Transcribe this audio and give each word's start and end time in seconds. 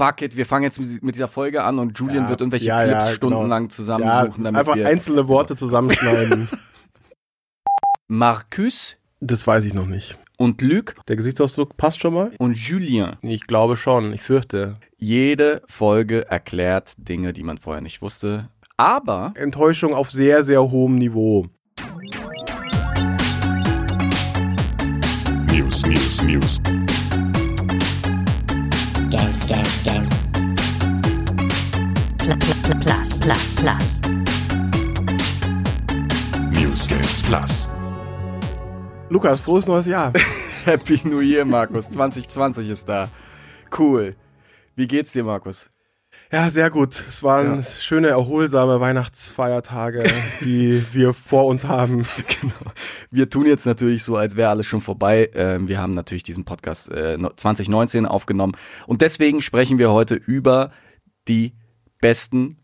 fuck 0.00 0.22
it, 0.22 0.34
wir 0.34 0.46
fangen 0.46 0.62
jetzt 0.64 1.02
mit 1.02 1.14
dieser 1.14 1.28
Folge 1.28 1.62
an 1.62 1.78
und 1.78 1.98
Julian 1.98 2.24
Ja, 2.24 2.28
wird 2.30 2.40
irgendwelche 2.40 2.66
ja, 2.66 2.82
Clips 2.82 3.08
ja, 3.08 3.14
stundenlang 3.14 3.64
Ja, 3.64 3.68
zusammensuchen, 3.68 4.44
damit 4.44 4.58
einfach 4.58 4.74
wir 4.74 4.86
einzelne 4.88 5.28
Worte 5.28 5.56
zusammenschneiden. 5.56 6.48
Marcus 8.08 8.96
das 9.20 9.46
weiß 9.46 9.66
ich 9.66 9.74
noch 9.74 9.84
nicht. 9.84 10.18
und 10.38 10.62
Luc 10.62 10.94
Der 11.06 11.16
Gesichtsausdruck 11.16 11.76
passt 11.76 12.00
schon 12.00 12.14
mal? 12.14 12.32
und 12.38 12.56
Julien. 12.56 13.16
Ich 13.20 13.46
glaube 13.46 13.76
schon, 13.76 14.14
ich 14.14 14.22
fürchte. 14.22 14.76
Jede 14.96 15.60
Folge 15.66 16.26
erklärt 16.30 16.94
Dinge, 16.96 17.34
die 17.34 17.42
man 17.42 17.58
vorher 17.58 17.82
nicht 17.82 18.00
wusste. 18.00 18.48
Aber 18.78 19.34
Enttäuschung 19.36 19.92
auf 19.92 20.10
sehr, 20.10 20.44
sehr 20.44 20.62
hohem 20.70 20.96
Niveau. 20.96 21.48
News, 25.52 25.84
News, 25.84 26.22
News. 26.22 26.60
Plus, 32.38 33.20
plus, 33.20 33.54
plus. 33.56 34.00
News 36.52 36.86
Games 36.88 37.22
Plus. 37.22 37.68
Lukas, 39.08 39.40
frohes 39.40 39.66
neues 39.66 39.86
Jahr. 39.86 40.12
Happy 40.64 41.00
New 41.04 41.20
Year, 41.20 41.44
Markus. 41.44 41.90
2020 41.90 42.68
ist 42.68 42.88
da. 42.88 43.08
Cool. 43.76 44.14
Wie 44.76 44.86
geht's 44.86 45.12
dir, 45.12 45.24
Markus? 45.24 45.68
Ja, 46.32 46.48
sehr 46.50 46.70
gut. 46.70 46.94
Es 46.94 47.22
waren 47.22 47.56
Ja. 47.58 47.62
schöne, 47.64 48.08
erholsame 48.08 48.80
Weihnachtsfeiertage, 48.80 50.04
die 50.42 50.84
wir 50.92 51.12
vor 51.12 51.46
uns 51.46 51.64
haben. 51.64 52.04
Genau. 52.40 52.72
Wir 53.10 53.28
tun 53.30 53.46
jetzt 53.46 53.66
natürlich 53.66 54.04
so, 54.04 54.16
als 54.16 54.36
wäre 54.36 54.50
alles 54.50 54.66
schon 54.66 54.80
vorbei. 54.80 55.30
Ähm, 55.34 55.66
wir 55.66 55.78
haben 55.78 55.92
natürlich 55.92 56.22
diesen 56.22 56.44
Podcast 56.44 56.88
äh, 56.90 57.16
no- 57.18 57.30
2019 57.34 58.06
aufgenommen 58.06 58.52
und 58.86 59.02
deswegen 59.02 59.40
sprechen 59.40 59.78
wir 59.78 59.90
heute 59.90 60.14
über 60.14 60.70
die 61.26 61.54
besten, 62.00 62.56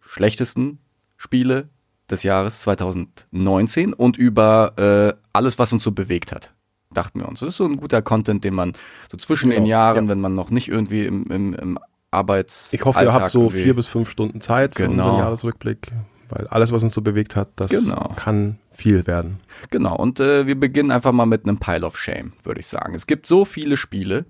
schlechtesten 0.00 0.78
Spiele 1.16 1.68
des 2.10 2.22
Jahres 2.22 2.60
2019 2.60 3.92
und 3.94 4.16
über 4.16 4.72
äh, 4.76 5.18
alles, 5.32 5.58
was 5.58 5.72
uns 5.72 5.82
so 5.82 5.92
bewegt 5.92 6.32
hat. 6.32 6.52
Dachten 6.92 7.20
wir 7.20 7.28
uns. 7.28 7.40
Das 7.40 7.50
ist 7.50 7.56
so 7.56 7.64
ein 7.64 7.76
guter 7.78 8.02
Content, 8.02 8.44
den 8.44 8.54
man 8.54 8.74
so 9.10 9.16
zwischen 9.16 9.48
Genau, 9.50 9.62
den 9.62 9.66
Jahren, 9.66 10.04
ja. 10.04 10.10
wenn 10.10 10.20
man 10.20 10.34
noch 10.34 10.50
nicht 10.50 10.68
irgendwie 10.68 11.06
im, 11.06 11.24
im, 11.30 11.54
im 11.54 11.78
Arbeits 12.10 12.70
Ich 12.72 12.84
hoffe, 12.84 12.98
ihr 12.98 13.06
Alltag 13.08 13.22
habt 13.22 13.30
so 13.30 13.48
vier 13.48 13.74
bis 13.74 13.86
fünf 13.86 14.10
Stunden 14.10 14.40
Zeit 14.42 14.74
für 14.74 14.82
Genau. 14.88 15.04
unseren 15.04 15.18
Jahresrückblick, 15.20 15.92
weil 16.28 16.46
alles, 16.48 16.70
was 16.72 16.82
uns 16.82 16.92
so 16.92 17.00
bewegt 17.00 17.34
hat, 17.34 17.48
das 17.56 17.70
Genau. 17.70 18.12
kann 18.16 18.58
viel 18.74 19.06
werden. 19.06 19.40
Genau, 19.70 19.96
und 19.96 20.20
äh, 20.20 20.46
wir 20.46 20.58
beginnen 20.58 20.90
einfach 20.90 21.12
mal 21.12 21.24
mit 21.26 21.44
einem 21.46 21.58
Pile 21.58 21.86
of 21.86 21.96
Shame, 21.96 22.32
würde 22.44 22.60
ich 22.60 22.66
sagen. 22.66 22.94
Es 22.94 23.06
gibt 23.06 23.26
so 23.26 23.46
viele 23.46 23.78
Spiele, 23.78 24.26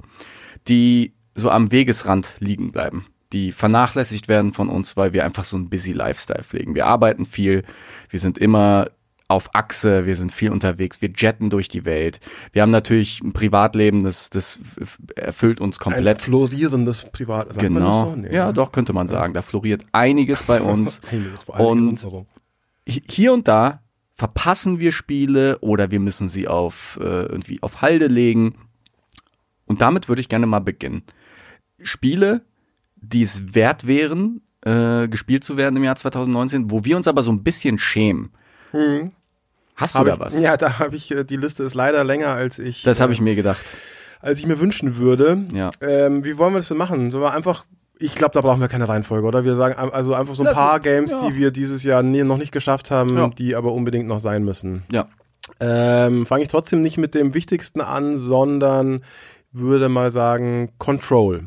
die 0.69 1.15
so 1.35 1.51
am 1.51 1.73
Wegesrand 1.73 2.35
liegen 2.39 2.71
bleiben, 2.71 3.07
die 3.33 3.53
vernachlässigt 3.53 4.29
werden 4.29 4.53
von 4.53 4.69
uns, 4.69 4.97
weil 4.97 5.13
wir 5.13 5.25
einfach 5.25 5.45
so 5.45 5.57
einen 5.57 5.71
busy 5.71 5.93
Lifestyle 5.93 6.45
pflegen. 6.45 6.75
Wir 6.75 6.87
arbeiten 6.87 7.25
viel, 7.27 7.65
wir 8.11 8.19
sind 8.21 8.39
immer 8.39 8.91
auf 9.29 9.55
Achse, 9.55 10.05
wir 10.05 10.15
sind 10.15 10.31
viel 10.31 10.51
unterwegs, 10.51 11.01
wir 11.01 11.11
jetten 11.17 11.49
durch 11.49 11.69
die 11.71 11.87
Welt. 11.87 12.21
Wir 12.53 12.61
haben 12.61 12.71
natürlich 12.71 13.23
ein 13.23 13.33
Privatleben, 13.33 14.05
das, 14.05 14.29
das 14.29 14.59
erfüllt 15.17 15.61
uns 15.61 15.79
Ein 15.79 15.85
komplett. 15.85 16.21
florierendes 16.21 17.07
Privat. 17.11 17.49
sagt 17.55 17.63
man 17.63 17.75
Genau. 17.75 18.05
das 18.05 18.15
so? 18.15 18.21
Nee, 18.21 18.35
ja, 18.35 18.47
ne? 18.49 18.53
doch, 18.53 18.73
könnte 18.73 18.93
man 18.93 19.09
sagen. 19.09 19.33
Da 19.33 19.41
floriert 19.41 19.87
einiges 19.93 20.43
bei 20.43 20.61
uns. 20.61 21.01
Einiges, 21.11 21.45
Und- 21.49 22.05
hier 22.85 23.33
und 23.33 23.49
da 23.49 23.81
verpassen 24.17 24.81
wir 24.81 24.93
Spiele 24.93 25.59
oder 25.61 25.91
wir 25.91 26.01
müssen 26.01 26.29
sie 26.29 26.47
auf 26.47 26.99
äh, 27.01 27.05
irgendwie 27.05 27.63
auf 27.63 27.81
Halde 27.81 28.09
legen. 28.09 28.55
Und 29.65 29.81
damit 29.81 30.09
würde 30.11 30.21
ich 30.21 30.29
gerne 30.29 30.47
mal 30.47 30.59
beginnen. 30.61 31.03
Spiele, 31.81 32.43
die 33.03 33.23
es 33.25 33.55
wert 33.55 33.87
wären, 33.87 34.41
äh, 34.65 35.09
gespielt 35.09 35.45
zu 35.45 35.57
werden 35.57 35.77
im 35.77 35.85
Jahr 35.85 35.97
2019, 35.97 36.71
wo 36.71 36.85
wir 36.85 36.97
uns 36.97 37.07
aber 37.09 37.23
so 37.23 37.31
ein 37.33 37.43
bisschen 37.43 37.79
schämen. 37.79 38.31
Hast 39.77 39.95
du 39.95 39.99
Hab 40.01 40.07
da 40.07 40.15
ich, 40.15 40.21
was? 40.21 40.41
Ja, 40.41 40.57
da 40.57 40.79
habe 40.79 40.97
ich, 40.97 41.11
äh, 41.11 41.25
die 41.25 41.37
Liste 41.37 41.63
ist 41.65 41.75
leider 41.75 42.05
länger, 42.05 42.29
als 42.29 42.59
ich, 42.59 42.83
Das 42.83 43.01
habe 43.01 43.13
äh, 43.13 43.15
ich 43.15 43.21
mir 43.21 43.35
gedacht. 43.35 43.65
als 44.21 44.39
ich 44.39 44.47
mir 44.47 44.61
wünschen 44.61 44.97
würde. 44.97 45.45
Ja. 45.53 45.71
Ähm, 45.81 46.25
wie 46.25 46.39
wollen 46.39 46.53
wir 46.55 46.59
das 46.61 46.69
denn 46.69 46.77
machen? 46.79 47.11
Sollen 47.11 47.25
wir 47.25 47.35
einfach, 47.35 47.67
ich 47.99 48.15
glaube, 48.15 48.33
da 48.35 48.41
brauchen 48.41 48.61
wir 48.61 48.69
keine 48.69 48.89
Reihenfolge, 48.89 49.27
oder? 49.27 49.45
Wir 49.45 49.57
sagen 49.57 49.75
also 49.77 50.15
einfach 50.15 50.35
so 50.35 50.43
ein 50.43 50.47
Lass 50.47 50.55
paar 50.57 50.73
mal- 50.75 50.81
Games, 50.81 51.13
ja. 51.13 51.19
die 51.29 51.35
wir 51.35 51.51
dieses 51.51 51.83
Jahr 51.83 52.03
nie, 52.03 52.23
noch 52.23 52.39
nicht 52.39 52.53
geschafft 52.53 52.91
haben, 52.91 53.17
Ja. 53.17 53.29
die 53.29 53.57
aber 53.57 53.73
unbedingt 53.73 54.07
noch 54.09 54.21
sein 54.21 54.45
müssen. 54.45 54.85
Ja. 54.93 55.09
Ähm, 55.61 56.25
Fange 56.27 56.43
ich 56.43 56.49
trotzdem 56.49 56.83
nicht 56.83 56.99
mit 56.99 57.15
dem 57.15 57.35
Wichtigsten 57.35 57.81
an, 57.81 58.17
sondern 58.17 59.03
würde 59.51 59.89
mal 59.89 60.11
sagen 60.11 60.71
Control. 60.79 61.45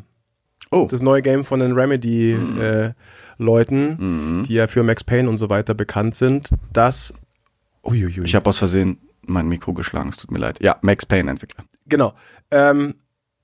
Oh. 0.76 0.88
Das 0.92 1.02
neue 1.02 1.22
Game 1.22 1.46
von 1.46 1.62
den 1.62 1.72
Remedy-Leuten, 1.72 4.40
Mhm. 4.40 4.44
die 4.44 4.54
ja 4.54 4.68
für 4.68 4.84
Max 4.84 5.04
Payne 5.04 5.30
und 5.30 5.38
so 5.38 5.50
weiter 5.50 5.74
bekannt 5.74 6.16
sind. 6.16 6.50
Das. 6.74 7.14
Uiuiui. 7.84 8.26
Ich 8.26 8.36
habe 8.36 8.50
aus 8.50 8.58
Versehen 8.58 8.98
mein 9.22 9.48
Mikro 9.48 9.74
geschlagen, 9.74 10.10
es 10.10 10.18
tut 10.18 10.32
mir 10.32 10.40
leid. 10.40 10.60
Ja, 10.62 10.78
Max 10.82 11.06
Payne 11.06 11.32
Entwickler. 11.32 11.64
Genau. 11.88 12.14
Ähm, 12.52 12.96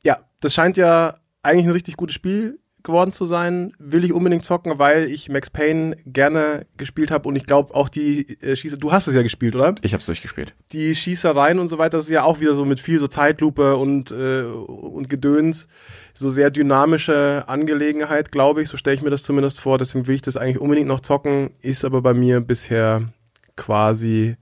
ja, 0.04 0.18
das 0.42 0.54
scheint 0.54 0.76
ja 0.78 1.18
eigentlich 1.44 1.66
ein 1.68 1.72
richtig 1.72 1.96
gutes 1.98 2.16
Spiel 2.16 2.60
geworden 2.84 3.12
zu 3.12 3.26
sein. 3.26 3.74
Will 3.80 4.04
ich 4.04 4.14
unbedingt 4.14 4.46
zocken, 4.46 4.80
weil 4.80 5.10
ich 5.10 5.30
Max 5.30 5.50
Payne 5.50 5.98
gerne 6.06 6.66
gespielt 6.78 7.12
habe 7.12 7.28
und 7.28 7.36
ich 7.36 7.46
glaube 7.46 7.74
auch 7.76 7.90
die 7.90 8.40
äh, 8.42 8.56
Schieße. 8.56 8.78
Du 8.78 8.92
hast 8.92 9.08
es 9.08 9.16
ja 9.16 9.22
gespielt, 9.22 9.56
oder? 9.56 9.76
Ich 9.82 9.94
habe 9.94 10.00
es 10.00 10.06
durchgespielt. 10.06 10.54
Die 10.72 10.96
Schießereien 10.96 11.60
und 11.60 11.68
so 11.68 11.78
weiter, 11.78 11.98
das 11.98 12.06
ist 12.06 12.12
ja 12.12 12.24
auch 12.24 12.40
wieder 12.40 12.54
so 12.54 12.66
mit 12.66 12.80
viel 12.80 13.00
so 13.00 13.08
Zeitlupe 13.08 13.78
und, 13.78 14.12
äh, 14.12 14.44
und 14.44 15.10
Gedöns. 15.10 15.68
So 16.14 16.30
sehr 16.30 16.50
dynamische 16.50 17.46
Angelegenheit, 17.48 18.32
glaube 18.32 18.62
ich. 18.62 18.70
So 18.70 18.78
stelle 18.78 18.96
ich 18.96 19.02
mir 19.02 19.10
das 19.10 19.24
zumindest 19.24 19.60
vor. 19.60 19.78
Deswegen 19.78 20.08
will 20.08 20.16
ich 20.16 20.22
das 20.22 20.38
eigentlich 20.38 20.60
unbedingt 20.60 20.88
noch 20.88 21.00
zocken. 21.00 21.52
Ist 21.62 21.86
aber 21.86 22.02
bei 22.02 22.14
mir 22.14 22.42
bisher 22.42 23.04
quasi 23.56 24.36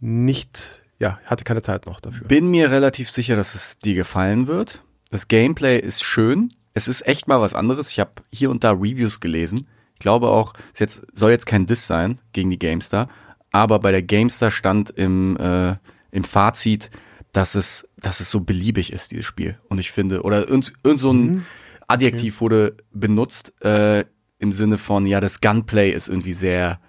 nicht, 0.00 0.82
ja, 0.98 1.18
hatte 1.24 1.44
keine 1.44 1.62
Zeit 1.62 1.86
noch 1.86 2.00
dafür. 2.00 2.26
Bin 2.26 2.50
mir 2.50 2.70
relativ 2.70 3.10
sicher, 3.10 3.36
dass 3.36 3.54
es 3.54 3.78
dir 3.78 3.94
gefallen 3.94 4.46
wird. 4.46 4.82
Das 5.10 5.28
Gameplay 5.28 5.78
ist 5.78 6.04
schön. 6.04 6.52
Es 6.74 6.88
ist 6.88 7.06
echt 7.06 7.28
mal 7.28 7.40
was 7.40 7.54
anderes. 7.54 7.90
Ich 7.90 8.00
habe 8.00 8.12
hier 8.30 8.50
und 8.50 8.64
da 8.64 8.72
Reviews 8.72 9.20
gelesen. 9.20 9.66
Ich 9.94 10.00
glaube 10.00 10.28
auch, 10.28 10.54
es 10.72 10.80
jetzt, 10.80 11.06
soll 11.12 11.30
jetzt 11.30 11.46
kein 11.46 11.66
Diss 11.66 11.86
sein 11.86 12.20
gegen 12.32 12.50
die 12.50 12.58
GameStar, 12.58 13.08
aber 13.50 13.80
bei 13.80 13.90
der 13.90 14.02
GameStar 14.02 14.50
stand 14.50 14.90
im, 14.90 15.36
äh, 15.36 15.76
im 16.10 16.24
Fazit, 16.24 16.90
dass 17.32 17.54
es, 17.54 17.88
dass 17.98 18.20
es 18.20 18.30
so 18.30 18.40
beliebig 18.40 18.92
ist, 18.92 19.12
dieses 19.12 19.26
Spiel. 19.26 19.58
Und 19.68 19.78
ich 19.78 19.90
finde, 19.90 20.22
oder 20.22 20.48
irgend, 20.48 20.72
irgend 20.82 21.00
so 21.00 21.12
ein 21.12 21.46
Adjektiv 21.86 22.40
wurde 22.40 22.76
benutzt 22.92 23.52
äh, 23.62 24.04
im 24.38 24.52
Sinne 24.52 24.78
von, 24.78 25.06
ja, 25.06 25.20
das 25.20 25.40
Gunplay 25.40 25.90
ist 25.90 26.08
irgendwie 26.08 26.32
sehr 26.32 26.80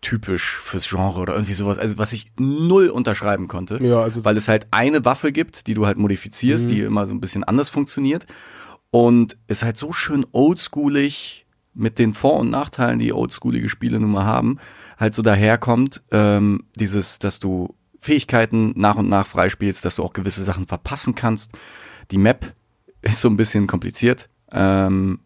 typisch 0.00 0.58
fürs 0.58 0.88
Genre 0.88 1.20
oder 1.20 1.34
irgendwie 1.34 1.54
sowas, 1.54 1.78
also 1.78 1.98
was 1.98 2.12
ich 2.12 2.32
null 2.38 2.88
unterschreiben 2.88 3.48
konnte 3.48 3.78
Ja, 3.82 4.00
also 4.00 4.24
weil 4.24 4.36
es 4.36 4.48
halt 4.48 4.66
eine 4.70 5.04
Waffe 5.04 5.30
gibt, 5.30 5.66
die 5.66 5.74
du 5.74 5.86
halt 5.86 5.98
modifizierst, 5.98 6.68
die 6.70 6.80
immer 6.80 7.06
so 7.06 7.12
ein 7.12 7.20
bisschen 7.20 7.44
anders 7.44 7.68
funktioniert 7.68 8.26
und 8.90 9.36
ist 9.46 9.62
halt 9.62 9.76
so 9.76 9.92
schön 9.92 10.26
oldschoolig 10.32 11.46
mit 11.74 11.98
den 11.98 12.14
Vor- 12.14 12.40
und 12.40 12.50
Nachteilen, 12.50 12.98
die 12.98 13.12
oldschoolige 13.12 13.68
Spiele 13.68 14.00
nun 14.00 14.10
mal 14.10 14.24
haben, 14.24 14.58
halt 14.98 15.14
so 15.14 15.22
daherkommt, 15.22 16.02
ähm, 16.10 16.64
dieses, 16.74 17.18
dass 17.18 17.40
du 17.40 17.74
Fähigkeiten 17.98 18.72
nach 18.76 18.96
und 18.96 19.08
nach 19.08 19.26
freispielst, 19.26 19.84
dass 19.84 19.96
du 19.96 20.02
auch 20.02 20.12
gewisse 20.12 20.42
Sachen 20.42 20.66
verpassen 20.66 21.14
kannst. 21.14 21.52
Die 22.10 22.18
Map 22.18 22.54
ist 23.02 23.20
so 23.20 23.28
ein 23.28 23.36
bisschen 23.36 23.66
kompliziert, 23.66 24.28
ähm, 24.50 25.20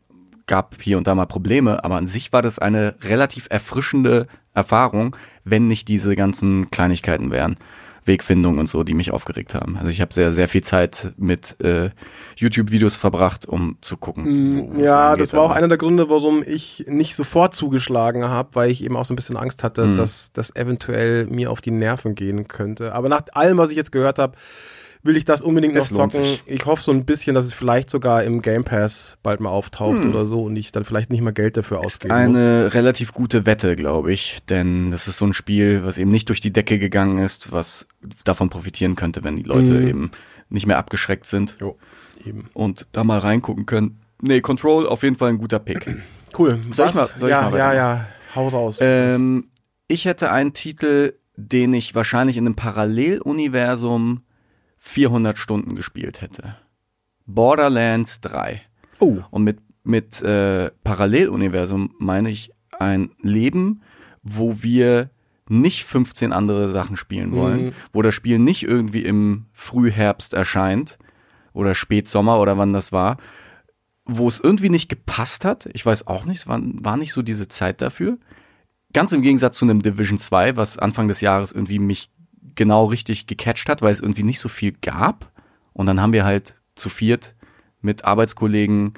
gab 0.46 0.82
hier 0.82 0.98
und 0.98 1.06
da 1.06 1.14
mal 1.14 1.26
Probleme, 1.26 1.82
aber 1.84 1.96
an 1.96 2.06
sich 2.06 2.32
war 2.32 2.42
das 2.42 2.58
eine 2.58 2.96
relativ 3.00 3.46
erfrischende 3.48 4.26
Erfahrung, 4.52 5.16
wenn 5.44 5.68
nicht 5.68 5.88
diese 5.88 6.14
ganzen 6.14 6.70
Kleinigkeiten 6.70 7.30
wären. 7.30 7.56
Wegfindung 8.06 8.58
und 8.58 8.68
so, 8.68 8.84
die 8.84 8.94
mich 8.94 9.10
aufgeregt 9.12 9.54
haben. 9.54 9.76
Also 9.76 9.90
ich 9.90 10.00
habe 10.00 10.12
sehr, 10.12 10.30
sehr 10.32 10.48
viel 10.48 10.62
Zeit 10.62 11.12
mit 11.16 11.56
äh, 11.60 11.90
YouTube-Videos 12.36 12.96
verbracht, 12.96 13.46
um 13.46 13.76
zu 13.80 13.96
gucken. 13.96 14.24
wo- 14.70 14.76
wo 14.76 14.80
Ja, 14.82 15.16
das 15.16 15.32
war 15.32 15.42
auch 15.42 15.50
einer 15.50 15.68
der 15.68 15.78
Gründe, 15.78 16.10
warum 16.10 16.42
ich 16.46 16.84
nicht 16.88 17.14
sofort 17.16 17.54
zugeschlagen 17.54 18.24
habe, 18.28 18.50
weil 18.54 18.70
ich 18.70 18.84
eben 18.84 18.96
auch 18.96 19.04
so 19.04 19.12
ein 19.14 19.16
bisschen 19.16 19.36
Angst 19.36 19.62
hatte, 19.64 19.86
Mhm. 19.86 19.96
dass 19.96 20.32
das 20.32 20.54
eventuell 20.54 21.26
mir 21.26 21.50
auf 21.50 21.60
die 21.60 21.70
Nerven 21.70 22.14
gehen 22.14 22.46
könnte. 22.48 22.94
Aber 22.94 23.08
nach 23.08 23.22
allem, 23.32 23.56
was 23.58 23.70
ich 23.70 23.76
jetzt 23.76 23.92
gehört 23.92 24.18
habe, 24.18 24.34
will 25.04 25.16
ich 25.16 25.24
das 25.24 25.42
unbedingt 25.42 25.74
noch 25.74 25.86
zocken. 25.86 26.24
Ich 26.46 26.66
hoffe 26.66 26.82
so 26.82 26.90
ein 26.90 27.04
bisschen, 27.04 27.34
dass 27.34 27.44
es 27.44 27.52
vielleicht 27.52 27.90
sogar 27.90 28.24
im 28.24 28.40
Game 28.42 28.64
Pass 28.64 29.16
bald 29.22 29.38
mal 29.38 29.50
auftaucht 29.50 29.98
Hm. 30.02 30.10
oder 30.10 30.26
so 30.26 30.42
und 30.44 30.56
ich 30.56 30.72
dann 30.72 30.82
vielleicht 30.84 31.10
nicht 31.10 31.20
mal 31.20 31.32
Geld 31.32 31.56
dafür 31.56 31.78
ist 31.80 31.84
ausgeben 32.02 32.28
muss. 32.30 32.38
eine 32.38 32.74
relativ 32.74 33.12
gute 33.12 33.44
Wette, 33.46 33.76
glaube 33.76 34.12
ich, 34.12 34.38
denn 34.48 34.90
das 34.90 35.06
ist 35.06 35.18
so 35.18 35.26
ein 35.26 35.34
Spiel, 35.34 35.82
was 35.84 35.98
eben 35.98 36.10
nicht 36.10 36.28
durch 36.30 36.40
die 36.40 36.52
Decke 36.52 36.78
gegangen 36.78 37.18
ist, 37.18 37.52
was 37.52 37.86
davon 38.24 38.50
profitieren 38.50 38.96
könnte, 38.96 39.22
wenn 39.22 39.36
die 39.36 39.42
Leute 39.44 39.74
Mhm. 39.74 39.86
eben 39.88 40.10
nicht 40.48 40.66
mehr 40.66 40.78
abgeschreckt 40.78 41.26
sind 41.26 41.56
Jo, 41.60 41.76
eben. 42.26 42.46
und 42.54 42.86
da 42.92 43.04
mal 43.04 43.18
reingucken 43.18 43.66
können. 43.66 44.00
Nee, 44.22 44.40
Control 44.40 44.86
auf 44.86 45.02
jeden 45.02 45.16
Fall 45.16 45.28
ein 45.30 45.38
guter 45.38 45.58
Pick. 45.60 45.86
Cool. 46.36 46.58
Soll 46.72 46.88
ich 46.88 46.94
Was? 46.96 47.12
mal- 47.12 47.18
soll 47.20 47.28
ich 47.28 47.32
ja, 47.32 47.48
mal 47.48 47.56
ja, 47.56 47.74
ja. 47.74 48.06
Hau 48.34 48.48
raus. 48.48 48.78
Ähm, 48.80 49.50
ich 49.86 50.04
hätte 50.04 50.32
einen 50.32 50.52
Titel, 50.52 51.12
den 51.36 51.72
ich 51.74 51.94
wahrscheinlich 51.94 52.36
in 52.36 52.44
einem 52.46 52.56
Paralleluniversum 52.56 54.22
400 54.86 55.38
Stunden 55.38 55.74
gespielt 55.74 56.20
hätte. 56.20 56.56
Borderlands 57.26 58.20
3. 58.20 58.60
oh. 59.00 59.18
Und 59.30 59.44
mit 59.44 59.58
mit 59.86 60.22
äh, 60.22 60.70
Paralleluniversum 60.82 61.94
meine 61.98 62.30
ich 62.30 62.52
ein 62.78 63.10
Leben, 63.20 63.82
wo 64.22 64.62
wir 64.62 65.10
nicht 65.46 65.84
15 65.84 66.32
andere 66.32 66.70
Sachen 66.70 66.96
spielen 66.96 67.32
wollen, 67.32 67.66
Mhm. 67.66 67.72
wo 67.92 68.00
das 68.00 68.14
Spiel 68.14 68.38
nicht 68.38 68.62
irgendwie 68.62 69.04
im 69.04 69.44
Frühherbst 69.52 70.32
erscheint 70.32 70.98
oder 71.52 71.74
Spätsommer 71.74 72.40
oder 72.40 72.56
wann 72.56 72.72
das 72.72 72.92
war, 72.92 73.18
wo 74.06 74.26
es 74.26 74.40
irgendwie 74.40 74.70
nicht 74.70 74.88
gepasst 74.88 75.44
hat. 75.44 75.68
Ich 75.74 75.84
weiß 75.84 76.06
auch 76.06 76.24
nicht, 76.24 76.38
es 76.38 76.46
war, 76.48 76.60
war 76.62 76.96
nicht 76.96 77.12
so 77.12 77.20
diese 77.20 77.46
Zeit 77.48 77.82
dafür. 77.82 78.16
Ganz 78.94 79.12
im 79.12 79.20
Gegensatz 79.20 79.58
zu 79.58 79.66
einem 79.66 79.82
Division 79.82 80.18
2, 80.18 80.56
was 80.56 80.78
Anfang 80.78 81.08
des 81.08 81.20
Jahres 81.20 81.52
irgendwie 81.52 81.78
mich 81.78 82.10
genau 82.54 82.86
richtig 82.86 83.26
gecatcht 83.26 83.68
hat, 83.68 83.82
weil 83.82 83.92
es 83.92 84.00
irgendwie 84.00 84.22
nicht 84.22 84.40
so 84.40 84.48
viel 84.48 84.72
gab. 84.72 85.30
Und 85.72 85.86
dann 85.86 86.00
haben 86.00 86.12
wir 86.12 86.24
halt 86.24 86.54
zu 86.74 86.88
viert 86.88 87.34
mit 87.80 88.04
Arbeitskollegen 88.04 88.94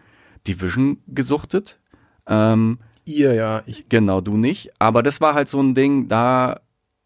Division 0.47 0.99
gesuchtet. 1.07 1.81
Ähm, 2.27 2.79
Ihr, 3.05 3.35
ja. 3.35 3.63
Ich, 3.67 3.89
Genau, 3.89 4.21
du 4.21 4.37
nicht. 4.37 4.71
Aber 4.79 5.03
das 5.03 5.21
war 5.21 5.35
halt 5.35 5.49
so 5.49 5.61
ein 5.61 5.75
Ding, 5.75 6.09
da 6.09 6.61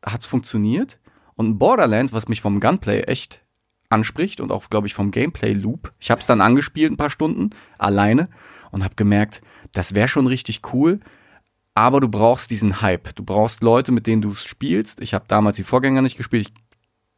hat's 0.04 0.26
funktioniert. 0.26 0.98
Und 1.36 1.58
Borderlands, 1.58 2.12
was 2.12 2.28
mich 2.28 2.40
vom 2.40 2.60
Gunplay 2.60 3.02
echt 3.02 3.42
anspricht 3.88 4.40
und 4.40 4.52
auch, 4.52 4.68
glaube 4.70 4.86
ich, 4.86 4.94
vom 4.94 5.10
Gameplay-Loop. 5.10 5.92
Ich 5.98 6.10
habe 6.10 6.20
es 6.20 6.26
dann 6.26 6.40
angespielt 6.40 6.92
ein 6.92 6.96
paar 6.96 7.10
Stunden 7.10 7.50
alleine 7.78 8.28
und 8.70 8.84
habe 8.84 8.94
gemerkt, 8.94 9.42
das 9.72 9.94
wäre 9.94 10.08
schon 10.08 10.26
richtig 10.26 10.60
cool. 10.72 11.00
Aber 11.74 12.00
du 12.00 12.08
brauchst 12.08 12.50
diesen 12.50 12.80
Hype. 12.80 13.14
Du 13.14 13.24
brauchst 13.24 13.62
Leute, 13.62 13.92
mit 13.92 14.06
denen 14.06 14.22
du 14.22 14.32
es 14.32 14.44
spielst. 14.44 15.00
Ich 15.00 15.14
habe 15.14 15.24
damals 15.28 15.56
die 15.56 15.64
Vorgänger 15.64 16.02
nicht 16.02 16.16
gespielt. 16.16 16.48
Ich 16.48 16.54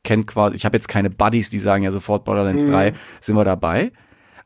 kenne 0.04 0.24
quasi, 0.24 0.56
ich 0.56 0.64
habe 0.64 0.76
jetzt 0.76 0.88
keine 0.88 1.10
Buddies, 1.10 1.50
die 1.50 1.58
sagen 1.58 1.84
ja 1.84 1.90
sofort 1.90 2.24
Borderlands 2.24 2.66
3 2.66 2.92
sind 3.20 3.36
wir 3.36 3.44
dabei. 3.44 3.92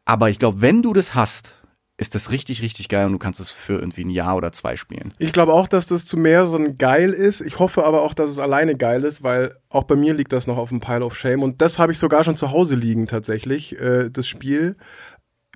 Aber 0.05 0.31
ich 0.31 0.39
glaube, 0.39 0.61
wenn 0.61 0.83
du 0.83 0.93
das 0.93 1.15
hast, 1.15 1.57
ist 1.99 2.15
das 2.15 2.31
richtig, 2.31 2.63
richtig 2.63 2.89
geil 2.89 3.07
und 3.07 3.13
du 3.13 3.19
kannst 3.19 3.41
es 3.41 3.51
für 3.51 3.79
irgendwie 3.79 4.05
ein 4.05 4.11
Jahr 4.11 4.37
oder 4.37 4.53
zwei 4.53 4.77
spielen. 4.77 5.15
ich 5.19 5.33
glaube 5.33 5.55
auch, 5.55 5.67
dass 5.67 5.87
das 5.87 6.05
zu 6.05 6.19
mehreren 6.19 6.77
geil 6.77 7.13
ist. 7.13 7.41
Ich 7.41 7.59
hoffe 7.59 7.85
aber 7.85 8.03
auch, 8.03 8.13
dass 8.13 8.31
es 8.31 8.39
alleine 8.39 8.77
geil 8.77 9.03
ist, 9.05 9.23
weil 9.23 9.57
auch 9.71 9.85
bei 9.85 9.97
mir 9.97 10.13
liegt 10.13 10.33
das 10.33 10.47
noch 10.47 10.59
auf 10.59 10.69
dem 10.69 10.81
Pile 10.81 11.05
of 11.05 11.17
Shame. 11.17 11.43
Und 11.43 11.63
das 11.63 11.79
habe 11.79 11.93
ich 11.93 11.99
sogar 11.99 12.23
schon 12.23 12.37
zu 12.37 12.51
Hause 12.51 12.75
liegen, 12.75 13.07
tatsächlich, 13.07 13.81
äh, 13.81 14.11
das 14.11 14.29
Spiel. 14.29 14.77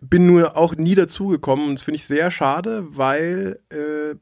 Bin 0.02 0.26
nur 0.26 0.56
auch 0.56 0.74
nie 0.76 0.94
dazugekommen 0.94 1.68
und 1.68 1.74
das 1.74 1.82
finde 1.82 1.96
ich 1.96 2.06
sehr 2.06 2.30
schade, 2.30 2.84
weil 2.88 3.60
äh, 3.68 4.14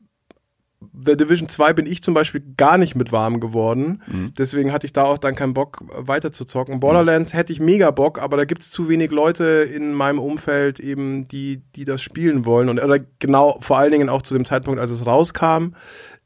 The 0.81 1.17
Division 1.17 1.49
2 1.49 1.73
bin 1.73 1.87
ich 1.87 2.03
zum 2.03 2.15
Beispiel 2.15 2.43
gar 2.57 2.79
nicht 2.79 2.95
mit 2.95 3.11
warm 3.11 3.41
geworden. 3.41 4.03
Deswegen 4.39 4.73
hatte 4.73 4.87
ich 4.87 4.93
da 4.93 5.03
auch 5.05 5.19
dann 5.19 5.35
keinen 5.35 5.55
Bock 5.55 5.83
weiter 5.89 6.31
zu 6.31 6.45
zocken. 6.45 6.79
Borderlands 6.79 7.35
hätte 7.35 7.53
ich 7.53 7.59
mega 7.59 7.91
Bock, 7.91 8.21
aber 8.21 8.37
da 8.37 8.45
gibt 8.45 8.63
es 8.63 8.71
zu 8.71 8.89
wenig 8.89 9.11
Leute 9.11 9.45
in 9.45 9.93
meinem 9.93 10.21
Umfeld 10.21 10.79
eben, 10.79 11.27
die, 11.27 11.63
die 11.75 11.85
das 11.85 12.01
spielen 12.01 12.45
wollen. 12.45 12.69
Und 12.69 12.83
oder 12.83 13.01
genau, 13.19 13.59
vor 13.61 13.79
allen 13.79 13.91
Dingen 13.91 14.09
auch 14.09 14.23
zu 14.23 14.35
dem 14.35 14.45
Zeitpunkt, 14.45 14.81
als 14.81 14.93
es 14.93 15.05
rauskam, 15.05 15.75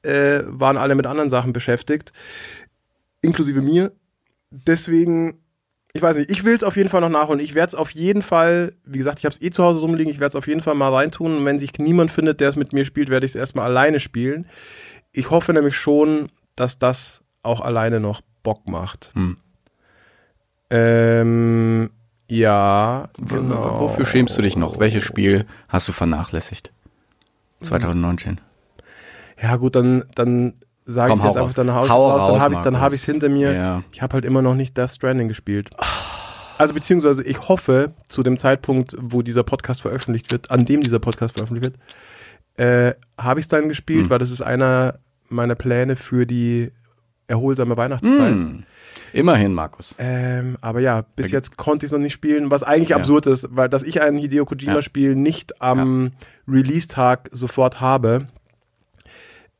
äh, 0.02 0.40
waren 0.46 0.76
alle 0.76 0.94
mit 0.94 1.06
anderen 1.06 1.31
Sachen 1.31 1.52
beschäftigt. 1.52 2.12
Inklusive 3.22 3.62
mir. 3.62 3.93
Deswegen, 4.50 5.42
ich 5.94 6.00
weiß 6.00 6.17
nicht, 6.17 6.31
ich 6.31 6.44
will 6.44 6.55
es 6.55 6.65
auf 6.65 6.77
jeden 6.77 6.89
Fall 6.89 7.03
noch 7.03 7.11
nachholen. 7.11 7.41
Ich 7.41 7.55
werde 7.55 7.69
es 7.69 7.75
auf 7.75 7.91
jeden 7.91 8.23
Fall, 8.23 8.73
wie 8.85 8.99
gesagt, 8.99 9.19
ich 9.19 9.27
habe 9.27 9.35
es 9.35 9.43
eh 9.43 9.50
zu 9.50 9.62
Hause 9.62 9.81
rumliegen, 9.81 10.11
ich 10.11 10.21
werde 10.21 10.31
es 10.31 10.37
auf 10.37 10.47
jeden 10.47 10.62
Fall 10.62 10.75
mal 10.75 10.93
reintun. 10.93 11.37
Und 11.37 11.44
wenn 11.44 11.59
sich 11.59 11.79
niemand 11.79 12.11
findet, 12.11 12.41
der 12.41 12.49
es 12.49 12.56
mit 12.56 12.73
mir 12.73 12.85
spielt, 12.85 13.11
werde 13.11 13.27
ich 13.27 13.33
es 13.33 13.37
erstmal 13.37 13.67
alleine 13.67 14.00
spielen. 14.00 14.47
Ich 15.12 15.31
hoffe 15.31 15.53
nämlich 15.53 15.77
schon, 15.77 16.31
dass 16.56 16.79
das 16.79 17.23
auch 17.43 17.61
alleine 17.61 18.00
noch 18.00 18.23
Bock 18.43 18.67
macht. 18.69 19.12
Hm. 19.15 19.37
Ähm, 20.71 21.91
ja, 22.29 23.11
genau. 23.19 23.81
Wofür 23.81 24.06
schämst 24.06 24.38
du 24.38 24.43
dich 24.43 24.56
noch? 24.56 24.79
Welches 24.79 25.05
Spiel 25.05 25.45
hast 25.69 25.88
du 25.88 25.93
vernachlässigt? 25.93 26.73
2019. 27.61 28.41
Ja, 29.43 29.56
gut, 29.56 29.77
dann, 29.77 30.05
dann 30.15 30.55
sage 30.84 31.12
ich 31.12 31.19
jetzt 31.19 31.26
einfach 31.37 31.40
raus. 31.43 31.55
dann 31.55 31.73
Hau 31.73 32.11
raus, 32.11 32.31
dann 32.32 32.40
habe 32.40 32.55
ich 32.55 32.61
dann 32.61 32.81
habe 32.81 32.94
ich 32.94 33.00
es 33.02 33.05
hinter 33.06 33.29
mir. 33.29 33.52
Ja. 33.52 33.82
Ich 33.93 34.02
habe 34.02 34.14
halt 34.14 34.25
immer 34.25 34.43
noch 34.43 34.55
nicht 34.55 34.76
Death 34.76 34.90
Stranding 34.93 35.29
gespielt. 35.29 35.70
Also 36.58 36.75
beziehungsweise 36.75 37.23
ich 37.25 37.49
hoffe 37.49 37.93
zu 38.08 38.23
dem 38.23 38.38
Zeitpunkt, 38.38 38.96
wo 39.00 39.23
dieser 39.23 39.43
Podcast 39.43 39.82
veröffentlicht 39.82 40.31
wird, 40.32 40.50
an 40.50 40.64
dem 40.64 40.82
dieser 40.82 40.99
Podcast 40.99 41.34
veröffentlicht 41.34 41.64
wird, 42.56 42.61
äh, 42.61 42.94
habe 43.19 43.40
ich 43.40 43.44
es 43.44 43.49
dann 43.49 43.69
gespielt, 43.69 44.02
Hm. 44.05 44.11
weil 44.11 44.19
das 44.19 44.31
ist 44.31 44.43
einer 44.43 44.99
meiner 45.29 45.55
Pläne 45.55 45.96
für 45.96 46.26
die 46.26 46.70
erholsame 47.26 47.76
Weihnachtszeit. 47.76 48.32
Hm. 48.35 48.64
Immerhin, 49.14 49.52
Markus. 49.55 49.94
Ähm, 49.99 50.56
aber 50.61 50.81
ja, 50.81 51.02
bis 51.17 51.31
Da 51.31 51.37
jetzt 51.37 51.56
konnte 51.56 51.85
ich 51.85 51.88
es 51.88 51.93
noch 51.93 51.99
nicht 52.02 52.12
spielen, 52.12 52.50
was 52.50 52.62
eigentlich 52.62 52.90
Ja. 52.90 52.96
absurd 52.96 53.26
ist, 53.26 53.46
weil 53.50 53.69
dass 53.69 53.82
ich 53.82 54.00
ein 54.02 54.17
Hideo 54.19 54.44
Kojima-Spiel 54.44 55.14
nicht 55.17 55.61
am 55.62 56.12
Release-Tag 56.49 57.28
sofort 57.32 57.81
habe. 57.81 58.26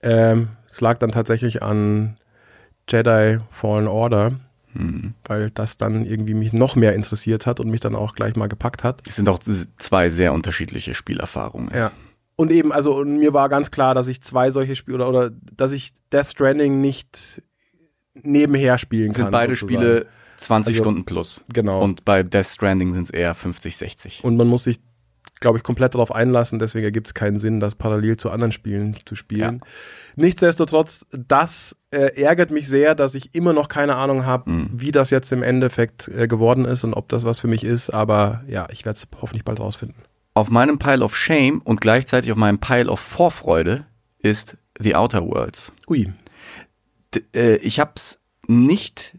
Ähm, 0.03 0.49
es 0.73 0.81
lag 0.81 0.99
dann 0.99 1.11
tatsächlich 1.13 1.63
an 1.63 2.17
Jedi 2.89 3.39
Fallen 3.51 3.87
Order, 3.87 4.33
Hm. 4.75 5.13
weil 5.25 5.51
das 5.51 5.77
dann 5.77 6.07
irgendwie 6.07 6.33
mich 6.33 6.55
noch 6.55 6.77
mehr 6.77 6.95
interessiert 6.95 7.47
hat 7.47 7.61
und 7.61 7.69
mich 7.71 7.81
dann 7.81 7.95
auch 7.95 8.15
gleich 8.15 8.37
mal 8.37 8.49
gepackt 8.49 8.83
hat. 8.85 9.03
Es 9.07 9.17
sind 9.17 9.29
auch 9.29 9.39
zwei 9.77 10.09
sehr 10.09 10.33
unterschiedliche 10.33 10.95
Spielerfahrungen. 10.95 11.71
Ja. 11.75 11.93
Und 12.37 12.51
eben, 12.51 12.73
also 12.73 12.97
und 12.97 13.19
mir 13.19 13.35
war 13.35 13.51
ganz 13.51 13.71
klar, 13.71 13.95
dass 13.95 14.07
ich 14.09 14.23
zwei 14.23 14.51
solche 14.51 14.75
Spiele 14.75 14.97
oder, 14.97 15.09
oder 15.11 15.31
dass 15.55 15.73
ich 15.73 15.93
Death 16.11 16.29
Stranding 16.29 16.81
nicht 16.81 17.43
nebenher 18.15 18.79
spielen 18.79 19.11
Es 19.11 19.17
sind 19.17 19.27
kann. 19.27 19.33
beide 19.33 19.55
sozusagen. 19.55 19.83
Spiele 19.83 20.07
20 20.39 20.73
Also, 20.75 20.83
Stunden 20.85 21.05
plus. 21.05 21.45
Genau. 21.53 21.83
Und 21.83 22.05
bei 22.07 22.23
Death 22.23 22.47
Stranding 22.47 22.95
sind 22.95 23.03
es 23.05 23.11
eher 23.11 23.35
50, 23.35 23.77
60. 23.77 24.25
Und 24.25 24.37
man 24.39 24.49
muss 24.49 24.65
sich, 24.65 24.81
glaube 25.43 25.59
ich, 25.59 25.65
komplett 25.65 25.95
darauf 25.95 26.11
einlassen. 26.15 26.59
Deswegen 26.59 26.85
ergibt 26.85 27.09
es 27.09 27.15
keinen 27.15 27.39
Sinn, 27.39 27.61
das 27.61 27.75
parallel 27.75 28.17
zu 28.17 28.31
anderen 28.31 28.53
Spielen 28.53 28.97
zu 29.05 29.15
spielen. 29.15 29.61
Nichtsdestotrotz, 30.17 31.07
das 31.11 31.77
äh, 31.91 32.21
ärgert 32.23 32.51
mich 32.51 32.69
sehr, 32.69 32.95
dass 32.95 33.15
ich 33.15 33.35
immer 33.35 33.53
noch 33.53 33.69
keine 33.69 33.97
Ahnung 33.97 34.25
habe, 34.25 34.51
Mhm. 34.51 34.71
wie 34.73 34.93
das 34.93 35.11
jetzt 35.11 35.33
im 35.33 35.43
Endeffekt 35.43 36.09
äh, 36.09 36.27
geworden 36.29 36.65
ist 36.65 36.85
und 36.85 36.95
ob 36.95 37.09
das 37.11 37.25
was 37.25 37.41
für 37.41 37.49
mich 37.49 37.65
ist. 37.65 37.91
Aber 37.91 38.43
ja, 38.49 38.67
ich 38.71 38.85
werde 38.87 38.97
es 38.97 39.07
hoffentlich 39.21 39.45
bald 39.45 39.61
rausfinden. 39.61 39.97
Auf 40.35 40.49
meinem 40.49 40.79
Pile 40.79 41.05
of 41.05 41.15
Shame 41.17 41.61
und 41.63 41.81
gleichzeitig 41.83 42.33
auf 42.33 42.39
meinem 42.39 42.59
Pile 42.59 42.89
of 42.91 43.01
Vorfreude 43.01 43.85
ist 44.19 44.57
The 44.79 44.95
Outer 44.95 45.27
Worlds. 45.27 45.73
Ui. 45.89 46.11
D 47.15 47.23
äh, 47.35 47.57
ich 47.57 47.79
habe 47.81 47.93
es 47.97 48.19
nicht 48.47 49.19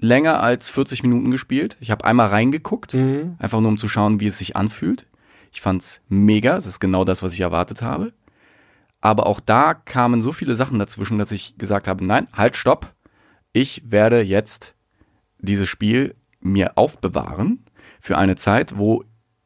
länger 0.00 0.40
als 0.42 0.68
40 0.68 1.02
Minuten 1.02 1.30
gespielt. 1.32 1.76
Ich 1.80 1.90
habe 1.90 2.04
einmal 2.04 2.28
reingeguckt, 2.28 2.94
Mhm. 2.94 3.34
einfach 3.38 3.60
nur 3.60 3.68
um 3.68 3.78
zu 3.78 3.88
schauen, 3.88 4.20
wie 4.20 4.28
es 4.28 4.38
sich 4.38 4.54
anfühlt. 4.56 5.06
Ich 5.52 5.60
fand's 5.60 6.02
mega, 6.08 6.56
es 6.56 6.66
ist 6.66 6.80
genau 6.80 7.04
das, 7.04 7.22
was 7.22 7.32
ich 7.32 7.40
erwartet 7.40 7.82
habe. 7.82 8.12
Aber 9.00 9.26
auch 9.26 9.40
da 9.40 9.74
kamen 9.74 10.22
so 10.22 10.32
viele 10.32 10.54
Sachen 10.54 10.78
dazwischen, 10.78 11.18
dass 11.18 11.32
ich 11.32 11.56
gesagt 11.56 11.86
habe, 11.88 12.04
nein, 12.04 12.28
halt, 12.32 12.56
stopp. 12.56 12.94
Ich 13.52 13.82
werde 13.90 14.20
jetzt 14.20 14.74
dieses 15.38 15.68
Spiel 15.68 16.14
mir 16.40 16.76
aufbewahren 16.76 17.64
für 18.00 18.18
eine 18.18 18.36
Zeit, 18.36 18.76
wo 18.76 19.04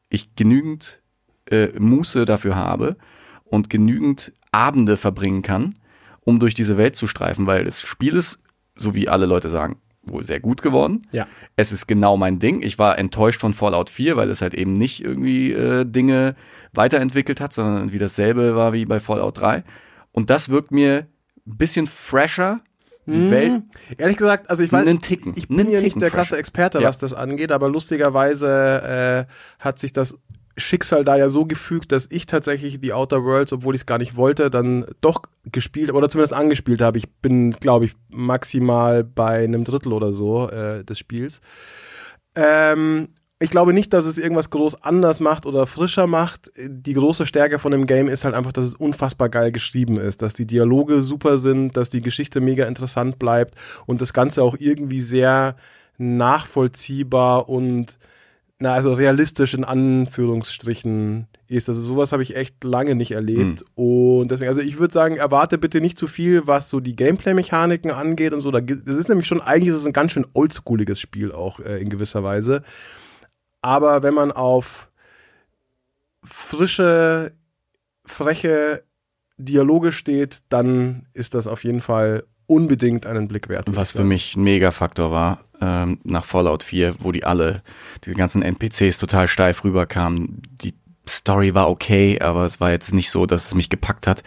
ich 0.09 0.35
genügend 0.35 1.03
äh, 1.47 1.69
Muße 1.79 2.25
dafür 2.25 2.57
habe 2.57 2.97
und 3.45 3.71
genügend 3.71 4.33
Abende 4.51 4.97
verbringen 4.97 5.43
kann, 5.43 5.79
um 6.21 6.39
durch 6.39 6.55
diese 6.55 6.77
Welt 6.77 6.97
zu 6.97 7.07
streifen, 7.07 7.47
weil 7.47 7.65
das 7.65 7.83
Spiel 7.83 8.17
ist, 8.17 8.39
so 8.77 8.95
wie 8.95 9.09
alle 9.09 9.27
Leute 9.27 9.49
sagen, 9.49 9.82
wohl 10.05 10.25
sehr 10.25 10.41
gut 10.41 10.63
geworden. 10.63 11.07
Ja. 11.13 11.27
Es 11.57 11.73
ist 11.73 11.87
genau 11.87 12.17
mein 12.17 12.39
Ding. 12.39 12.63
Ich 12.63 12.79
war 12.79 12.99
enttäuscht 12.99 13.41
von 13.41 13.55
Fallout 13.55 13.89
4, 13.91 14.17
weil 14.17 14.31
es 14.31 14.43
halt 14.43 14.55
eben 14.55 14.73
nicht 14.73 15.03
irgendwie 15.05 15.53
äh, 15.53 15.85
Dinge 15.85 16.35
weiterentwickelt 16.73 17.41
hat, 17.41 17.53
sondern 17.53 17.77
irgendwie 17.79 17.99
dasselbe 17.99 18.57
war 18.57 18.73
wie 18.73 18.85
bei 18.85 18.99
Fallout 19.01 19.39
3. 19.39 19.63
Und 20.11 20.31
das 20.31 20.49
wirkt 20.49 20.71
mir 20.73 21.07
ein 21.47 21.57
bisschen 21.57 21.87
fresher. 21.87 22.61
Die 23.07 23.19
Mhm. 23.19 23.31
Welt. 23.33 23.63
Ehrlich 23.99 24.17
gesagt, 24.17 24.49
also 24.49 24.63
ich 24.63 24.71
weiß, 24.73 24.87
ich 25.35 25.49
bin 25.49 25.69
ja 25.71 25.81
nicht 25.81 26.01
der 26.01 26.11
krasse 26.11 26.37
Experte, 26.37 26.81
Ja. 26.81 26.89
was 26.89 26.99
das 26.99 27.13
angeht, 27.13 27.51
aber 27.51 27.69
lustigerweise 27.69 29.27
äh, 29.29 29.33
hat 29.65 29.81
sich 29.81 29.93
das 29.93 30.17
Schicksal 30.57 31.05
da 31.05 31.17
ja 31.17 31.29
so 31.29 31.47
gefügt, 31.47 31.93
dass 31.93 32.09
ich 32.11 32.27
tatsächlich 32.27 32.81
die 32.81 32.93
Outer 32.93 33.25
Worlds, 33.25 33.53
obwohl 33.53 33.75
ich 33.75 33.83
es 33.83 33.87
gar 33.87 33.99
nicht 33.99 34.17
wollte, 34.17 34.51
dann 34.51 34.87
doch 35.01 35.23
gespielt 35.45 35.93
oder 35.93 36.09
zumindest 36.09 36.35
angespielt 36.35 36.83
habe. 36.83 36.99
Ich 36.99 37.11
bin, 37.11 37.53
glaube 37.53 37.87
ich, 37.87 37.95
maximal 38.11 39.05
bei 39.05 39.45
einem 39.45 39.65
Drittel 39.65 39.93
oder 39.93 40.13
so 40.13 40.49
äh, 40.49 40.85
des 40.85 40.99
Spiels. 40.99 41.41
Ähm, 42.35 43.09
ich 43.43 43.51
glaube 43.51 43.73
nicht, 43.73 43.93
dass 43.93 44.05
es 44.05 44.19
irgendwas 44.19 44.51
groß 44.51 44.85
anders 44.85 45.19
macht 45.19 45.47
oder 45.47 45.67
frischer 45.67 46.07
macht. 46.07 46.51
Die 46.57 46.93
große 46.93 47.27
Stärke 47.27 47.59
von 47.59 47.73
dem 47.73 47.87
Game 47.87 48.09
ist 48.09 48.25
halt 48.25 48.37
einfach, 48.37 48.53
dass 48.53 48.65
es 48.65 48.77
unfassbar 48.77 49.29
geil 49.29 49.51
geschrieben 49.51 49.99
ist, 49.99 50.23
dass 50.23 50.35
die 50.35 50.47
Dialoge 50.47 51.01
super 51.03 51.39
sind, 51.39 51.77
dass 51.77 51.91
die 51.91 52.03
Geschichte 52.03 52.41
mega 52.41 52.67
interessant 52.67 53.19
bleibt 53.19 53.57
und 53.87 54.01
das 54.01 54.13
Ganze 54.13 54.45
auch 54.45 54.57
irgendwie 54.61 55.01
sehr 55.01 55.57
nachvollziehbar 55.99 57.49
und 57.49 57.99
na, 58.63 58.75
also 58.75 58.93
realistisch 58.93 59.55
in 59.55 59.65
Anführungsstrichen 59.65 61.27
ist. 61.49 61.69
Also 61.69 61.81
sowas 61.81 62.13
habe 62.13 62.23
ich 62.23 62.37
echt 62.37 62.63
lange 62.63 62.95
nicht 62.95 63.11
erlebt. 63.11 63.65
Und 63.75 64.29
deswegen, 64.31 64.51
also 64.51 64.61
ich 64.61 64.79
würde 64.79 64.95
sagen, 64.95 65.17
erwarte 65.17 65.59
bitte 65.59 65.81
nicht 65.81 65.99
zu 65.99 66.07
viel, 66.07 66.47
was 66.47 66.71
so 66.71 66.79
die 66.79 66.95
Gameplay-Mechaniken 66.95 67.91
angeht 67.91 68.33
und 68.33 68.41
so. 68.41 68.53
Das 68.53 68.97
ist 68.97 69.09
nämlich 69.09 69.27
schon, 69.27 69.41
eigentlich 69.41 69.71
ist 69.71 69.81
es 69.81 69.85
ein 69.85 69.93
ganz 69.93 70.13
schön 70.13 70.27
oldschooliges 70.33 71.01
Spiel 71.01 71.33
auch 71.33 71.59
äh, 71.59 71.83
in 71.83 71.89
gewisser 71.89 72.23
Weise. 72.23 72.63
Aber 73.63 74.05
wenn 74.05 74.15
man 74.15 74.31
auf 74.31 74.93
frische, 76.23 77.33
freche 78.07 78.85
Dialoge 79.39 79.91
steht, 79.91 80.39
dann 80.51 81.09
ist 81.15 81.35
das 81.35 81.49
auf 81.49 81.65
jeden 81.65 81.81
Fall 81.81 82.23
unbedingt 82.47 83.07
einen 83.07 83.29
Blick 83.29 83.49
wert. 83.49 83.67
Was 83.69 83.93
für 83.93 84.05
mich 84.05 84.37
ein 84.37 84.43
Mega-Faktor 84.43 85.11
war, 85.11 85.45
ähm, 85.61 85.99
nach 86.05 86.25
Fallout 86.25 86.63
4, 86.63 86.97
wo 86.99 87.13
die 87.13 87.25
alle, 87.25 87.63
die 88.05 88.15
ganzen 88.15 88.43
NPCs 88.43 88.99
total 88.99 89.29
steif 89.29 89.65
rüberkamen. 89.65 90.43
Die 90.61 90.75
Story 91.09 91.55
war 91.55 91.71
okay, 91.71 92.21
aber 92.21 92.45
es 92.45 92.61
war 92.61 92.71
jetzt 92.71 92.93
nicht 92.93 93.11
so, 93.11 93.27
dass 93.27 93.47
es 93.47 93.55
mich 93.55 93.71
gepackt 93.71 94.07
hat. 94.07 94.23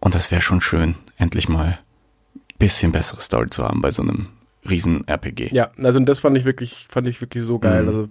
Und 0.00 0.14
das 0.14 0.30
wäre 0.30 0.40
schon 0.40 0.60
schön, 0.60 0.94
endlich 1.16 1.48
mal 1.48 1.78
ein 2.34 2.40
bisschen 2.58 2.92
bessere 2.92 3.20
Story 3.20 3.50
zu 3.50 3.64
haben 3.64 3.82
bei 3.82 3.90
so 3.90 4.02
einem 4.02 4.28
riesen 4.68 5.06
RPG. 5.06 5.50
Ja, 5.52 5.70
also 5.78 5.98
das 6.00 6.20
fand 6.20 6.36
ich 6.36 6.44
wirklich, 6.44 6.86
fand 6.90 7.08
ich 7.08 7.20
wirklich 7.20 7.42
so 7.42 7.58
geil. 7.58 7.82
Mhm. 7.82 7.88
Also 7.88 8.08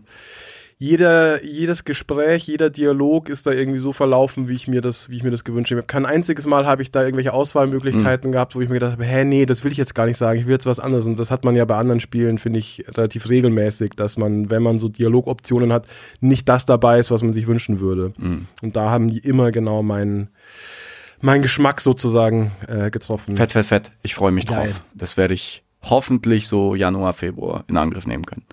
jeder, 0.79 1.43
jedes 1.43 1.85
Gespräch, 1.85 2.45
jeder 2.45 2.69
Dialog 2.69 3.29
ist 3.29 3.47
da 3.47 3.51
irgendwie 3.51 3.79
so 3.79 3.93
verlaufen, 3.93 4.47
wie 4.47 4.53
ich 4.53 4.67
mir 4.67 4.81
das, 4.81 5.09
wie 5.09 5.17
ich 5.17 5.23
mir 5.23 5.31
das 5.31 5.43
gewünscht 5.43 5.71
habe. 5.71 5.81
Kein 5.81 6.05
einziges 6.05 6.45
Mal 6.45 6.67
habe 6.67 6.83
ich 6.83 6.91
da 6.91 7.01
irgendwelche 7.01 7.33
Auswahlmöglichkeiten 7.33 8.31
gehabt, 8.31 8.53
wo 8.53 8.61
ich 8.61 8.69
mir 8.69 8.75
gedacht 8.75 8.91
habe, 8.91 9.05
hä, 9.05 9.25
nee, 9.25 9.47
das 9.47 9.63
will 9.63 9.71
ich 9.71 9.79
jetzt 9.79 9.95
gar 9.95 10.05
nicht 10.05 10.17
sagen, 10.17 10.39
ich 10.39 10.45
will 10.45 10.53
jetzt 10.53 10.67
was 10.67 10.79
anderes. 10.79 11.07
Und 11.07 11.17
das 11.17 11.31
hat 11.31 11.43
man 11.43 11.55
ja 11.55 11.65
bei 11.65 11.75
anderen 11.75 11.99
Spielen, 11.99 12.37
finde 12.37 12.59
ich, 12.59 12.85
relativ 12.89 13.27
regelmäßig, 13.27 13.93
dass 13.95 14.17
man, 14.17 14.51
wenn 14.51 14.61
man 14.61 14.77
so 14.77 14.87
Dialogoptionen 14.87 15.73
hat, 15.73 15.87
nicht 16.19 16.47
das 16.47 16.67
dabei 16.67 16.99
ist, 16.99 17.09
was 17.09 17.23
man 17.23 17.33
sich 17.33 17.47
wünschen 17.47 17.79
würde. 17.79 18.13
Mhm. 18.17 18.45
Und 18.61 18.75
da 18.75 18.91
haben 18.91 19.07
die 19.07 19.19
immer 19.19 19.51
genau 19.51 19.81
meinen, 19.81 20.29
meinen 21.21 21.41
Geschmack 21.41 21.81
sozusagen 21.81 22.51
äh, 22.67 22.91
getroffen. 22.91 23.35
Fett, 23.35 23.53
fett, 23.53 23.65
fett. 23.65 23.91
Ich 24.03 24.13
freue 24.13 24.31
mich 24.31 24.45
Geil. 24.45 24.67
drauf. 24.67 24.81
Das 24.93 25.17
werde 25.17 25.33
ich 25.33 25.63
hoffentlich 25.81 26.47
so 26.47 26.75
Januar, 26.75 27.13
Februar 27.13 27.63
in 27.67 27.77
Angriff 27.77 28.05
nehmen 28.05 28.27
können. 28.27 28.43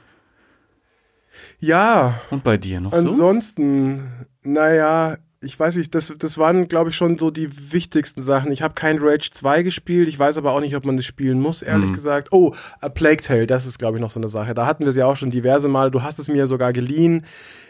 Ja, 1.65 2.21
Und 2.31 2.45
bei 2.45 2.57
dir 2.57 2.81
noch 2.81 2.93
so? 2.93 2.97
Ansonsten, 2.99 4.27
naja, 4.43 5.17
ich 5.41 5.59
weiß 5.59 5.77
nicht, 5.77 5.95
das, 5.95 6.13
das 6.19 6.39
waren, 6.39 6.69
glaube 6.69 6.91
ich, 6.91 6.97
schon 6.97 7.19
so 7.19 7.31
die 7.31 7.49
wichtigsten 7.73 8.23
Sachen. 8.23 8.51
Ich 8.53 8.63
habe 8.63 8.75
kein 8.75 8.99
Rage 8.99 9.31
2 9.31 9.63
gespielt, 9.63 10.09
ich 10.09 10.19
weiß 10.19 10.37
aber 10.39 10.53
auch 10.53 10.61
nicht, 10.61 10.75
ob 10.77 10.85
man 10.87 10.97
das 10.97 11.05
spielen 11.07 11.41
muss, 11.41 11.63
ehrlich 11.63 11.91
Mhm. 11.91 11.95
gesagt. 11.95 12.29
Oh, 12.33 12.55
A 12.81 12.89
Plague 12.89 13.23
Tale, 13.23 13.47
das 13.47 13.67
ist, 13.67 13.79
glaube 13.79 13.99
ich, 13.99 14.01
noch 14.03 14.11
so 14.11 14.21
eine 14.21 14.29
Sache. 14.29 14.55
Da 14.55 14.67
hatten 14.67 14.85
wir 14.85 14.91
es 14.91 14.97
ja 14.97 15.07
auch 15.07 15.17
schon 15.17 15.31
diverse 15.31 15.69
Mal. 15.69 15.91
Du 15.91 16.03
hast 16.03 16.19
es 16.19 16.29
mir 16.29 16.47
sogar 16.47 16.73
geliehen. 16.73 17.25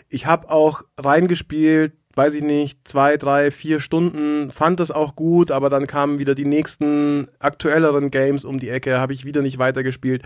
Ich 0.09 0.27
habe 0.27 0.51
auch 0.51 0.83
reingespielt, 0.99 1.93
weiß 2.15 2.35
ich 2.35 2.43
nicht, 2.45 2.79
zwei, 2.87 3.17
drei, 3.17 3.51
vier 3.51 3.81
Stunden, 3.81 4.53
fand 4.53 4.79
das 4.79 4.93
auch 4.93 5.17
gut, 5.17 5.51
aber 5.51 5.69
dann 5.69 5.89
kamen 5.89 6.21
wieder 6.21 6.37
die 6.37 6.45
nächsten 6.45 7.27
aktuelleren 7.41 8.13
Games 8.13 8.45
um 8.45 8.61
die 8.61 8.69
Ecke, 8.69 8.99
habe 9.01 9.13
ich 9.15 9.25
wieder 9.25 9.43
nicht 9.43 9.59
weitergespielt. 9.59 10.23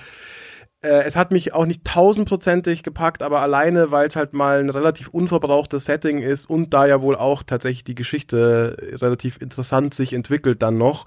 Äh, 0.81 1.05
es 1.05 1.17
hat 1.17 1.33
mich 1.33 1.55
auch 1.55 1.67
nicht 1.67 1.85
tausendprozentig 1.85 2.83
gepackt, 2.83 3.23
aber 3.23 3.41
alleine, 3.41 3.91
weil 3.91 4.09
es 4.09 4.17
halt 4.17 4.33
mal 4.33 4.61
ein 4.61 4.71
relativ 4.71 5.09
unverbrauchtes 5.09 5.85
Setting 5.85 6.19
ist 6.19 6.49
und 6.49 6.73
da 6.73 6.87
ja 6.87 7.03
wohl 7.03 7.17
auch 7.17 7.43
tatsächlich 7.43 7.85
die 7.85 7.97
Geschichte 7.97 8.77
relativ 9.01 9.41
interessant 9.41 9.95
sich 9.95 10.13
entwickelt 10.13 10.63
dann 10.63 10.79
noch, 10.79 11.07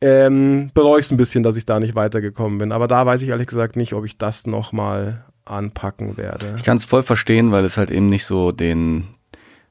ähm, 0.00 0.70
bereue 0.74 1.00
ich 1.00 1.06
es 1.06 1.10
ein 1.10 1.16
bisschen, 1.16 1.42
dass 1.42 1.56
ich 1.56 1.64
da 1.64 1.80
nicht 1.80 1.94
weitergekommen 1.94 2.58
bin. 2.58 2.72
Aber 2.72 2.86
da 2.86 3.04
weiß 3.06 3.22
ich 3.22 3.30
ehrlich 3.30 3.48
gesagt 3.48 3.76
nicht, 3.76 3.94
ob 3.94 4.04
ich 4.04 4.18
das 4.18 4.46
nochmal 4.46 5.24
anpacken 5.44 6.16
werde. 6.16 6.54
Ich 6.56 6.62
kann 6.62 6.76
es 6.76 6.84
voll 6.84 7.02
verstehen, 7.02 7.50
weil 7.50 7.64
es 7.64 7.78
halt 7.78 7.90
eben 7.90 8.08
nicht 8.08 8.26
so 8.26 8.52
den, 8.52 9.08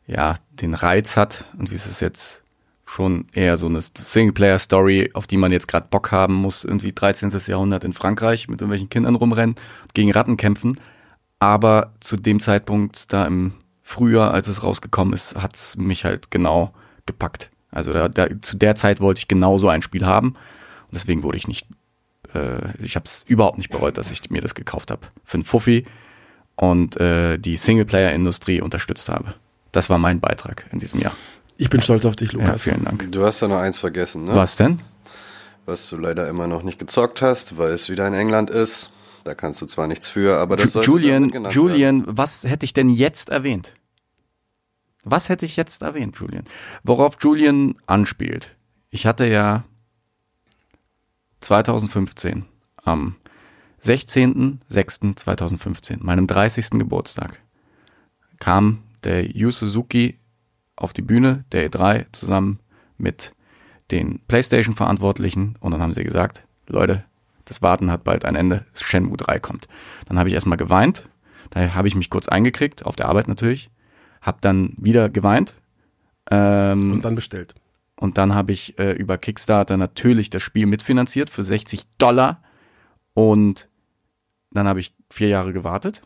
ja, 0.05 0.35
den 0.49 0.73
Reiz 0.73 1.15
hat 1.15 1.45
und 1.57 1.71
wie 1.71 1.75
es 1.75 1.85
ist 1.85 1.99
jetzt 1.99 2.43
schon 2.87 3.27
eher 3.33 3.57
so 3.57 3.67
eine 3.67 3.81
Singleplayer-Story, 3.81 5.11
auf 5.13 5.27
die 5.27 5.37
man 5.37 5.51
jetzt 5.51 5.67
gerade 5.67 5.87
Bock 5.89 6.11
haben 6.11 6.33
muss, 6.33 6.63
irgendwie 6.63 6.93
13. 6.93 7.31
Jahrhundert 7.47 7.83
in 7.83 7.93
Frankreich 7.93 8.47
mit 8.47 8.61
irgendwelchen 8.61 8.89
Kindern 8.89 9.15
rumrennen, 9.15 9.55
gegen 9.93 10.11
Ratten 10.11 10.37
kämpfen. 10.37 10.79
Aber 11.37 11.93
zu 11.99 12.15
dem 12.15 12.39
Zeitpunkt, 12.39 13.11
da 13.11 13.25
im 13.25 13.53
Frühjahr, 13.83 14.33
als 14.33 14.47
es 14.47 14.63
rausgekommen 14.63 15.13
ist, 15.13 15.35
hat 15.35 15.55
es 15.55 15.75
mich 15.75 16.05
halt 16.05 16.31
genau 16.31 16.73
gepackt. 17.05 17.51
Also 17.71 17.91
da, 17.91 18.07
da, 18.07 18.27
zu 18.41 18.55
der 18.55 18.75
Zeit 18.75 19.01
wollte 19.01 19.19
ich 19.19 19.27
genau 19.27 19.57
so 19.57 19.67
ein 19.67 19.81
Spiel 19.81 20.05
haben. 20.05 20.29
Und 20.29 20.93
deswegen 20.93 21.23
wurde 21.23 21.37
ich 21.37 21.47
nicht, 21.47 21.67
äh, 22.33 22.71
ich 22.81 22.95
habe 22.95 23.05
es 23.05 23.25
überhaupt 23.27 23.57
nicht 23.57 23.69
bereut, 23.69 23.97
dass 23.97 24.11
ich 24.11 24.29
mir 24.29 24.41
das 24.41 24.55
gekauft 24.55 24.91
habe. 24.91 25.07
Für 25.25 25.35
einen 25.35 25.43
Fuffi 25.43 25.85
und 26.55 26.97
äh, 26.97 27.37
die 27.37 27.57
Singleplayer-Industrie 27.57 28.61
unterstützt 28.61 29.09
habe. 29.09 29.33
Das 29.73 29.89
war 29.89 29.99
mein 29.99 30.21
Beitrag 30.21 30.65
in 30.71 30.79
diesem 30.79 31.01
Jahr. 31.01 31.13
Ich 31.57 31.69
bin 31.69 31.81
stolz 31.81 32.05
auf 32.05 32.15
dich, 32.15 32.31
Ja, 32.33 32.39
Lukas. 32.45 32.63
vielen 32.63 32.85
Dank. 32.85 33.11
Du 33.11 33.25
hast 33.25 33.41
da 33.41 33.47
noch 33.47 33.57
eins 33.59 33.79
vergessen, 33.79 34.25
ne? 34.25 34.35
Was 34.35 34.55
denn? 34.57 34.79
Was 35.65 35.89
du 35.89 35.97
leider 35.97 36.27
immer 36.29 36.47
noch 36.47 36.63
nicht 36.63 36.79
gezockt 36.79 37.21
hast, 37.21 37.57
weil 37.57 37.71
es 37.71 37.89
wieder 37.89 38.07
in 38.07 38.13
England 38.13 38.49
ist. 38.49 38.89
Da 39.23 39.33
kannst 39.35 39.61
du 39.61 39.65
zwar 39.65 39.87
nichts 39.87 40.07
für, 40.07 40.37
aber 40.39 40.55
das 40.55 40.67
Ju- 40.67 40.71
sollte 40.73 40.91
Julian, 40.91 41.31
genannt 41.31 41.55
werden. 41.55 41.69
Julian, 41.69 42.03
was 42.07 42.43
hätte 42.43 42.63
ich 42.65 42.73
denn 42.73 42.89
jetzt 42.89 43.29
erwähnt? 43.29 43.73
Was 45.03 45.27
hätte 45.29 45.45
ich 45.45 45.55
jetzt 45.57 45.81
erwähnt, 45.81 46.15
Julian? 46.19 46.45
Worauf 46.83 47.17
Julian 47.19 47.75
anspielt. 47.87 48.55
Ich 48.89 49.05
hatte 49.05 49.25
ja 49.25 49.63
2015 51.41 52.45
am 52.83 53.15
16.06.2015, 53.83 55.97
meinem 56.03 56.27
30. 56.27 56.69
Geburtstag, 56.71 57.39
kam 58.39 58.79
der 59.03 59.25
Yu 59.29 59.51
Suzuki 59.51 60.17
auf 60.77 60.93
die 60.93 61.01
Bühne 61.01 61.43
der 61.51 61.69
E3 61.69 62.05
zusammen 62.13 62.59
mit 62.97 63.33
den 63.91 64.21
PlayStation-Verantwortlichen 64.27 65.55
und 65.59 65.71
dann 65.71 65.81
haben 65.81 65.93
sie 65.93 66.03
gesagt, 66.03 66.43
Leute, 66.67 67.03
das 67.45 67.61
Warten 67.61 67.91
hat 67.91 68.03
bald 68.03 68.25
ein 68.25 68.35
Ende, 68.35 68.65
Shenmue 68.73 69.17
3 69.17 69.39
kommt. 69.39 69.67
Dann 70.07 70.19
habe 70.19 70.29
ich 70.29 70.35
erstmal 70.35 70.57
geweint, 70.57 71.07
da 71.49 71.73
habe 71.73 71.87
ich 71.87 71.95
mich 71.95 72.09
kurz 72.09 72.27
eingekriegt, 72.27 72.85
auf 72.85 72.95
der 72.95 73.07
Arbeit 73.07 73.27
natürlich, 73.27 73.69
habe 74.21 74.37
dann 74.41 74.73
wieder 74.77 75.09
geweint 75.09 75.53
ähm, 76.29 76.91
Und 76.91 77.05
dann 77.05 77.15
bestellt. 77.15 77.55
und 77.95 78.17
dann 78.17 78.35
habe 78.35 78.51
ich 78.51 78.77
äh, 78.79 78.91
über 78.91 79.17
Kickstarter 79.17 79.77
natürlich 79.77 80.29
das 80.29 80.43
Spiel 80.43 80.65
mitfinanziert 80.65 81.29
für 81.29 81.43
60 81.43 81.85
Dollar. 81.97 82.43
Und 83.13 83.69
dann 84.51 84.67
habe 84.67 84.79
ich 84.81 84.93
vier 85.09 85.29
Jahre 85.29 85.53
gewartet. 85.53 86.01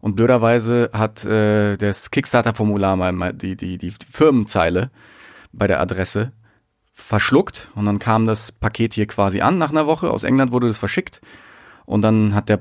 Und 0.00 0.16
blöderweise 0.16 0.90
hat 0.92 1.24
äh, 1.24 1.76
das 1.76 2.10
Kickstarter-Formular 2.10 2.96
mal, 2.96 3.32
die, 3.34 3.56
die, 3.56 3.78
die 3.78 3.92
Firmenzeile 4.10 4.90
bei 5.52 5.66
der 5.66 5.80
Adresse 5.80 6.32
verschluckt. 6.92 7.68
Und 7.74 7.86
dann 7.86 7.98
kam 7.98 8.24
das 8.24 8.52
Paket 8.52 8.94
hier 8.94 9.06
quasi 9.06 9.40
an 9.40 9.58
nach 9.58 9.70
einer 9.70 9.86
Woche. 9.86 10.10
Aus 10.10 10.24
England 10.24 10.52
wurde 10.52 10.68
das 10.68 10.78
verschickt. 10.78 11.20
Und 11.84 12.02
dann 12.02 12.34
hat 12.34 12.48
der 12.48 12.60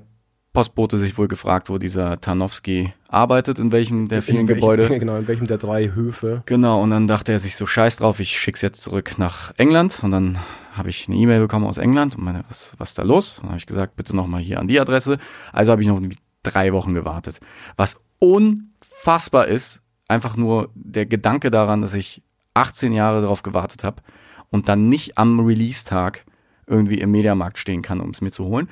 Postbote 0.51 0.97
sich 0.97 1.17
wohl 1.17 1.27
gefragt, 1.27 1.69
wo 1.69 1.77
dieser 1.77 2.19
Tarnowski 2.19 2.93
arbeitet, 3.07 3.59
in 3.59 3.71
welchem 3.71 4.07
der 4.07 4.21
vielen 4.21 4.39
in 4.39 4.47
welchem, 4.47 4.59
Gebäude. 4.59 4.89
Genau, 4.99 5.17
in 5.17 5.27
welchem 5.27 5.47
der 5.47 5.59
drei 5.59 5.91
Höfe. 5.93 6.41
Genau, 6.47 6.81
und 6.81 6.89
dann 6.89 7.07
dachte 7.07 7.31
er 7.31 7.39
sich 7.39 7.55
so 7.55 7.67
scheiß 7.67 7.97
drauf, 7.97 8.19
ich 8.19 8.39
schick's 8.39 8.61
jetzt 8.61 8.81
zurück 8.81 9.13
nach 9.17 9.53
England. 9.57 10.03
Und 10.03 10.11
dann 10.11 10.39
habe 10.73 10.89
ich 10.89 11.07
eine 11.07 11.17
E-Mail 11.17 11.39
bekommen 11.39 11.65
aus 11.65 11.77
England 11.77 12.17
und 12.17 12.23
meine, 12.23 12.43
was, 12.49 12.73
was 12.77 12.89
ist 12.89 12.97
da 12.97 13.03
los? 13.03 13.37
Und 13.37 13.43
dann 13.43 13.49
habe 13.51 13.59
ich 13.59 13.67
gesagt, 13.67 13.95
bitte 13.95 14.15
nochmal 14.15 14.41
hier 14.41 14.59
an 14.59 14.67
die 14.67 14.79
Adresse. 14.79 15.19
Also 15.53 15.71
habe 15.71 15.81
ich 15.83 15.87
noch 15.87 16.01
drei 16.43 16.73
Wochen 16.73 16.93
gewartet. 16.93 17.39
Was 17.77 18.01
unfassbar 18.19 19.47
ist, 19.47 19.81
einfach 20.07 20.35
nur 20.35 20.69
der 20.73 21.05
Gedanke 21.05 21.51
daran, 21.51 21.81
dass 21.81 21.93
ich 21.93 22.21
18 22.53 22.91
Jahre 22.91 23.21
darauf 23.21 23.43
gewartet 23.43 23.83
habe 23.83 24.01
und 24.49 24.69
dann 24.69 24.89
nicht 24.89 25.17
am 25.17 25.39
Release-Tag 25.39 26.25
irgendwie 26.67 26.99
im 26.99 27.11
Mediamarkt 27.11 27.57
stehen 27.57 27.81
kann, 27.81 28.01
um 28.01 28.09
es 28.11 28.21
mir 28.21 28.31
zu 28.31 28.45
holen. 28.45 28.69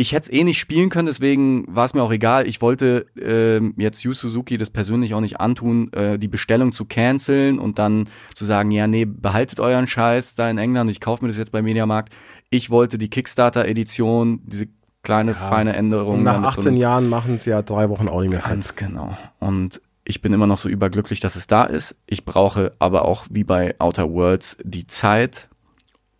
Ich 0.00 0.12
hätte 0.12 0.30
es 0.30 0.32
eh 0.32 0.44
nicht 0.44 0.60
spielen 0.60 0.90
können, 0.90 1.06
deswegen 1.06 1.64
war 1.66 1.84
es 1.84 1.92
mir 1.92 2.02
auch 2.02 2.12
egal. 2.12 2.46
Ich 2.46 2.62
wollte 2.62 3.06
ähm, 3.20 3.74
jetzt 3.76 4.04
Yu 4.04 4.14
Suzuki 4.14 4.56
das 4.56 4.70
persönlich 4.70 5.12
auch 5.12 5.20
nicht 5.20 5.40
antun, 5.40 5.92
äh, 5.92 6.20
die 6.20 6.28
Bestellung 6.28 6.72
zu 6.72 6.84
canceln 6.84 7.58
und 7.58 7.80
dann 7.80 8.08
zu 8.32 8.44
sagen, 8.44 8.70
ja, 8.70 8.86
nee, 8.86 9.04
behaltet 9.04 9.58
euren 9.58 9.88
Scheiß 9.88 10.36
da 10.36 10.48
in 10.48 10.58
England, 10.58 10.88
ich 10.88 11.00
kaufe 11.00 11.24
mir 11.24 11.28
das 11.28 11.36
jetzt 11.36 11.50
bei 11.50 11.62
Mediamarkt. 11.62 12.14
Ich 12.48 12.70
wollte 12.70 12.96
die 12.96 13.10
Kickstarter-Edition, 13.10 14.42
diese 14.46 14.68
kleine, 15.02 15.34
feine 15.34 15.74
Änderung. 15.76 16.16
Und 16.18 16.22
nach 16.24 16.34
da 16.34 16.40
mit 16.40 16.50
so 16.52 16.58
18 16.60 16.68
einem- 16.72 16.76
Jahren 16.80 17.08
machen 17.08 17.34
es 17.36 17.44
ja 17.44 17.62
drei 17.62 17.88
Wochen 17.88 18.08
auch 18.08 18.20
nicht 18.20 18.30
mehr 18.30 18.40
fett. 18.40 18.50
Ganz 18.50 18.76
genau. 18.76 19.16
Und 19.38 19.80
ich 20.04 20.22
bin 20.22 20.32
immer 20.32 20.46
noch 20.46 20.58
so 20.58 20.68
überglücklich, 20.68 21.20
dass 21.20 21.36
es 21.36 21.46
da 21.46 21.64
ist. 21.64 21.96
Ich 22.06 22.24
brauche 22.24 22.72
aber 22.78 23.04
auch, 23.04 23.26
wie 23.30 23.44
bei 23.44 23.74
Outer 23.78 24.10
Worlds, 24.10 24.56
die 24.62 24.86
Zeit, 24.86 25.48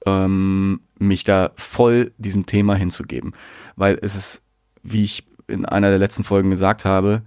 ähm, 0.07 0.81
mich 0.99 1.25
da 1.25 1.51
voll 1.57 2.13
diesem 2.19 2.47
Thema 2.47 2.75
hinzugeben. 2.75 3.33
Weil 3.77 3.99
es 4.03 4.15
ist, 4.15 4.43
wie 4.83 5.03
ich 5.05 5.27
in 5.49 5.65
einer 5.65 5.89
der 5.91 5.99
letzten 5.99 6.25
Folgen 6.25 6.51
gesagt 6.51 6.85
habe, 6.85 7.23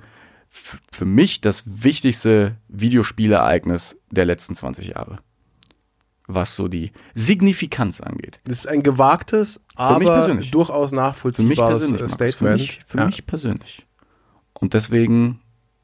für 0.92 1.06
mich 1.06 1.42
das 1.42 1.64
wichtigste 1.66 2.58
Videospielereignis 2.68 3.98
der 4.12 4.26
letzten 4.26 4.54
20 4.56 4.88
Jahre. 4.88 5.20
Was 6.34 6.56
so 6.56 6.68
die 6.68 6.92
Signifikanz 7.14 8.02
angeht. 8.02 8.40
Das 8.46 8.60
ist 8.60 8.68
ein 8.68 8.84
gewagtes, 8.84 9.60
aber 9.76 10.00
durchaus 10.00 10.26
Für 10.26 10.34
mich 10.36 10.52
nachvollziehbares 10.94 11.90
Für 11.92 12.10
Statement. 12.10 12.60
mich, 12.62 12.80
für 12.86 12.98
Ja. 13.00 13.06
mich 13.06 13.26
persönlich. 13.26 13.86
Und 14.54 14.74
deswegen 14.74 15.40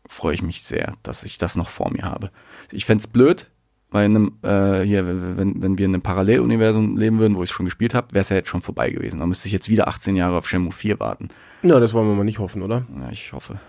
freue 0.08 0.34
ich 0.36 0.42
mich 0.42 0.64
sehr, 0.64 0.96
dass 1.04 1.24
ich 1.24 1.38
das 1.38 1.56
noch 1.56 1.70
vor 1.70 1.92
mir 1.92 2.04
habe. 2.04 2.32
Ich 2.72 2.86
fänd's 2.86 3.08
blöd, 3.08 3.50
weil 3.90 4.06
in 4.06 4.16
einem, 4.16 4.34
äh, 4.42 4.86
hier, 4.86 5.06
wenn, 5.08 5.62
wenn 5.62 5.78
wir 5.78 5.86
in 5.86 5.94
einem 5.94 6.02
Paralleluniversum 6.02 6.98
leben 6.98 7.20
würden, 7.20 7.36
wo 7.36 7.44
ich 7.44 7.52
schon 7.52 7.66
gespielt 7.66 7.94
habe, 7.94 8.14
wäre 8.14 8.22
es 8.22 8.30
ja 8.30 8.36
jetzt 8.36 8.50
schon 8.50 8.62
vorbei 8.62 8.90
gewesen. 8.90 9.20
Dann 9.20 9.30
müsste 9.30 9.48
ich 9.48 9.54
jetzt 9.54 9.70
wieder 9.70 9.88
18 9.88 10.16
Jahre 10.16 10.38
auf 10.38 10.48
Shenmue 10.48 10.72
4 10.72 11.00
warten. 11.00 11.30
Na, 11.62 11.80
das 11.80 11.94
wollen 11.94 12.08
wir 12.08 12.16
mal 12.16 12.24
nicht 12.24 12.40
hoffen, 12.40 12.62
oder? 12.62 12.86
Ja, 13.00 13.10
ich 13.12 13.34
hoffe. 13.34 13.60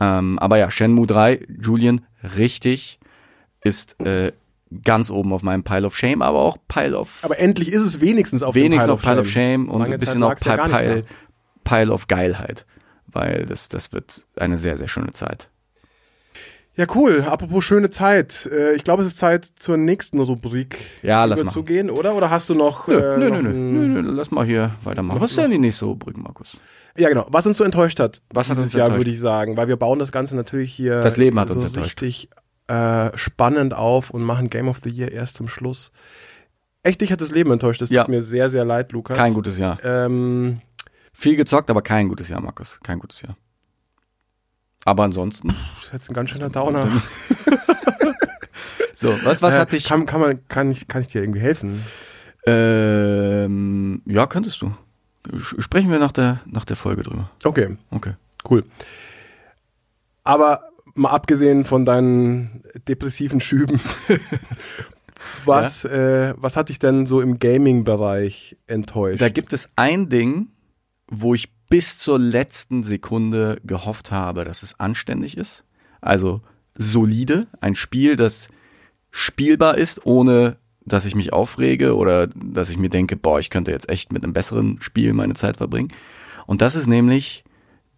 Ähm, 0.00 0.38
aber 0.38 0.58
ja, 0.58 0.70
Shenmue 0.70 1.06
3, 1.06 1.46
Julian, 1.60 2.02
richtig, 2.36 2.98
ist 3.62 4.00
äh, 4.00 4.32
ganz 4.84 5.10
oben 5.10 5.32
auf 5.32 5.42
meinem 5.42 5.64
Pile 5.64 5.86
of 5.86 5.96
Shame, 5.96 6.22
aber 6.22 6.40
auch 6.40 6.58
Pile 6.68 6.98
of 6.98 7.10
Aber 7.22 7.38
endlich 7.38 7.72
ist 7.72 7.82
es 7.82 8.00
wenigstens 8.00 8.42
auf 8.42 8.54
wenigstens 8.54 8.84
Pile 8.86 8.92
auf 8.94 9.02
Pile 9.02 9.20
of 9.20 9.28
Shame 9.28 9.68
und 9.68 9.80
Lange 9.80 9.94
ein 9.94 10.00
bisschen 10.00 10.22
auch 10.22 10.30
lag's 10.30 10.44
ja 10.44 10.56
Pile, 10.56 10.68
Pile, 10.68 11.04
Pile 11.64 11.92
of 11.92 12.06
Geilheit, 12.06 12.66
weil 13.06 13.46
das, 13.46 13.68
das 13.68 13.92
wird 13.92 14.26
eine 14.36 14.56
sehr, 14.56 14.76
sehr 14.78 14.88
schöne 14.88 15.12
Zeit. 15.12 15.48
Ja, 16.76 16.86
cool. 16.94 17.24
Apropos 17.26 17.64
schöne 17.64 17.90
Zeit. 17.90 18.48
Äh, 18.52 18.74
ich 18.74 18.84
glaube, 18.84 19.02
es 19.02 19.08
ist 19.08 19.18
Zeit 19.18 19.44
zur 19.44 19.76
nächsten 19.76 20.20
Rubrik 20.20 20.78
Ja, 21.02 21.24
lass 21.24 21.38
mal. 21.38 21.42
überzugehen, 21.42 21.90
oder? 21.90 22.14
Oder 22.14 22.30
hast 22.30 22.48
du 22.48 22.54
noch. 22.54 22.86
Nö, 22.86 22.94
äh, 22.96 23.18
nö, 23.18 23.30
noch 23.30 23.42
nö, 23.42 23.52
nö, 23.52 23.88
nö, 23.88 24.10
lass 24.12 24.30
mal 24.30 24.46
hier 24.46 24.76
weitermachen. 24.84 25.20
Was 25.20 25.30
ist 25.30 25.38
denn 25.38 25.50
die 25.50 25.58
nächste 25.58 25.86
Rubrik, 25.86 26.16
Markus? 26.16 26.56
Ja, 26.96 27.08
genau. 27.08 27.26
Was 27.30 27.46
uns 27.48 27.56
so 27.56 27.64
enttäuscht 27.64 27.98
hat. 27.98 28.22
Was 28.30 28.48
hat 28.48 28.58
uns 28.58 28.72
Jahr, 28.74 28.86
enttäuscht? 28.86 29.00
würde 29.00 29.10
ich 29.10 29.18
sagen. 29.18 29.56
Weil 29.56 29.66
wir 29.66 29.76
bauen 29.76 29.98
das 29.98 30.12
Ganze 30.12 30.36
natürlich 30.36 30.72
hier. 30.72 31.00
Das 31.00 31.16
Leben 31.16 31.40
hat 31.40 31.48
so 31.48 31.54
uns 31.56 31.64
enttäuscht. 31.64 32.00
richtig 32.00 32.30
äh, 32.68 33.16
spannend 33.16 33.74
auf 33.74 34.10
und 34.10 34.22
machen 34.22 34.50
Game 34.50 34.68
of 34.68 34.78
the 34.84 34.90
Year 34.90 35.10
erst 35.12 35.36
zum 35.36 35.48
Schluss. 35.48 35.90
Echt, 36.82 37.00
dich 37.00 37.10
hat 37.12 37.20
das 37.20 37.30
Leben 37.30 37.50
enttäuscht. 37.50 37.80
Das 37.82 37.90
Ja. 37.90 38.02
tut 38.04 38.10
mir 38.10 38.22
sehr, 38.22 38.48
sehr 38.50 38.64
leid, 38.64 38.92
Lukas. 38.92 39.16
Kein 39.16 39.34
gutes 39.34 39.58
Jahr. 39.58 39.78
Ähm, 39.82 40.60
Viel 41.12 41.36
gezockt, 41.36 41.68
aber 41.70 41.82
kein 41.82 42.08
gutes 42.08 42.28
Jahr, 42.28 42.40
Markus. 42.40 42.78
Kein 42.82 42.98
gutes 43.00 43.22
Jahr. 43.22 43.36
Aber 44.84 45.02
ansonsten. 45.02 45.48
das 45.48 45.86
ist 45.86 45.92
jetzt 45.92 46.10
ein 46.10 46.14
ganz 46.14 46.30
schöner 46.30 46.50
Downer. 46.50 46.88
So, 48.94 49.16
was, 49.22 49.40
was 49.42 49.54
Äh, 49.54 49.58
hat 49.60 49.70
dich. 49.70 49.84
Kann, 49.84 50.06
kann, 50.06 50.20
man, 50.20 50.48
kann, 50.48 50.72
ich, 50.72 50.88
kann 50.88 51.02
ich 51.02 51.06
dir 51.08 51.20
irgendwie 51.22 51.38
helfen? 51.38 51.84
Ähm, 52.46 54.02
ja, 54.06 54.26
könntest 54.26 54.60
du. 54.60 54.74
Sprechen 55.38 55.88
wir 55.90 56.00
nach 56.00 56.10
der, 56.10 56.40
nach 56.46 56.64
der 56.64 56.74
Folge 56.76 57.04
drüber. 57.04 57.30
Okay, 57.44 57.76
Okay. 57.92 58.14
cool. 58.50 58.64
Aber 60.24 60.67
mal 60.98 61.10
abgesehen 61.10 61.64
von 61.64 61.84
deinen 61.84 62.62
depressiven 62.86 63.40
Schüben, 63.40 63.80
was, 65.44 65.84
äh, 65.84 66.34
was 66.36 66.56
hat 66.56 66.68
dich 66.68 66.78
denn 66.78 67.06
so 67.06 67.20
im 67.20 67.38
Gaming-Bereich 67.38 68.56
enttäuscht? 68.66 69.22
Da 69.22 69.28
gibt 69.28 69.52
es 69.52 69.70
ein 69.76 70.08
Ding, 70.08 70.48
wo 71.10 71.34
ich 71.34 71.50
bis 71.68 71.98
zur 71.98 72.18
letzten 72.18 72.82
Sekunde 72.82 73.60
gehofft 73.64 74.10
habe, 74.10 74.44
dass 74.44 74.62
es 74.62 74.78
anständig 74.80 75.36
ist. 75.36 75.64
Also 76.00 76.42
solide, 76.76 77.46
ein 77.60 77.74
Spiel, 77.74 78.16
das 78.16 78.48
spielbar 79.10 79.76
ist, 79.76 80.04
ohne 80.06 80.56
dass 80.84 81.04
ich 81.04 81.14
mich 81.14 81.32
aufrege 81.32 81.96
oder 81.96 82.28
dass 82.28 82.70
ich 82.70 82.78
mir 82.78 82.88
denke, 82.88 83.16
boah, 83.16 83.38
ich 83.38 83.50
könnte 83.50 83.70
jetzt 83.70 83.88
echt 83.88 84.12
mit 84.12 84.24
einem 84.24 84.32
besseren 84.32 84.80
Spiel 84.80 85.12
meine 85.12 85.34
Zeit 85.34 85.58
verbringen. 85.58 85.92
Und 86.46 86.62
das 86.62 86.74
ist 86.74 86.86
nämlich 86.86 87.44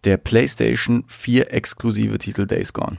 der 0.03 0.17
PlayStation 0.17 1.03
4 1.07 1.53
exklusive 1.53 2.17
Titel 2.17 2.45
Days 2.45 2.73
Gone. 2.73 2.97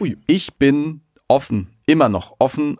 Ui. 0.00 0.16
Ich 0.26 0.54
bin 0.54 1.00
offen, 1.26 1.68
immer 1.86 2.08
noch 2.08 2.36
offen 2.38 2.78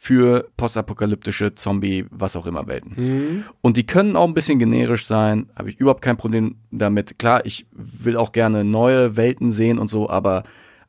für 0.00 0.48
postapokalyptische 0.56 1.54
Zombie, 1.54 2.06
was 2.10 2.36
auch 2.36 2.46
immer 2.46 2.66
Welten. 2.68 2.96
Hm? 2.96 3.44
Und 3.60 3.76
die 3.76 3.84
können 3.84 4.14
auch 4.16 4.28
ein 4.28 4.34
bisschen 4.34 4.58
generisch 4.58 5.06
sein, 5.06 5.50
habe 5.56 5.70
ich 5.70 5.80
überhaupt 5.80 6.02
kein 6.02 6.16
Problem 6.16 6.56
damit. 6.70 7.18
Klar, 7.18 7.44
ich 7.44 7.66
will 7.72 8.16
auch 8.16 8.32
gerne 8.32 8.62
neue 8.62 9.16
Welten 9.16 9.52
sehen 9.52 9.78
und 9.78 9.88
so, 9.88 10.08
aber 10.08 10.44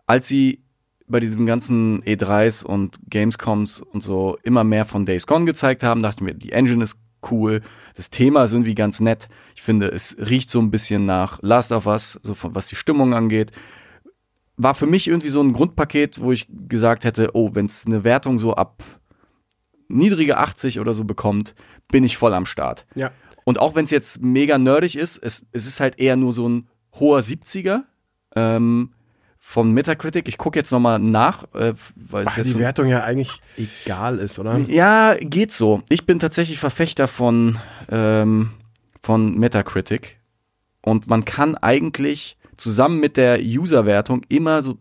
als 0.06 0.28
sie 0.28 0.62
bei 1.08 1.20
diesen 1.20 1.48
ganzen 1.48 2.04
E3s 2.04 2.64
und 2.64 3.00
Gamescoms 3.10 3.82
und 3.82 4.04
so 4.04 4.38
immer 4.44 4.64
mehr 4.64 4.86
von 4.86 5.08
Days 5.08 5.26
Gone 5.26 5.46
gezeigt 5.46 5.82
haben, 5.82 6.04
dachte 6.04 6.24
ich 6.24 6.32
mir, 6.32 6.36
die 6.36 6.52
Engine 6.52 6.84
ist 6.84 6.98
cool, 7.32 7.62
das 7.96 8.10
Thema 8.10 8.44
ist 8.44 8.54
irgendwie 8.54 8.76
ganz 8.76 9.00
nett. 9.00 9.28
Ich 9.56 9.62
finde, 9.62 9.88
es 9.88 10.16
riecht 10.18 10.50
so 10.50 10.60
ein 10.60 10.72
bisschen 10.72 11.06
nach 11.06 11.40
Last 11.42 11.72
of 11.72 11.86
Us, 11.86 12.20
so 12.24 12.34
von, 12.34 12.56
was 12.56 12.68
die 12.68 12.76
Stimmung 12.76 13.14
angeht. 13.14 13.52
War 14.58 14.74
für 14.74 14.88
mich 14.88 15.08
irgendwie 15.08 15.30
so 15.30 15.42
ein 15.42 15.54
Grundpaket, 15.54 16.22
wo 16.22 16.32
ich 16.32 16.48
gesagt 16.50 17.06
hätte, 17.06 17.32
oh, 17.34 17.52
wenn 17.54 17.66
es 17.66 17.86
eine 17.86 18.04
Wertung 18.04 18.40
so 18.40 18.56
ab 18.56 18.84
niedrige 19.88 20.38
80 20.38 20.80
oder 20.80 20.94
so 20.94 21.04
bekommt, 21.04 21.56
bin 21.92 22.04
ich 22.04 22.18
voll 22.18 22.34
am 22.34 22.46
Start. 22.46 22.86
Ja. 22.96 23.12
Und 23.44 23.60
auch 23.60 23.76
wenn 23.76 23.86
es 23.86 23.92
jetzt 23.92 24.22
mega 24.22 24.58
nerdig 24.58 24.96
ist, 24.96 25.18
es, 25.18 25.46
es 25.52 25.66
ist 25.66 25.80
halt 25.80 25.98
eher 25.98 26.16
nur 26.16 26.34
so 26.34 26.48
ein 26.48 26.70
hoher 27.00 27.22
70er 27.22 27.84
ähm, 28.36 28.92
von 29.50 29.72
Metacritic. 29.72 30.28
Ich 30.28 30.38
gucke 30.38 30.60
jetzt 30.60 30.70
nochmal 30.72 31.00
nach, 31.00 31.44
äh, 31.56 31.74
weil 31.96 32.26
Ach, 32.28 32.36
die 32.36 32.52
so, 32.52 32.60
Wertung 32.60 32.88
ja 32.88 33.04
eigentlich 33.04 33.42
egal 33.58 34.20
ist, 34.20 34.38
oder? 34.38 34.60
ja, 34.68 35.16
geht 35.20 35.52
so. 35.52 35.82
Ich 35.90 36.06
bin 36.06 36.20
tatsächlich 36.20 36.60
Verfechter 36.60 37.08
von, 37.08 37.58
ähm, 37.90 38.52
von 39.02 39.40
Metacritic. 39.40 40.20
Und 40.82 41.08
man 41.08 41.26
kann 41.26 41.56
eigentlich 41.56 42.38
zusammen 42.58 43.00
mit 43.00 43.18
der 43.18 43.40
User-Wertung 43.42 44.22
immer 44.30 44.62
so 44.62 44.78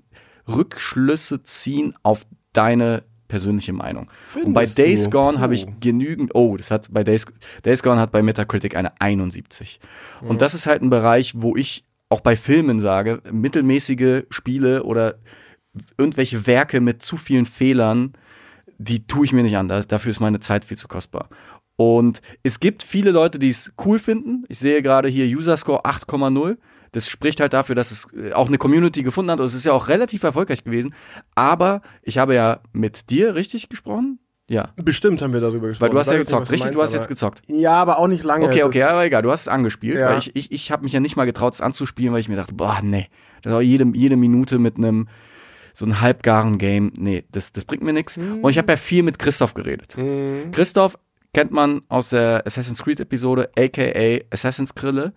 Rückschlüsse 0.47 1.43
ziehen 1.45 1.95
auf 2.03 2.27
deine 2.53 3.05
persönliche 3.27 3.73
Meinung. 3.73 4.11
Und 4.35 4.53
bei 4.53 4.67
Findest 4.67 4.79
Days 4.79 5.05
du? 5.05 5.11
Gone 5.11 5.41
habe 5.41 5.55
ich 5.55 5.67
genügend, 5.81 6.35
oh, 6.35 6.59
das 6.59 6.71
hat 6.71 6.89
bei 6.93 7.05
Days, 7.05 7.25
Days 7.65 7.83
Gone 7.83 7.99
hat 7.99 8.13
bei 8.13 8.23
Metacritic 8.23 8.77
eine 8.77 9.01
71. 9.01 9.81
Und 10.21 10.43
das 10.43 10.53
ist 10.53 10.67
halt 10.67 10.83
ein 10.83 10.91
Bereich, 10.91 11.33
wo 11.37 11.57
ich 11.57 11.88
auch 12.09 12.21
bei 12.21 12.37
Filmen 12.37 12.81
sage, 12.81 13.23
mittelmäßige 13.31 14.25
Spiele 14.31 14.83
oder 14.85 15.19
irgendwelche 15.99 16.47
Werke 16.47 16.81
mit 16.81 17.03
zu 17.03 17.17
vielen 17.17 17.47
Fehlern, 17.47 18.15
die 18.79 19.07
tue 19.07 19.25
ich 19.25 19.33
mir 19.33 19.43
nicht 19.43 19.57
an. 19.57 19.69
Da- 19.69 19.83
Dafür 19.83 20.11
ist 20.11 20.21
meine 20.21 20.41
Zeit 20.41 20.65
viel 20.65 20.79
zu 20.79 20.89
kostbar. 20.89 21.29
Und 21.77 22.23
es 22.43 22.59
gibt 22.61 22.83
viele 22.83 23.11
Leute, 23.13 23.39
die 23.39 23.51
es 23.51 23.73
cool 23.85 23.99
finden. 23.99 24.45
Ich 24.49 24.59
sehe 24.59 24.83
gerade 24.83 25.09
hier 25.09 25.27
User 25.27 25.57
Score 25.57 25.85
8,0. 25.85 26.57
Das 26.93 27.07
spricht 27.09 27.39
halt 27.41 27.53
dafür, 27.53 27.75
dass 27.75 27.91
es 27.93 28.09
äh, 28.15 28.33
auch 28.33 28.49
eine 28.49 28.59
Community 28.59 29.03
gefunden 29.03 29.31
hat. 29.31 29.39
Und 29.41 29.47
es 29.47 29.55
ist 29.55 29.65
ja 29.65 29.73
auch 29.73 29.89
relativ 29.89 30.23
erfolgreich 30.23 30.65
gewesen. 30.65 30.95
Aber 31.35 31.83
ich 32.03 32.19
habe 32.19 32.35
ja 32.35 32.61
mit 32.73 33.11
dir 33.11 33.35
richtig 33.35 33.69
gesprochen. 33.69 34.19
Ja. 34.49 34.71
Bestimmt 34.77 35.21
haben 35.21 35.33
wir 35.35 35.41
darüber 35.41 35.69
gesprochen. 35.69 35.89
Weil 35.89 35.95
du 35.95 35.99
hast 35.99 36.07
ja 36.07 36.13
nicht, 36.15 36.27
gezockt, 36.27 36.43
was 36.43 36.51
richtig? 36.53 36.71
Du 36.71 36.77
hast 36.79 36.93
meinst, 36.93 36.95
jetzt 36.95 37.09
gezockt. 37.09 37.43
Ja, 37.49 37.75
aber 37.75 37.99
auch 37.99 38.07
nicht 38.07 38.25
lange. 38.25 38.47
Okay, 38.47 38.63
okay, 38.63 38.83
aber 38.83 39.05
egal, 39.05 39.23
du 39.23 39.31
hast 39.31 39.43
es 39.43 39.49
angespielt, 39.49 40.01
Ja. 40.01 40.09
weil 40.11 40.19
ich, 40.19 40.35
ich, 40.35 40.51
ich 40.51 40.73
habe 40.73 40.85
mich 40.85 40.93
ja 40.93 41.01
nicht 41.01 41.17
mal 41.17 41.27
getraut, 41.27 41.53
es 41.55 41.61
anzuspielen, 41.61 42.13
weil 42.15 42.21
ich 42.21 42.29
mir 42.31 42.37
dachte, 42.37 42.55
boah, 42.55 42.79
nee, 42.83 43.09
das 43.43 43.53
auch 43.53 43.61
jede, 43.61 43.85
jede 43.95 44.17
Minute 44.17 44.59
mit 44.59 44.77
einem 44.79 45.09
so 45.75 45.85
einem 45.85 46.01
halbgaren 46.01 46.59
Game, 46.59 46.93
nee, 46.99 47.25
das, 47.31 47.53
das 47.53 47.65
bringt 47.65 47.85
mir 47.85 47.93
nichts. 47.93 48.17
Und 48.17 48.49
ich 48.51 48.59
habe 48.59 48.73
ja 48.73 48.77
viel 48.77 49.05
mit 49.05 49.19
Christoph 49.19 49.55
geredet. 49.55 49.97
Mhm. 49.97 50.51
Christoph 50.51 50.99
kennt 51.35 51.53
man 51.53 51.83
aus 51.89 52.09
der 52.09 52.45
Assassin's 52.47 52.83
Creed 52.83 52.99
Episode, 52.99 53.51
aka 53.57 54.19
Assassin's 54.33 54.75
Grille. 54.75 55.13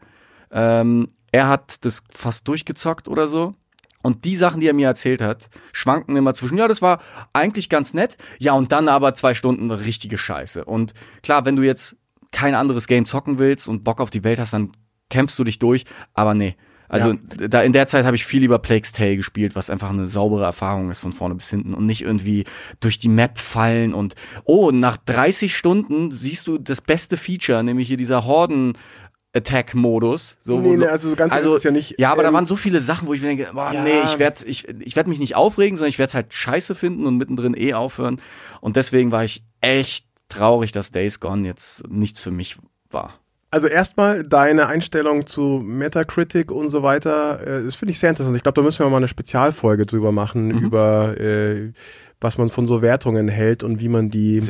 Ähm, 0.52 1.08
er 1.32 1.48
hat 1.48 1.84
das 1.86 2.04
fast 2.14 2.48
durchgezockt 2.48 3.08
oder 3.08 3.26
so. 3.26 3.56
Und 4.02 4.26
die 4.26 4.36
Sachen, 4.36 4.62
die 4.62 4.68
er 4.68 4.74
mir 4.74 4.88
erzählt 4.88 5.22
hat, 5.22 5.50
schwanken 5.74 6.16
immer 6.16 6.34
zwischen, 6.34 6.58
ja, 6.58 6.68
das 6.68 6.82
war 6.82 7.02
eigentlich 7.34 7.70
ganz 7.70 7.94
nett, 7.94 8.18
ja, 8.40 8.54
und 8.54 8.72
dann 8.72 8.88
aber 8.88 9.14
zwei 9.14 9.34
Stunden 9.34 9.72
richtige 9.72 10.18
Scheiße. 10.18 10.66
Und 10.66 10.94
klar, 11.24 11.46
wenn 11.46 11.56
du 11.56 11.64
jetzt 11.64 11.96
kein 12.32 12.56
anderes 12.56 12.88
Game 12.88 13.06
zocken 13.06 13.40
willst 13.40 13.68
und 13.68 13.84
Bock 13.84 14.00
auf 14.00 14.10
die 14.10 14.24
Welt 14.24 14.40
hast, 14.40 14.54
dann 14.54 14.72
kämpfst 15.10 15.38
du 15.38 15.44
dich 15.44 15.60
durch, 15.60 15.86
aber 16.14 16.34
nee. 16.34 16.56
Also 16.92 17.14
da 17.14 17.62
in 17.62 17.72
der 17.72 17.88
Zeit 17.88 18.04
habe 18.04 18.18
ich 18.18 18.26
viel 18.26 18.42
lieber 18.42 18.60
Plague's 18.60 18.92
Tale 18.92 19.16
gespielt, 19.16 19.56
was 19.56 19.70
einfach 19.70 19.90
eine 19.90 20.08
saubere 20.08 20.44
Erfahrung 20.44 20.92
ist 20.92 21.00
von 21.00 21.14
vorne 21.14 21.36
bis 21.36 21.50
hinten 21.50 21.74
und 21.74 21.86
nicht 21.86 22.02
irgendwie 22.02 22.44
durch 22.82 23.00
die 23.00 23.08
Map 23.08 23.38
fallen 23.38 23.94
und 23.94 24.16
oh, 24.44 24.72
nach 24.72 24.98
30 24.98 25.56
Stunden 25.56 26.12
siehst 26.12 26.48
du 26.48 26.58
das 26.58 26.82
beste 26.82 27.16
Feature, 27.16 27.64
nämlich 27.64 27.88
hier 27.88 27.96
dieser 27.96 28.26
Horden 28.26 28.74
Attack-Modus. 29.34 30.38
So, 30.42 30.60
Nee, 30.60 30.78
nee, 30.78 30.86
also 30.86 31.16
ganz 31.16 31.34
ehrlich, 31.34 31.54
ist 31.54 31.64
ja 31.64 31.72
nicht, 31.72 31.96
Ja, 32.00 32.12
aber 32.12 32.22
da 32.24 32.30
ähm, 32.30 32.34
waren 32.36 32.46
so 32.46 32.56
viele 32.56 32.80
Sachen, 32.80 33.08
wo 33.08 33.14
ich 33.14 33.22
mir 33.22 33.28
denke, 33.28 33.50
boah, 33.54 33.72
Ja. 33.74 33.84
nee, 33.84 34.02
ich 34.06 34.20
werde 34.20 34.46
ich, 34.46 34.68
ich 34.68 34.96
werd 34.96 35.08
mich 35.08 35.20
nicht 35.20 35.36
aufregen, 35.36 35.78
sondern 35.78 35.90
ich 35.90 36.00
werde 36.00 36.10
es 36.10 36.16
halt 36.16 36.34
scheiße 36.34 36.76
finden 36.76 37.06
und 37.06 37.18
mittendrin 37.18 37.54
eh 37.56 37.74
aufhören. 37.74 38.20
Und 38.60 38.76
deswegen 38.76 39.12
war 39.12 39.24
ich 39.24 39.44
echt 39.62 40.06
traurig, 40.30 40.72
dass 40.72 40.92
Days 40.92 41.20
Gone 41.20 41.46
jetzt 41.48 41.88
nichts 41.90 42.20
für 42.22 42.32
mich 42.32 42.58
war. 42.90 43.14
Also 43.54 43.68
erstmal 43.68 44.24
deine 44.24 44.68
Einstellung 44.68 45.26
zu 45.28 45.62
Metacritic 45.62 46.52
und 46.52 46.70
so 46.70 46.84
weiter, 46.84 47.46
äh, 47.46 47.64
das 47.66 47.76
finde 47.76 47.92
ich 47.92 48.00
sehr 48.00 48.10
interessant. 48.10 48.36
Ich 48.38 48.44
glaube, 48.44 48.56
da 48.56 48.62
müssen 48.62 48.80
wir 48.86 48.90
mal 48.90 48.98
eine 48.98 49.10
Spezialfolge 49.10 49.86
drüber 49.86 50.12
machen, 50.14 50.48
Mhm. 50.48 50.58
über 50.66 51.20
äh, 51.20 51.74
was 52.22 52.38
man 52.38 52.50
von 52.50 52.68
so 52.68 52.84
Wertungen 52.84 53.28
hält 53.28 53.64
und 53.64 53.80
wie 53.80 53.90
man 53.90 54.12
die, 54.12 54.48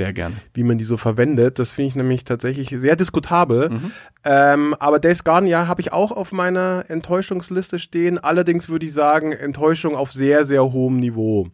wie 0.54 0.64
man 0.64 0.78
die 0.78 0.84
so 0.84 0.98
verwendet. 0.98 1.58
Das 1.58 1.72
finde 1.72 1.88
ich 1.88 1.96
nämlich 1.96 2.26
tatsächlich 2.26 2.70
sehr 2.70 2.98
diskutabel. 2.98 3.70
Mhm. 3.70 3.92
Ähm, 4.26 4.76
aber 4.78 5.00
Days 5.00 5.24
Gone, 5.24 5.48
ja, 5.48 5.68
habe 5.68 5.80
ich 5.80 5.94
auch 5.94 6.12
auf 6.12 6.34
meiner 6.34 6.86
Enttäuschungsliste 6.90 7.80
stehen. 7.80 8.20
Allerdings 8.20 8.68
würde 8.68 8.86
ich 8.86 8.94
sagen, 8.94 9.32
Enttäuschung 9.32 9.96
auf 9.96 10.12
sehr, 10.12 10.44
sehr 10.44 10.74
hohem 10.74 11.00
Niveau. 11.00 11.48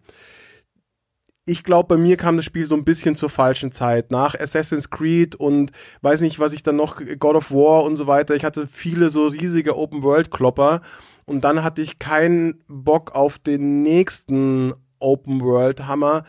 Ich 1.46 1.64
glaube, 1.64 1.96
bei 1.96 2.02
mir 2.02 2.18
kam 2.18 2.36
das 2.36 2.46
Spiel 2.46 2.66
so 2.66 2.76
ein 2.76 2.84
bisschen 2.84 3.16
zur 3.16 3.30
falschen 3.30 3.72
Zeit. 3.72 4.12
Nach 4.12 4.38
Assassin's 4.38 4.90
Creed 4.90 5.36
und 5.36 5.72
weiß 6.02 6.22
nicht, 6.22 6.40
was 6.40 6.52
ich 6.52 6.64
dann 6.64 6.76
noch, 6.76 7.00
God 7.20 7.36
of 7.36 7.52
War 7.52 7.84
und 7.84 7.96
so 7.96 8.08
weiter. 8.08 8.36
Ich 8.36 8.44
hatte 8.44 8.68
viele 8.68 9.10
so 9.10 9.28
riesige 9.28 9.78
Open-World-Klopper 9.78 10.82
und 11.26 11.44
dann 11.44 11.64
hatte 11.64 11.82
ich 11.82 12.00
keinen 12.00 12.64
Bock 12.68 13.14
auf 13.14 13.38
den 13.38 13.84
nächsten 13.84 14.74
Open-World-Hammer, 15.00 16.24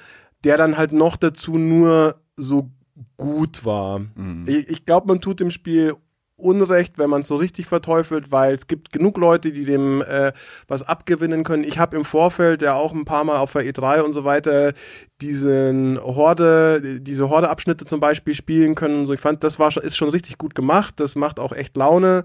der 0.44 0.56
dann 0.56 0.76
halt 0.76 0.92
noch 0.92 1.16
dazu 1.16 1.58
nur 1.58 2.20
so 2.36 2.70
gut 3.16 3.64
war. 3.64 4.00
Ich, 4.46 4.68
ich 4.68 4.86
glaube, 4.86 5.08
man 5.08 5.20
tut 5.20 5.40
dem 5.40 5.50
Spiel 5.50 5.94
Unrecht, 6.38 6.98
wenn 6.98 7.10
man 7.10 7.22
es 7.22 7.28
so 7.28 7.36
richtig 7.36 7.66
verteufelt, 7.66 8.30
weil 8.30 8.54
es 8.54 8.68
gibt 8.68 8.92
genug 8.92 9.18
Leute, 9.18 9.50
die 9.50 9.64
dem 9.64 10.02
äh, 10.02 10.32
was 10.68 10.84
abgewinnen 10.84 11.42
können. 11.42 11.64
Ich 11.64 11.78
habe 11.80 11.96
im 11.96 12.04
Vorfeld 12.04 12.62
ja 12.62 12.74
auch 12.74 12.94
ein 12.94 13.04
paar 13.04 13.24
Mal 13.24 13.38
auf 13.38 13.52
der 13.52 13.62
E3 13.62 14.02
und 14.02 14.12
so 14.12 14.24
weiter 14.24 14.72
diesen 15.20 15.98
Horde, 16.00 17.00
diese 17.00 17.28
Horde-Abschnitte 17.28 17.84
zum 17.86 17.98
Beispiel 17.98 18.34
spielen 18.34 18.76
können. 18.76 19.06
So, 19.06 19.14
ich 19.14 19.20
fand, 19.20 19.42
das 19.42 19.58
war 19.58 19.72
schon, 19.72 19.82
ist 19.82 19.96
schon 19.96 20.10
richtig 20.10 20.38
gut 20.38 20.54
gemacht. 20.54 21.00
Das 21.00 21.16
macht 21.16 21.40
auch 21.40 21.52
echt 21.52 21.76
Laune. 21.76 22.22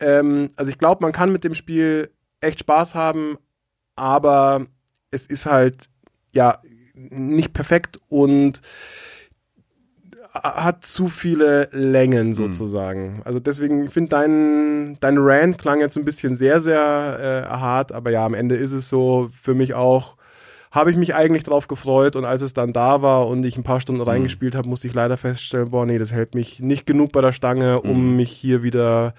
Ähm, 0.00 0.48
also 0.56 0.70
ich 0.70 0.78
glaube, 0.78 1.04
man 1.04 1.12
kann 1.12 1.30
mit 1.30 1.44
dem 1.44 1.54
Spiel 1.54 2.10
echt 2.40 2.60
Spaß 2.60 2.94
haben, 2.94 3.36
aber 3.96 4.66
es 5.12 5.26
ist 5.26 5.46
halt 5.46 5.84
ja 6.34 6.58
nicht 6.94 7.52
perfekt 7.52 8.00
und 8.08 8.60
hat 10.34 10.86
zu 10.86 11.08
viele 11.08 11.68
Längen 11.72 12.32
sozusagen. 12.32 13.20
Also 13.24 13.38
deswegen, 13.38 13.84
ich 13.84 13.92
finde 13.92 14.10
dein, 14.10 14.96
dein 15.00 15.16
Rant 15.18 15.58
klang 15.58 15.80
jetzt 15.80 15.96
ein 15.98 16.06
bisschen 16.06 16.36
sehr, 16.36 16.60
sehr 16.60 17.44
äh, 17.48 17.50
hart, 17.50 17.92
aber 17.92 18.10
ja, 18.10 18.24
am 18.24 18.32
Ende 18.32 18.56
ist 18.56 18.72
es 18.72 18.88
so. 18.88 19.28
Für 19.40 19.52
mich 19.52 19.74
auch, 19.74 20.16
habe 20.70 20.90
ich 20.90 20.96
mich 20.96 21.14
eigentlich 21.14 21.42
drauf 21.42 21.68
gefreut 21.68 22.16
und 22.16 22.24
als 22.24 22.40
es 22.40 22.54
dann 22.54 22.72
da 22.72 23.02
war 23.02 23.28
und 23.28 23.44
ich 23.44 23.58
ein 23.58 23.62
paar 23.62 23.80
Stunden 23.80 24.00
reingespielt 24.00 24.54
habe, 24.54 24.68
musste 24.68 24.88
ich 24.88 24.94
leider 24.94 25.18
feststellen, 25.18 25.70
boah, 25.70 25.84
nee, 25.84 25.98
das 25.98 26.12
hält 26.12 26.34
mich 26.34 26.60
nicht 26.60 26.86
genug 26.86 27.12
bei 27.12 27.20
der 27.20 27.32
Stange, 27.32 27.82
um 27.82 28.16
mich 28.16 28.30
hier 28.30 28.62
wieder 28.62 29.12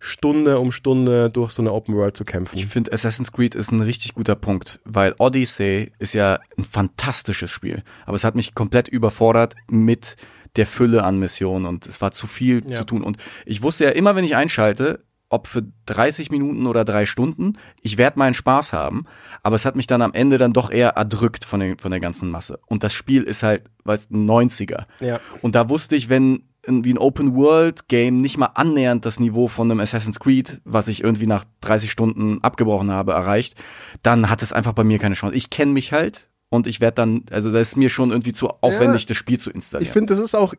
Stunde 0.00 0.58
um 0.60 0.70
Stunde 0.70 1.28
durch 1.30 1.50
so 1.52 1.62
eine 1.62 1.72
Open 1.72 1.94
World 1.96 2.16
zu 2.16 2.24
kämpfen. 2.24 2.56
Ich 2.58 2.66
finde, 2.66 2.92
Assassin's 2.92 3.32
Creed 3.32 3.54
ist 3.54 3.72
ein 3.72 3.80
richtig 3.80 4.14
guter 4.14 4.36
Punkt, 4.36 4.80
weil 4.84 5.14
Odyssey 5.18 5.92
ist 5.98 6.14
ja 6.14 6.38
ein 6.56 6.64
fantastisches 6.64 7.50
Spiel. 7.50 7.82
Aber 8.06 8.14
es 8.14 8.24
hat 8.24 8.34
mich 8.34 8.54
komplett 8.54 8.88
überfordert 8.88 9.54
mit 9.68 10.16
der 10.56 10.66
Fülle 10.66 11.02
an 11.04 11.18
Missionen 11.18 11.66
und 11.66 11.86
es 11.86 12.00
war 12.00 12.12
zu 12.12 12.26
viel 12.26 12.62
Ja. 12.68 12.78
zu 12.78 12.84
tun. 12.84 13.02
Und 13.02 13.16
ich 13.44 13.62
wusste 13.62 13.84
ja 13.84 13.90
immer, 13.90 14.14
wenn 14.16 14.24
ich 14.24 14.36
einschalte, 14.36 15.04
ob 15.30 15.46
für 15.46 15.62
30 15.86 16.30
Minuten 16.30 16.66
oder 16.66 16.84
drei 16.86 17.04
Stunden, 17.04 17.58
ich 17.82 17.98
werde 17.98 18.18
meinen 18.18 18.32
Spaß 18.34 18.72
haben. 18.72 19.04
Aber 19.42 19.56
es 19.56 19.66
hat 19.66 19.76
mich 19.76 19.86
dann 19.86 20.00
am 20.00 20.14
Ende 20.14 20.38
dann 20.38 20.54
doch 20.54 20.70
eher 20.70 20.90
erdrückt 20.90 21.44
von, 21.44 21.60
den, 21.60 21.76
von 21.76 21.90
der 21.90 22.00
ganzen 22.00 22.30
Masse. 22.30 22.60
Und 22.66 22.82
das 22.82 22.94
Spiel 22.94 23.24
ist 23.24 23.42
halt, 23.42 23.64
weißt 23.84 24.10
ein 24.10 24.26
90er. 24.26 24.86
Ja. 25.00 25.20
Und 25.42 25.54
da 25.54 25.68
wusste 25.68 25.96
ich, 25.96 26.08
wenn 26.08 26.44
irgendwie 26.68 26.92
ein 26.92 26.98
Open-World-Game 26.98 28.20
nicht 28.20 28.36
mal 28.36 28.50
annähernd 28.54 29.04
das 29.04 29.18
Niveau 29.18 29.48
von 29.48 29.70
einem 29.70 29.80
Assassin's 29.80 30.20
Creed, 30.20 30.60
was 30.64 30.86
ich 30.86 31.02
irgendwie 31.02 31.26
nach 31.26 31.44
30 31.62 31.90
Stunden 31.90 32.42
abgebrochen 32.42 32.90
habe, 32.90 33.12
erreicht, 33.12 33.56
dann 34.02 34.30
hat 34.30 34.42
es 34.42 34.52
einfach 34.52 34.74
bei 34.74 34.84
mir 34.84 34.98
keine 34.98 35.14
Chance. 35.14 35.34
Ich 35.34 35.50
kenne 35.50 35.72
mich 35.72 35.92
halt 35.92 36.28
und 36.50 36.66
ich 36.66 36.80
werde 36.80 36.96
dann, 36.96 37.24
also 37.30 37.50
da 37.50 37.58
ist 37.58 37.76
mir 37.76 37.88
schon 37.88 38.10
irgendwie 38.10 38.32
zu 38.32 38.48
aufwendig, 38.48 39.06
das 39.06 39.16
Spiel 39.16 39.38
zu 39.38 39.50
installieren. 39.50 39.88
Ich 39.88 39.92
finde, 39.92 40.14
das 40.14 40.22
ist 40.22 40.34
auch 40.34 40.54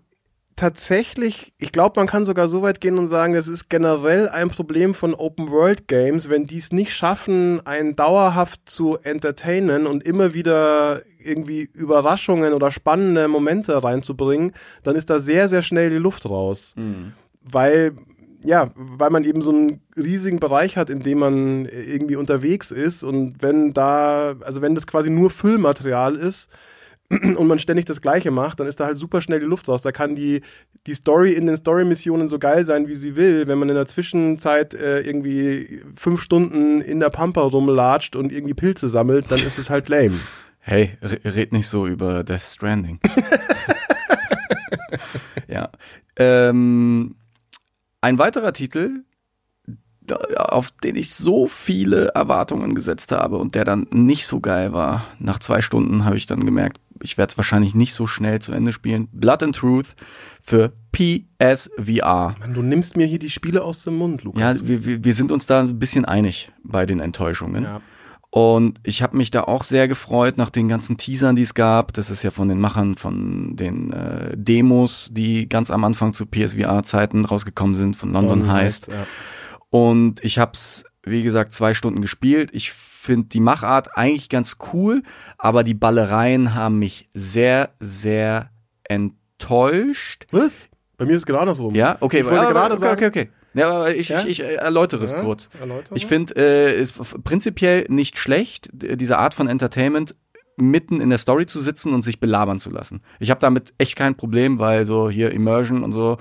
tatsächlich, 0.59 1.53
ich 1.57 1.71
glaube, 1.71 1.97
man 1.97 2.07
kann 2.07 2.25
sogar 2.25 2.49
so 2.49 2.61
weit 2.61 2.81
gehen 2.81 2.97
und 2.97 3.07
sagen, 3.07 3.33
das 3.33 3.47
ist 3.47 3.69
generell 3.69 4.27
ein 4.27 4.49
Problem 4.49 4.93
von 4.93 5.13
Open 5.13 5.49
World 5.51 5.87
Games, 5.87 6.29
wenn 6.29 6.47
die 6.47 6.57
es 6.57 6.73
nicht 6.73 6.93
schaffen, 6.93 7.65
einen 7.65 7.95
dauerhaft 7.95 8.59
zu 8.65 8.97
entertainen 8.97 9.87
und 9.87 10.03
immer 10.03 10.33
wieder 10.33 11.01
irgendwie 11.17 11.69
Überraschungen 11.73 12.51
oder 12.51 12.71
spannende 12.71 13.29
Momente 13.29 13.81
reinzubringen, 13.81 14.51
dann 14.83 14.97
ist 14.97 15.09
da 15.09 15.19
sehr, 15.19 15.47
sehr 15.47 15.61
schnell 15.61 15.91
die 15.91 15.95
Luft 15.95 16.29
raus. 16.29 16.75
Weil, 17.41 17.93
ja, 18.43 18.69
weil 18.75 19.11
man 19.11 19.23
eben 19.23 19.41
so 19.41 19.51
einen 19.51 19.81
riesigen 19.95 20.41
Bereich 20.41 20.75
hat, 20.75 20.89
in 20.89 20.99
dem 20.99 21.19
man 21.19 21.67
irgendwie 21.67 22.17
unterwegs 22.17 22.71
ist 22.71 23.03
und 23.03 23.41
wenn 23.41 23.73
da, 23.73 24.35
also 24.41 24.61
wenn 24.61 24.75
das 24.75 24.87
quasi 24.87 25.09
nur 25.09 25.29
Füllmaterial 25.29 26.17
ist, 26.17 26.49
und 27.37 27.47
man 27.47 27.59
ständig 27.59 27.85
das 27.85 28.01
Gleiche 28.01 28.31
macht, 28.31 28.59
dann 28.59 28.67
ist 28.67 28.79
da 28.79 28.85
halt 28.85 28.97
super 28.97 29.21
schnell 29.21 29.39
die 29.39 29.45
Luft 29.45 29.67
raus. 29.67 29.81
Da 29.81 29.91
kann 29.91 30.15
die, 30.15 30.41
die 30.87 30.93
Story 30.93 31.33
in 31.33 31.47
den 31.47 31.57
Story-Missionen 31.57 32.27
so 32.27 32.37
geil 32.39 32.65
sein, 32.65 32.87
wie 32.87 32.95
sie 32.95 33.15
will. 33.15 33.47
Wenn 33.47 33.57
man 33.57 33.69
in 33.69 33.75
der 33.75 33.87
Zwischenzeit 33.87 34.73
äh, 34.73 35.01
irgendwie 35.01 35.81
fünf 35.95 36.21
Stunden 36.21 36.81
in 36.81 36.99
der 36.99 37.09
Pampa 37.09 37.41
rumlatscht 37.41 38.15
und 38.15 38.31
irgendwie 38.31 38.53
Pilze 38.53 38.89
sammelt, 38.89 39.25
dann 39.29 39.39
ist 39.39 39.57
es 39.57 39.69
halt 39.69 39.89
lame. 39.89 40.19
Hey, 40.59 40.97
re- 41.01 41.19
red 41.23 41.51
nicht 41.51 41.67
so 41.67 41.87
über 41.87 42.23
Death 42.23 42.41
Stranding. 42.43 42.99
ja. 45.47 45.69
Ähm, 46.15 47.15
ein 48.01 48.17
weiterer 48.17 48.53
Titel, 48.53 49.03
auf 50.11 50.71
den 50.71 50.95
ich 50.95 51.13
so 51.15 51.47
viele 51.47 52.07
Erwartungen 52.09 52.75
gesetzt 52.75 53.11
habe 53.11 53.37
und 53.37 53.55
der 53.55 53.65
dann 53.65 53.87
nicht 53.91 54.25
so 54.25 54.39
geil 54.39 54.73
war. 54.73 55.05
Nach 55.19 55.39
zwei 55.39 55.61
Stunden 55.61 56.05
habe 56.05 56.17
ich 56.17 56.25
dann 56.25 56.45
gemerkt, 56.45 56.79
ich 57.01 57.17
werde 57.17 57.31
es 57.31 57.37
wahrscheinlich 57.37 57.75
nicht 57.75 57.93
so 57.93 58.07
schnell 58.07 58.39
zu 58.39 58.51
Ende 58.51 58.73
spielen. 58.73 59.07
Blood 59.13 59.43
and 59.43 59.55
Truth 59.55 59.95
für 60.41 60.73
PSVR. 60.91 62.35
Mann, 62.39 62.53
du 62.53 62.61
nimmst 62.61 62.97
mir 62.97 63.05
hier 63.05 63.19
die 63.19 63.29
Spiele 63.29 63.63
aus 63.63 63.83
dem 63.83 63.97
Mund, 63.97 64.21
Ja, 64.23 64.27
Lukas. 64.51 64.67
wir, 64.67 64.85
wir, 64.85 65.03
wir 65.03 65.13
sind 65.13 65.31
uns 65.31 65.45
da 65.45 65.61
ein 65.61 65.79
bisschen 65.79 66.05
einig 66.05 66.51
bei 66.63 66.85
den 66.85 66.99
Enttäuschungen. 66.99 67.63
Ja. 67.63 67.81
Und 68.31 68.79
ich 68.83 69.01
habe 69.01 69.17
mich 69.17 69.31
da 69.31 69.43
auch 69.45 69.63
sehr 69.63 69.87
gefreut 69.87 70.37
nach 70.37 70.51
den 70.51 70.67
ganzen 70.67 70.97
Teasern, 70.97 71.35
die 71.35 71.41
es 71.41 71.55
gab. 71.55 71.93
Das 71.93 72.11
ist 72.11 72.21
ja 72.21 72.29
von 72.29 72.47
den 72.47 72.59
Machern 72.59 72.95
von 72.95 73.55
den 73.55 73.91
äh, 73.91 74.37
Demos, 74.37 75.09
die 75.11 75.49
ganz 75.49 75.71
am 75.71 75.83
Anfang 75.83 76.13
zu 76.13 76.27
PSVR-Zeiten 76.27 77.25
rausgekommen 77.25 77.73
sind, 77.75 77.95
von 77.95 78.11
London 78.13 78.51
Heist. 78.51 78.87
Ja. 78.87 79.07
Und 79.69 80.23
ich 80.23 80.39
habe 80.39 80.51
es, 80.53 80.83
wie 81.03 81.23
gesagt, 81.23 81.53
zwei 81.53 81.73
Stunden 81.73 82.01
gespielt. 82.01 82.49
Ich 82.53 82.71
finde 82.71 83.27
die 83.29 83.39
Machart 83.39 83.95
eigentlich 83.97 84.29
ganz 84.29 84.57
cool, 84.73 85.03
aber 85.37 85.63
die 85.63 85.73
Ballereien 85.73 86.53
haben 86.55 86.79
mich 86.79 87.09
sehr, 87.13 87.69
sehr 87.79 88.49
enttäuscht. 88.83 90.25
Was? 90.31 90.69
Bei 90.97 91.05
mir 91.05 91.13
ist 91.13 91.19
es 91.19 91.25
genau 91.25 91.39
andersrum. 91.39 91.75
Ja, 91.75 91.97
okay, 92.01 92.19
Ich 92.19 92.25
wollte 92.25 92.41
aber- 92.41 92.51
gerade 92.51 92.73
okay, 92.75 92.81
sagen- 92.81 93.05
okay, 93.05 93.07
okay. 93.07 93.29
Ja, 93.55 93.71
aber 93.71 93.95
ich, 93.95 94.09
Ja? 94.09 94.19
ich, 94.21 94.27
ich 94.27 94.43
äh, 94.43 94.55
erläutere 94.55 95.03
es 95.03 95.13
Ja? 95.13 95.21
kurz. 95.23 95.49
Erläutere 95.59 95.95
Ich 95.95 96.05
finde, 96.05 96.35
äh, 96.35 96.79
ist 96.79 96.99
f- 96.99 97.15
prinzipiell 97.23 97.85
nicht 97.89 98.17
schlecht, 98.19 98.69
diese 98.73 99.17
Art 99.17 99.33
von 99.33 99.47
Entertainment 99.47 100.15
mitten 100.55 101.01
in 101.01 101.09
der 101.09 101.17
Story 101.17 101.45
zu 101.47 101.59
sitzen 101.61 101.93
und 101.93 102.03
sich 102.03 102.19
belabern 102.19 102.59
zu 102.59 102.69
lassen. 102.69 103.01
Ich 103.19 103.31
habe 103.31 103.39
damit 103.39 103.73
echt 103.77 103.95
kein 103.95 104.15
Problem, 104.15 104.59
weil 104.59 104.85
so 104.85 105.09
hier 105.09 105.31
Immersion 105.31 105.83
und 105.83 105.93
so, 105.93 106.17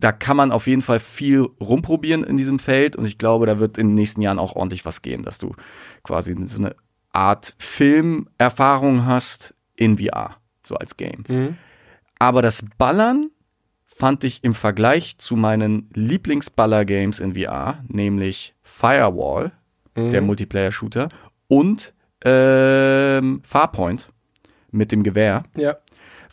da 0.00 0.12
kann 0.12 0.36
man 0.36 0.52
auf 0.52 0.66
jeden 0.66 0.82
Fall 0.82 1.00
viel 1.00 1.40
rumprobieren 1.60 2.22
in 2.24 2.36
diesem 2.36 2.58
Feld 2.58 2.94
und 2.96 3.04
ich 3.04 3.18
glaube, 3.18 3.46
da 3.46 3.58
wird 3.58 3.78
in 3.78 3.88
den 3.88 3.94
nächsten 3.94 4.22
Jahren 4.22 4.38
auch 4.38 4.54
ordentlich 4.54 4.84
was 4.84 5.02
gehen, 5.02 5.22
dass 5.22 5.38
du 5.38 5.54
quasi 6.04 6.36
so 6.46 6.58
eine 6.58 6.76
Art 7.12 7.54
Filmerfahrung 7.58 9.06
hast 9.06 9.54
in 9.76 9.98
VR, 9.98 10.36
so 10.62 10.76
als 10.76 10.96
Game. 10.96 11.24
Mhm. 11.28 11.56
Aber 12.18 12.42
das 12.42 12.64
Ballern 12.78 13.30
fand 13.86 14.22
ich 14.24 14.44
im 14.44 14.54
Vergleich 14.54 15.18
zu 15.18 15.34
meinen 15.36 15.90
Lieblingsballer-Games 15.94 17.18
in 17.20 17.34
VR, 17.34 17.82
nämlich 17.88 18.54
Firewall, 18.62 19.52
Mhm. 19.96 20.10
der 20.10 20.20
Multiplayer-Shooter, 20.22 21.08
und 21.48 21.92
ähm, 22.24 23.40
Farpoint 23.44 24.10
mit 24.70 24.92
dem 24.92 25.02
Gewehr, 25.02 25.42
Ja. 25.56 25.76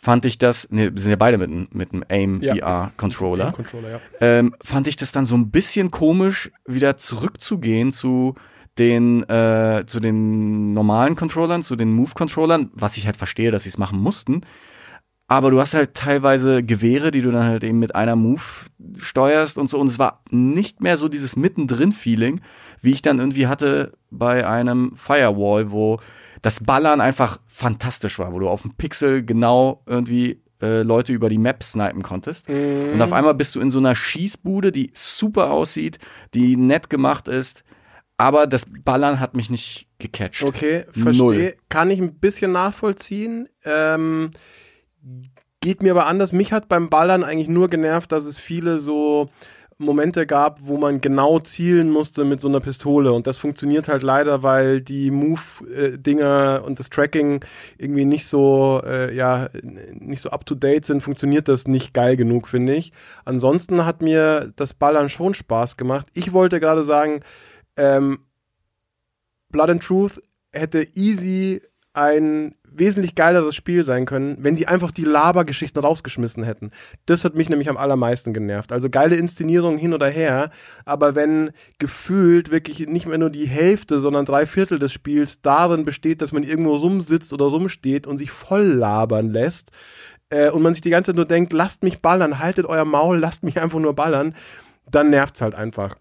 Fand 0.06 0.24
ich 0.24 0.38
das, 0.38 0.70
ne, 0.70 0.94
wir 0.94 1.00
sind 1.02 1.10
ja 1.10 1.16
beide 1.16 1.36
mit, 1.36 1.50
einem- 1.50 1.68
mit 1.72 1.92
einem 1.92 2.04
AIM 2.08 2.40
Ja. 2.40 2.54
VR-Controller, 2.54 3.50
Controller, 3.50 3.90
ja. 3.90 4.00
ähm, 4.20 4.54
fand 4.62 4.86
ich 4.86 4.96
das 4.96 5.10
dann 5.10 5.26
so 5.26 5.34
ein 5.36 5.50
bisschen 5.50 5.90
komisch, 5.90 6.50
wieder 6.64 6.96
zurückzugehen 6.96 7.92
zu 7.92 8.36
den, 8.78 9.28
äh, 9.28 9.82
zu 9.86 9.98
den 9.98 10.74
normalen 10.74 11.16
Controllern, 11.16 11.62
zu 11.62 11.74
den 11.74 11.92
Move-Controllern, 11.92 12.70
was 12.72 12.96
ich 12.96 13.06
halt 13.06 13.16
verstehe, 13.16 13.50
dass 13.50 13.64
sie 13.64 13.70
es 13.70 13.78
machen 13.78 13.98
mussten. 14.00 14.42
Aber 15.28 15.50
du 15.50 15.58
hast 15.58 15.74
halt 15.74 15.94
teilweise 15.94 16.62
Gewehre, 16.62 17.10
die 17.10 17.20
du 17.22 17.32
dann 17.32 17.44
halt 17.44 17.64
eben 17.64 17.80
mit 17.80 17.96
einer 17.96 18.14
Move 18.14 18.42
steuerst 18.98 19.58
und 19.58 19.68
so. 19.68 19.80
Und 19.80 19.88
es 19.88 19.98
war 19.98 20.22
nicht 20.30 20.80
mehr 20.82 20.96
so 20.96 21.08
dieses 21.08 21.34
Mittendrin-Feeling, 21.34 22.40
wie 22.80 22.92
ich 22.92 23.02
dann 23.02 23.18
irgendwie 23.18 23.48
hatte 23.48 23.94
bei 24.12 24.46
einem 24.46 24.92
Firewall, 24.94 25.72
wo 25.72 25.98
das 26.46 26.62
Ballern 26.62 27.00
einfach 27.00 27.40
fantastisch 27.48 28.20
war, 28.20 28.32
wo 28.32 28.38
du 28.38 28.48
auf 28.48 28.62
dem 28.62 28.72
Pixel 28.74 29.24
genau 29.24 29.82
irgendwie 29.84 30.44
äh, 30.62 30.82
Leute 30.82 31.12
über 31.12 31.28
die 31.28 31.38
Map 31.38 31.64
snipen 31.64 32.04
konntest. 32.04 32.48
Und 32.48 33.02
auf 33.02 33.12
einmal 33.12 33.34
bist 33.34 33.56
du 33.56 33.60
in 33.60 33.68
so 33.68 33.80
einer 33.80 33.96
Schießbude, 33.96 34.70
die 34.70 34.92
super 34.94 35.50
aussieht, 35.50 35.98
die 36.34 36.56
nett 36.56 36.88
gemacht 36.88 37.26
ist. 37.26 37.64
Aber 38.16 38.46
das 38.46 38.64
Ballern 38.84 39.18
hat 39.18 39.34
mich 39.34 39.50
nicht 39.50 39.88
gecatcht. 39.98 40.44
Okay, 40.44 40.84
Null. 40.94 41.02
verstehe. 41.02 41.56
Kann 41.68 41.90
ich 41.90 41.98
ein 41.98 42.14
bisschen 42.14 42.52
nachvollziehen. 42.52 43.48
Ähm, 43.64 44.30
geht 45.60 45.82
mir 45.82 45.90
aber 45.90 46.06
anders. 46.06 46.32
Mich 46.32 46.52
hat 46.52 46.68
beim 46.68 46.90
Ballern 46.90 47.24
eigentlich 47.24 47.48
nur 47.48 47.68
genervt, 47.68 48.12
dass 48.12 48.24
es 48.24 48.38
viele 48.38 48.78
so 48.78 49.30
Momente 49.78 50.26
gab, 50.26 50.66
wo 50.66 50.78
man 50.78 51.02
genau 51.02 51.38
zielen 51.38 51.90
musste 51.90 52.24
mit 52.24 52.40
so 52.40 52.48
einer 52.48 52.60
Pistole. 52.60 53.12
Und 53.12 53.26
das 53.26 53.36
funktioniert 53.36 53.88
halt 53.88 54.02
leider, 54.02 54.42
weil 54.42 54.80
die 54.80 55.10
Move-Dinger 55.10 56.62
und 56.64 56.78
das 56.78 56.88
Tracking 56.88 57.44
irgendwie 57.76 58.06
nicht 58.06 58.26
so, 58.26 58.80
äh, 58.84 59.14
ja, 59.14 59.50
nicht 59.62 60.22
so 60.22 60.30
up-to-date 60.30 60.86
sind, 60.86 61.02
funktioniert 61.02 61.48
das 61.48 61.68
nicht 61.68 61.92
geil 61.92 62.16
genug, 62.16 62.48
finde 62.48 62.74
ich. 62.74 62.92
Ansonsten 63.26 63.84
hat 63.84 64.00
mir 64.00 64.52
das 64.56 64.72
Ballern 64.72 65.10
schon 65.10 65.34
Spaß 65.34 65.76
gemacht. 65.76 66.06
Ich 66.14 66.32
wollte 66.32 66.58
gerade 66.58 66.82
sagen, 66.82 67.20
ähm, 67.76 68.20
Blood 69.50 69.70
and 69.70 69.82
Truth 69.82 70.20
hätte 70.52 70.86
easy 70.94 71.60
ein 71.92 72.54
wesentlich 72.78 73.14
geileres 73.14 73.54
Spiel 73.54 73.84
sein 73.84 74.06
können, 74.06 74.36
wenn 74.40 74.56
sie 74.56 74.66
einfach 74.66 74.90
die 74.90 75.04
Labergeschichten 75.04 75.82
rausgeschmissen 75.82 76.44
hätten. 76.44 76.70
Das 77.06 77.24
hat 77.24 77.34
mich 77.34 77.48
nämlich 77.48 77.68
am 77.68 77.76
allermeisten 77.76 78.34
genervt. 78.34 78.72
Also 78.72 78.90
geile 78.90 79.16
Inszenierung 79.16 79.78
hin 79.78 79.94
oder 79.94 80.08
her, 80.08 80.50
aber 80.84 81.14
wenn 81.14 81.50
gefühlt 81.78 82.50
wirklich 82.50 82.86
nicht 82.86 83.06
mehr 83.06 83.18
nur 83.18 83.30
die 83.30 83.46
Hälfte, 83.46 83.98
sondern 83.98 84.24
drei 84.24 84.46
Viertel 84.46 84.78
des 84.78 84.92
Spiels 84.92 85.42
darin 85.42 85.84
besteht, 85.84 86.22
dass 86.22 86.32
man 86.32 86.42
irgendwo 86.42 86.76
rumsitzt 86.76 87.32
oder 87.32 87.46
rumsteht 87.46 88.06
und 88.06 88.18
sich 88.18 88.30
voll 88.30 88.64
labern 88.64 89.30
lässt, 89.30 89.70
äh, 90.30 90.50
und 90.50 90.62
man 90.62 90.74
sich 90.74 90.82
die 90.82 90.90
ganze 90.90 91.10
Zeit 91.10 91.16
nur 91.16 91.24
denkt, 91.24 91.52
lasst 91.52 91.82
mich 91.82 92.02
ballern, 92.02 92.38
haltet 92.38 92.66
euer 92.66 92.84
Maul, 92.84 93.18
lasst 93.18 93.42
mich 93.42 93.60
einfach 93.60 93.78
nur 93.78 93.94
ballern, 93.94 94.34
dann 94.90 95.10
nervt's 95.10 95.40
halt 95.40 95.54
einfach. 95.54 95.96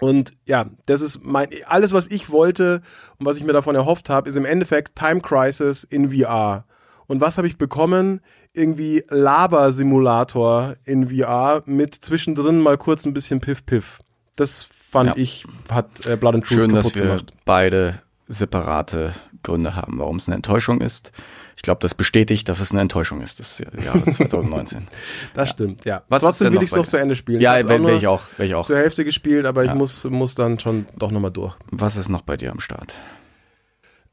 Und 0.00 0.32
ja, 0.46 0.66
das 0.86 1.00
ist 1.00 1.24
mein 1.24 1.48
alles, 1.66 1.92
was 1.92 2.06
ich 2.08 2.30
wollte 2.30 2.82
und 3.18 3.26
was 3.26 3.36
ich 3.36 3.44
mir 3.44 3.52
davon 3.52 3.74
erhofft 3.74 4.08
habe, 4.10 4.28
ist 4.28 4.36
im 4.36 4.44
Endeffekt 4.44 4.96
Time 4.96 5.20
Crisis 5.20 5.82
in 5.84 6.12
VR. 6.12 6.64
Und 7.06 7.20
was 7.20 7.36
habe 7.38 7.46
ich 7.48 7.58
bekommen? 7.58 8.20
Irgendwie 8.52 9.02
Laber-Simulator 9.08 10.76
in 10.84 11.08
VR 11.10 11.62
mit 11.66 11.94
zwischendrin 11.94 12.60
mal 12.60 12.76
kurz 12.78 13.04
ein 13.06 13.14
bisschen 13.14 13.40
Piff-Piff. 13.40 13.98
Das 14.36 14.62
fand 14.70 15.10
Ja. 15.10 15.16
ich, 15.16 15.44
hat 15.70 16.06
äh, 16.06 16.16
Blood 16.16 16.34
and 16.36 16.44
Truth 16.46 16.58
Schön, 16.58 16.74
dass 16.74 16.84
kaputt 16.86 16.94
wir 16.96 17.02
gemacht. 17.10 17.32
beide 17.44 18.02
separate 18.28 19.14
Gründe 19.42 19.74
haben, 19.74 19.98
warum 19.98 20.16
es 20.16 20.28
eine 20.28 20.36
Enttäuschung 20.36 20.80
ist. 20.80 21.12
Ich 21.58 21.62
glaube, 21.62 21.80
das 21.80 21.92
bestätigt, 21.92 22.48
dass 22.48 22.60
es 22.60 22.70
eine 22.70 22.80
Enttäuschung 22.82 23.20
ist 23.20 23.40
des 23.40 23.58
Jahres 23.84 24.14
2019. 24.14 24.86
Das 25.34 25.48
stimmt, 25.50 25.84
ja. 25.84 26.02
Was 26.08 26.22
Trotzdem 26.22 26.52
will 26.52 26.62
ich 26.62 26.70
es 26.70 26.76
noch 26.76 26.86
zu 26.86 26.96
Ende 26.96 27.16
spielen. 27.16 27.40
ja, 27.40 27.54
wäre 27.68 27.96
ich 27.96 28.06
auch, 28.06 28.22
ich 28.38 28.54
auch. 28.54 28.64
zur 28.64 28.76
Hälfte 28.76 29.04
gespielt, 29.04 29.44
aber 29.44 29.64
ich 29.64 29.70
Ja. 29.70 29.74
muss, 29.74 30.04
muss 30.04 30.36
dann 30.36 30.60
schon 30.60 30.86
doch 30.96 31.10
nochmal 31.10 31.32
durch. 31.32 31.56
Was 31.72 31.96
ist 31.96 32.08
noch 32.10 32.22
bei 32.22 32.36
dir 32.36 32.52
am 32.52 32.60
Start? 32.60 32.94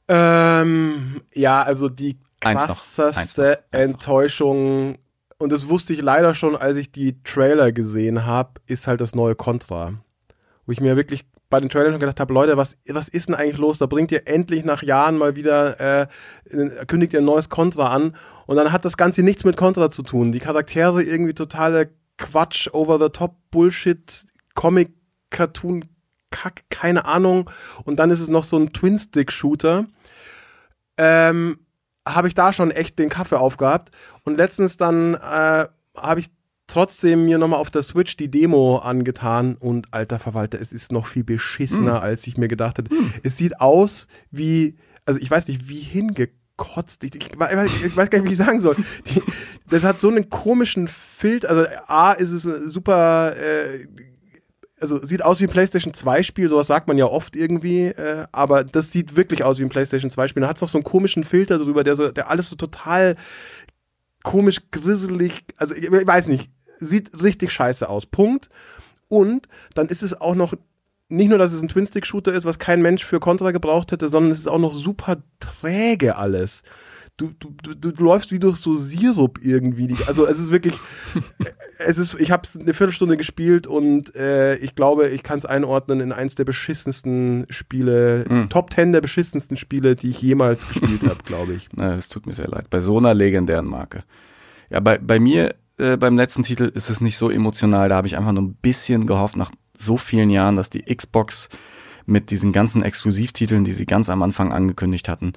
Ähm, 0.07 1.21
ja, 1.35 1.61
also 1.61 1.87
die 1.87 2.17
krasseste. 2.41 3.59
Enttäuschung, 3.71 4.97
und 5.37 5.51
das 5.51 5.69
wusste 5.69 5.93
ich 5.93 6.01
leider 6.01 6.33
schon, 6.33 6.55
als 6.55 6.77
ich 6.77 6.91
die 6.91 7.21
Trailer 7.23 7.71
gesehen 7.71 8.25
habe, 8.25 8.59
ist 8.65 8.87
halt 8.87 9.01
das 9.01 9.13
neue 9.13 9.35
Contra. 9.35 9.93
Wo 10.65 10.71
ich 10.71 10.81
mir 10.81 10.95
wirklich 10.95 11.25
bei 11.55 11.61
den 11.61 11.69
Trailern 11.69 11.93
schon 11.93 12.01
gedacht 12.01 12.19
habe, 12.19 12.33
Leute, 12.33 12.57
was, 12.57 12.75
was 12.85 13.07
ist 13.07 13.29
denn 13.29 13.35
eigentlich 13.35 13.57
los? 13.57 13.77
Da 13.77 13.85
bringt 13.85 14.11
ihr 14.11 14.27
endlich 14.27 14.65
nach 14.65 14.83
Jahren 14.83 15.17
mal 15.17 15.37
wieder, 15.37 15.79
äh, 15.79 16.07
äh, 16.49 16.85
kündigt 16.85 17.13
ihr 17.13 17.19
ein 17.19 17.25
neues 17.25 17.47
Contra 17.47 17.93
an 17.93 18.17
und 18.45 18.57
dann 18.57 18.73
hat 18.73 18.83
das 18.83 18.97
Ganze 18.97 19.23
nichts 19.23 19.45
mit 19.45 19.55
Contra 19.55 19.89
zu 19.89 20.03
tun. 20.03 20.33
Die 20.33 20.39
Charaktere 20.39 21.01
irgendwie 21.01 21.33
totale 21.33 21.91
Quatsch, 22.17 22.67
over-the-top 22.73 23.37
Bullshit, 23.51 24.25
Comic, 24.53 24.89
Cartoon, 25.29 25.85
Kack, 26.29 26.63
keine 26.69 27.05
Ahnung. 27.05 27.49
Und 27.85 27.97
dann 27.97 28.11
ist 28.11 28.19
es 28.19 28.27
noch 28.27 28.43
so 28.43 28.57
ein 28.57 28.73
Twin-Stick-Shooter. 28.73 29.85
Ähm, 30.97 31.59
habe 32.05 32.27
ich 32.27 32.33
da 32.33 32.51
schon 32.51 32.71
echt 32.71 32.99
den 32.99 33.07
Kaffee 33.09 33.39
aufgehabt. 33.39 33.91
Und 34.23 34.35
letztens 34.35 34.75
dann 34.75 35.13
äh, 35.13 35.67
habe 35.95 36.19
ich 36.19 36.27
trotzdem 36.67 37.25
mir 37.25 37.37
nochmal 37.37 37.59
auf 37.59 37.69
der 37.69 37.83
Switch 37.83 38.17
die 38.17 38.29
Demo 38.29 38.77
angetan 38.77 39.55
und 39.55 39.93
alter 39.93 40.19
Verwalter, 40.19 40.59
es 40.59 40.73
ist 40.73 40.91
noch 40.91 41.07
viel 41.07 41.23
beschissener, 41.23 42.01
als 42.01 42.25
ich 42.27 42.37
mir 42.37 42.47
gedacht 42.47 42.77
hätte. 42.77 42.89
Es 43.23 43.37
sieht 43.37 43.59
aus 43.61 44.07
wie, 44.31 44.75
also 45.05 45.19
ich 45.19 45.29
weiß 45.29 45.47
nicht, 45.47 45.67
wie 45.69 45.79
hingekotzt. 45.79 47.03
Ich, 47.03 47.15
ich, 47.15 47.27
weiß- 47.29 47.69
ich 47.85 47.95
weiß 47.95 48.09
gar 48.09 48.19
nicht, 48.19 48.27
wie 48.29 48.33
ich 48.33 48.37
sagen 48.37 48.59
soll. 48.61 48.75
Die, 49.09 49.21
das 49.69 49.83
hat 49.83 49.99
so 49.99 50.09
einen 50.09 50.29
komischen 50.29 50.87
Filter. 50.87 51.49
Also 51.49 51.65
A 51.87 52.11
ist 52.13 52.31
es 52.31 52.43
super, 52.71 53.35
äh, 53.37 53.87
also 54.79 55.01
sieht 55.05 55.23
aus 55.23 55.39
wie 55.39 55.45
ein 55.45 55.49
PlayStation 55.49 55.93
2 55.93 56.21
Spiel, 56.23 56.49
sowas 56.49 56.67
sagt 56.67 56.87
man 56.87 56.97
ja 56.97 57.05
oft 57.05 57.35
irgendwie, 57.35 57.85
äh, 57.85 58.25
aber 58.31 58.63
das 58.63 58.91
sieht 58.91 59.15
wirklich 59.15 59.43
aus 59.43 59.57
wie 59.59 59.63
ein 59.63 59.69
PlayStation 59.69 60.11
2 60.11 60.27
Spiel. 60.27 60.41
Da 60.41 60.49
hat 60.49 60.57
es 60.57 60.61
noch 60.61 60.69
so 60.69 60.77
einen 60.77 60.83
komischen 60.83 61.23
Filter 61.23 61.57
drüber, 61.59 61.83
der 61.83 61.95
so, 61.95 62.11
der 62.11 62.29
alles 62.29 62.49
so 62.49 62.55
total 62.55 63.15
komisch, 64.23 64.59
grisselig, 64.71 65.45
also 65.55 65.75
ich, 65.75 65.83
ich 65.83 66.07
weiß 66.07 66.27
nicht, 66.27 66.49
sieht 66.77 67.21
richtig 67.23 67.51
scheiße 67.51 67.87
aus. 67.89 68.05
Punkt. 68.05 68.49
Und 69.07 69.47
dann 69.75 69.87
ist 69.87 70.03
es 70.03 70.19
auch 70.19 70.35
noch 70.35 70.53
nicht 71.07 71.29
nur, 71.29 71.37
dass 71.37 71.53
es 71.53 71.61
ein 71.61 71.67
Twin-Stick-Shooter 71.67 72.33
ist, 72.33 72.45
was 72.45 72.57
kein 72.57 72.81
Mensch 72.81 73.05
für 73.05 73.19
Contra 73.19 73.51
gebraucht 73.51 73.91
hätte, 73.91 74.09
sondern 74.09 74.31
es 74.31 74.39
ist 74.39 74.47
auch 74.47 74.57
noch 74.59 74.73
super 74.73 75.17
träge 75.39 76.15
alles. 76.15 76.63
Du, 77.17 77.31
du, 77.39 77.53
du, 77.63 77.75
du 77.91 78.03
läufst 78.03 78.31
wie 78.33 78.39
durch 78.39 78.57
so 78.57 78.75
Sirup 78.75 79.39
irgendwie. 79.41 79.95
Also 80.05 80.25
es 80.27 80.37
ist 80.37 80.51
wirklich, 80.51 80.75
es 81.77 81.97
ist, 81.97 82.15
ich 82.19 82.31
habe 82.31 82.43
es 82.45 82.57
eine 82.59 82.73
Viertelstunde 82.73 83.15
gespielt 83.15 83.67
und 83.67 84.13
äh, 84.15 84.55
ich 84.57 84.75
glaube, 84.75 85.07
ich 85.09 85.23
kann 85.23 85.37
es 85.37 85.45
einordnen 85.45 86.01
in 86.01 86.11
eins 86.11 86.35
der 86.35 86.43
beschissensten 86.43 87.45
Spiele, 87.49 88.25
Mhm. 88.27 88.49
Top 88.49 88.73
10 88.73 88.91
der 88.91 88.99
beschissensten 89.01 89.55
Spiele, 89.55 89.95
die 89.95 90.09
ich 90.09 90.21
jemals 90.21 90.67
gespielt 90.67 91.03
habe, 91.09 91.23
glaube 91.23 91.53
ich. 91.53 91.69
Na, 91.73 91.95
Es 91.95 92.09
tut 92.09 92.25
mir 92.25 92.33
sehr 92.33 92.47
leid. 92.49 92.69
Bei 92.69 92.81
so 92.81 92.97
einer 92.97 93.13
legendären 93.13 93.65
Marke. 93.67 94.03
Ja, 94.69 94.79
bei, 94.81 94.97
bei 94.97 95.19
mir, 95.19 95.55
äh, 95.77 95.97
beim 95.97 96.17
letzten 96.17 96.43
Titel 96.43 96.71
ist 96.73 96.89
es 96.89 97.01
nicht 97.01 97.17
so 97.17 97.29
emotional. 97.29 97.89
Da 97.89 97.95
habe 97.95 98.07
ich 98.07 98.17
einfach 98.17 98.31
nur 98.31 98.43
ein 98.43 98.55
bisschen 98.55 99.07
gehofft, 99.07 99.35
nach 99.35 99.51
so 99.77 99.97
vielen 99.97 100.29
Jahren, 100.29 100.55
dass 100.55 100.69
die 100.69 100.83
Xbox 100.83 101.49
mit 102.05 102.29
diesen 102.29 102.51
ganzen 102.53 102.83
Exklusivtiteln, 102.83 103.63
die 103.63 103.73
sie 103.73 103.85
ganz 103.85 104.09
am 104.09 104.21
Anfang 104.23 104.53
angekündigt 104.53 105.09
hatten, 105.09 105.33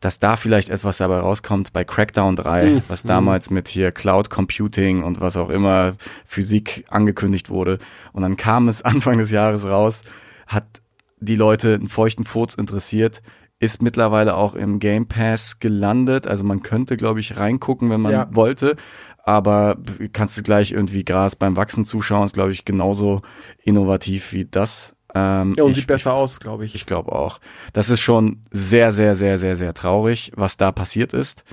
dass 0.00 0.18
da 0.18 0.36
vielleicht 0.36 0.70
etwas 0.70 0.98
dabei 0.98 1.18
rauskommt 1.18 1.72
bei 1.72 1.84
Crackdown 1.84 2.36
3, 2.36 2.64
Mhm. 2.70 2.82
was 2.88 3.02
damals 3.02 3.50
mit 3.50 3.68
hier 3.68 3.90
Cloud 3.92 4.30
Computing 4.30 5.02
und 5.02 5.20
was 5.20 5.36
auch 5.36 5.50
immer 5.50 5.94
Physik 6.24 6.84
angekündigt 6.88 7.50
wurde. 7.50 7.78
Und 8.12 8.22
dann 8.22 8.36
kam 8.36 8.68
es 8.68 8.82
Anfang 8.82 9.18
des 9.18 9.30
Jahres 9.30 9.64
raus, 9.66 10.02
hat 10.46 10.64
die 11.20 11.36
Leute 11.36 11.74
einen 11.74 11.88
feuchten 11.88 12.24
Furz 12.24 12.54
interessiert, 12.54 13.22
ist 13.58 13.82
mittlerweile 13.82 14.36
auch 14.36 14.54
im 14.54 14.78
Game 14.78 15.06
Pass 15.06 15.58
gelandet. 15.58 16.26
Also 16.26 16.44
man 16.44 16.62
könnte, 16.62 16.96
glaube 16.96 17.20
ich, 17.20 17.36
reingucken, 17.36 17.90
wenn 17.90 18.00
man 18.00 18.12
Ja. 18.12 18.28
wollte. 18.34 18.76
Aber 19.30 19.76
kannst 20.12 20.36
du 20.36 20.42
gleich 20.42 20.72
irgendwie 20.72 21.04
Gras 21.04 21.36
beim 21.36 21.56
Wachsen 21.56 21.84
zuschauen, 21.84 22.26
ist, 22.26 22.34
glaube 22.34 22.50
ich, 22.50 22.64
genauso 22.64 23.22
innovativ 23.62 24.32
wie 24.32 24.44
das. 24.44 24.96
Ähm, 25.14 25.54
Ja, 25.56 25.62
und 25.62 25.70
ich, 25.70 25.76
sieht 25.76 25.86
besser 25.86 26.14
aus, 26.14 26.40
glaube 26.40 26.64
ich. 26.64 26.74
ich 26.74 26.84
glaube 26.84 27.12
auch. 27.12 27.38
Das 27.72 27.90
ist 27.90 28.00
schon 28.00 28.42
sehr, 28.50 28.90
sehr, 28.90 29.14
sehr, 29.14 29.38
sehr, 29.38 29.54
sehr 29.54 29.72
traurig, 29.72 30.32
was 30.34 30.56
da 30.56 30.72
passiert 30.72 31.12
ist. 31.12 31.44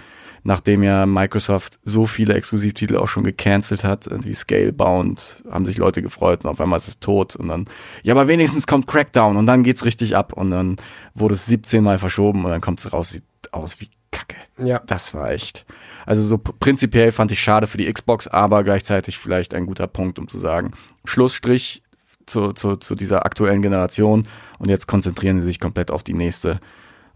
Nachdem 0.42 0.82
ja 0.82 1.06
Microsoft 1.06 1.78
so 1.84 2.08
viele 2.08 2.34
Exklusivtitel 2.34 2.98
auch 2.98 3.10
schon 3.10 3.24
gecancelt 3.24 3.84
hat, 3.84 4.08
irgendwie 4.08 4.34
Scalebound, 4.34 5.44
haben 5.48 5.68
sich 5.68 5.78
Leute 5.78 6.02
gefreut 6.02 6.46
und 6.46 6.50
auf 6.50 6.60
einmal 6.60 6.78
ist 6.78 6.88
es 6.88 7.00
tot 7.00 7.36
und 7.36 7.48
dann, 7.48 7.66
ja, 8.02 8.16
aber 8.16 8.28
wenigstens 8.28 8.66
kommt 8.66 8.88
Crackdown 8.88 9.38
und 9.38 9.46
dann 9.46 9.62
geht's 9.62 9.86
richtig 9.86 10.16
ab 10.16 10.34
und 10.34 10.50
dann 10.50 10.78
wurde 11.14 11.36
es 11.36 11.46
17 11.46 11.84
Mal 11.84 12.00
verschoben 12.00 12.44
und 12.44 12.50
dann 12.50 12.62
kommt 12.62 12.80
es 12.80 12.92
raus, 12.92 13.10
sieht 13.10 13.24
aus 13.52 13.80
wie 13.80 13.90
Kacke. 14.18 14.38
Ja. 14.58 14.82
Das 14.88 15.14
war 15.14 15.32
echt. 15.32 15.66
Also 16.06 16.24
so 16.24 16.38
prinzipiell 16.38 17.12
fand 17.12 17.32
ich 17.32 17.40
schade 17.42 17.68
für 17.68 17.78
die 17.78 17.92
Xbox, 17.92 18.28
aber 18.28 18.64
gleichzeitig 18.64 19.18
vielleicht 19.18 19.54
ein 19.54 19.66
guter 19.66 19.88
Punkt, 19.88 20.20
um 20.20 20.28
zu 20.28 20.40
sagen, 20.40 20.72
Schlussstrich 21.06 21.84
zu, 22.26 22.54
zu, 22.54 22.76
zu 22.76 22.96
dieser 22.96 23.26
aktuellen 23.26 23.62
Generation 23.62 24.28
und 24.60 24.70
jetzt 24.70 24.88
konzentrieren 24.88 25.40
sie 25.40 25.46
sich 25.46 25.60
komplett 25.60 25.92
auf 25.92 26.04
die 26.04 26.14
nächste 26.14 26.60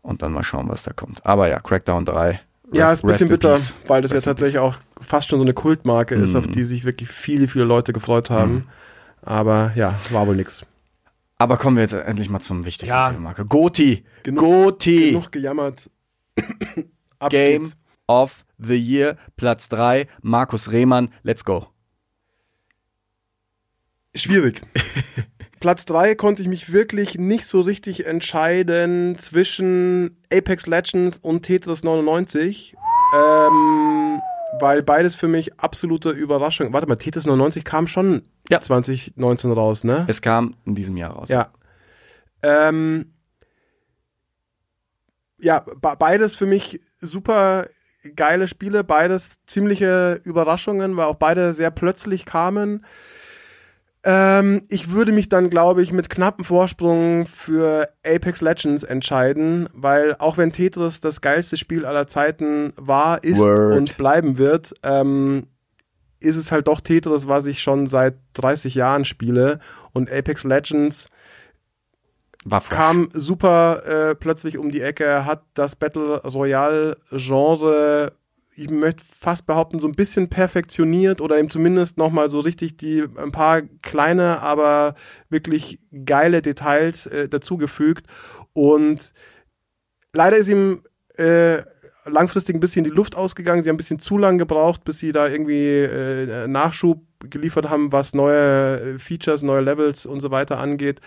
und 0.01 0.21
dann 0.21 0.31
mal 0.33 0.43
schauen, 0.43 0.69
was 0.69 0.83
da 0.83 0.93
kommt. 0.93 1.25
Aber 1.25 1.47
ja, 1.49 1.59
Crackdown 1.59 2.05
3. 2.05 2.39
Ja, 2.73 2.89
rest- 2.89 2.99
ist 2.99 3.03
ein 3.03 3.07
bisschen 3.11 3.27
bitter, 3.29 3.53
peace. 3.53 3.73
weil 3.87 4.01
das 4.01 4.11
ja 4.11 4.15
Rest 4.15 4.27
in 4.27 4.31
tatsächlich 4.31 4.59
auch 4.59 4.75
fast 5.01 5.27
schon 5.29 5.39
so 5.39 5.43
eine 5.45 5.53
Kultmarke 5.53 6.15
ist, 6.15 6.31
Mhm. 6.31 6.35
auf 6.37 6.47
die 6.47 6.63
sich 6.63 6.85
wirklich 6.85 7.09
viele, 7.09 7.47
viele 7.49 7.65
Leute 7.65 7.91
gefreut 7.93 8.29
haben. 8.29 8.67
Aber 9.21 9.71
ja, 9.75 9.99
war 10.09 10.25
wohl 10.27 10.35
nix. 10.35 10.65
Aber 11.37 11.57
kommen 11.57 11.75
wir 11.75 11.83
jetzt 11.83 11.93
endlich 11.93 12.29
mal 12.29 12.39
zum 12.39 12.65
wichtigsten 12.65 12.95
Ja. 12.95 13.09
Thema, 13.09 13.19
Marke. 13.21 13.45
Goti. 13.45 14.05
Genug- 14.23 14.39
Goti. 14.39 15.09
Genug 15.09 15.31
gejammert. 15.31 15.89
Game 17.29 17.63
geht's. 17.63 17.77
of 18.07 18.45
the 18.57 18.75
Year, 18.77 19.17
Platz 19.37 19.69
3, 19.69 20.07
Markus 20.21 20.71
Rehmann. 20.71 21.09
Let's 21.23 21.43
go. 21.45 21.67
Schwierig. 24.15 24.61
Platz 25.59 25.85
3 25.85 26.15
konnte 26.15 26.41
ich 26.41 26.47
mich 26.47 26.73
wirklich 26.73 27.17
nicht 27.19 27.45
so 27.45 27.61
richtig 27.61 28.05
entscheiden 28.05 29.15
zwischen 29.17 30.17
Apex 30.33 30.65
Legends 30.65 31.19
und 31.19 31.43
Tetris 31.43 31.83
99. 31.83 32.75
Ähm, 33.15 34.19
weil 34.59 34.81
beides 34.83 35.13
für 35.15 35.27
mich 35.27 35.59
absolute 35.59 36.09
Überraschung. 36.09 36.73
Warte 36.73 36.87
mal, 36.87 36.95
Tetris 36.95 37.25
99 37.25 37.63
kam 37.63 37.87
schon 37.87 38.23
Ja. 38.49 38.59
2019 38.59 39.51
raus, 39.51 39.83
ne? 39.83 40.05
Es 40.07 40.21
kam 40.21 40.55
in 40.65 40.75
diesem 40.75 40.97
Jahr 40.97 41.11
raus. 41.11 41.29
Ja. 41.29 41.51
Ähm, 42.41 43.13
ja, 45.41 45.59
be- 45.59 45.95
beides 45.97 46.35
für 46.35 46.45
mich 46.45 46.79
super 46.99 47.67
geile 48.15 48.47
Spiele, 48.47 48.83
beides 48.83 49.45
ziemliche 49.45 50.21
Überraschungen, 50.23 50.97
weil 50.97 51.05
auch 51.05 51.15
beide 51.15 51.53
sehr 51.53 51.69
plötzlich 51.71 52.25
kamen. 52.25 52.83
Ähm, 54.03 54.63
ich 54.69 54.89
würde 54.89 55.11
mich 55.11 55.29
dann, 55.29 55.51
glaube 55.51 55.83
ich, 55.83 55.91
mit 55.91 56.09
knappem 56.09 56.43
Vorsprung 56.43 57.27
für 57.27 57.89
Apex 58.03 58.41
Legends 58.41 58.81
entscheiden, 58.81 59.69
weil 59.73 60.15
auch 60.17 60.37
wenn 60.37 60.51
Tetris 60.51 61.01
das 61.01 61.21
geilste 61.21 61.55
Spiel 61.57 61.85
aller 61.85 62.07
Zeiten 62.07 62.73
war, 62.77 63.23
ist 63.23 63.37
Word. 63.37 63.77
und 63.77 63.97
bleiben 63.97 64.39
wird, 64.39 64.73
ähm, 64.81 65.45
ist 66.19 66.35
es 66.35 66.51
halt 66.51 66.67
doch 66.67 66.81
Tetris, 66.81 67.27
was 67.27 67.45
ich 67.45 67.61
schon 67.61 67.85
seit 67.85 68.15
30 68.33 68.73
Jahren 68.73 69.05
spiele. 69.05 69.59
Und 69.93 70.11
Apex 70.11 70.43
Legends 70.45 71.07
War 72.43 72.61
kam 72.61 73.09
super 73.13 73.85
äh, 73.85 74.15
plötzlich 74.15 74.57
um 74.57 74.71
die 74.71 74.81
Ecke, 74.81 75.25
hat 75.25 75.43
das 75.53 75.75
Battle 75.75 76.21
Royale 76.23 76.97
Genre, 77.11 78.13
ich 78.55 78.69
möchte 78.69 79.03
fast 79.05 79.45
behaupten, 79.45 79.79
so 79.79 79.87
ein 79.87 79.93
bisschen 79.93 80.27
perfektioniert 80.29 81.21
oder 81.21 81.39
ihm 81.39 81.49
zumindest 81.49 81.97
nochmal 81.97 82.29
so 82.29 82.39
richtig 82.39 82.77
die 82.77 83.05
ein 83.15 83.31
paar 83.31 83.61
kleine, 83.81 84.41
aber 84.41 84.95
wirklich 85.29 85.79
geile 86.05 86.41
Details 86.41 87.05
äh, 87.05 87.29
dazugefügt. 87.29 88.07
Und 88.53 89.13
leider 90.13 90.37
ist 90.37 90.49
ihm 90.49 90.81
äh, 91.17 91.61
langfristig 92.05 92.55
ein 92.55 92.59
bisschen 92.59 92.83
die 92.83 92.89
Luft 92.89 93.15
ausgegangen. 93.15 93.61
Sie 93.61 93.69
haben 93.69 93.75
ein 93.75 93.77
bisschen 93.77 93.99
zu 93.99 94.17
lang 94.17 94.37
gebraucht, 94.37 94.83
bis 94.83 94.99
sie 94.99 95.11
da 95.11 95.27
irgendwie 95.27 95.67
äh, 95.67 96.47
Nachschub 96.47 97.03
geliefert 97.29 97.69
haben, 97.69 97.91
was 97.91 98.13
neue 98.13 98.95
äh, 98.95 98.99
Features, 98.99 99.43
neue 99.43 99.61
Levels 99.61 100.05
und 100.05 100.19
so 100.21 100.31
weiter 100.31 100.59
angeht. 100.59 101.01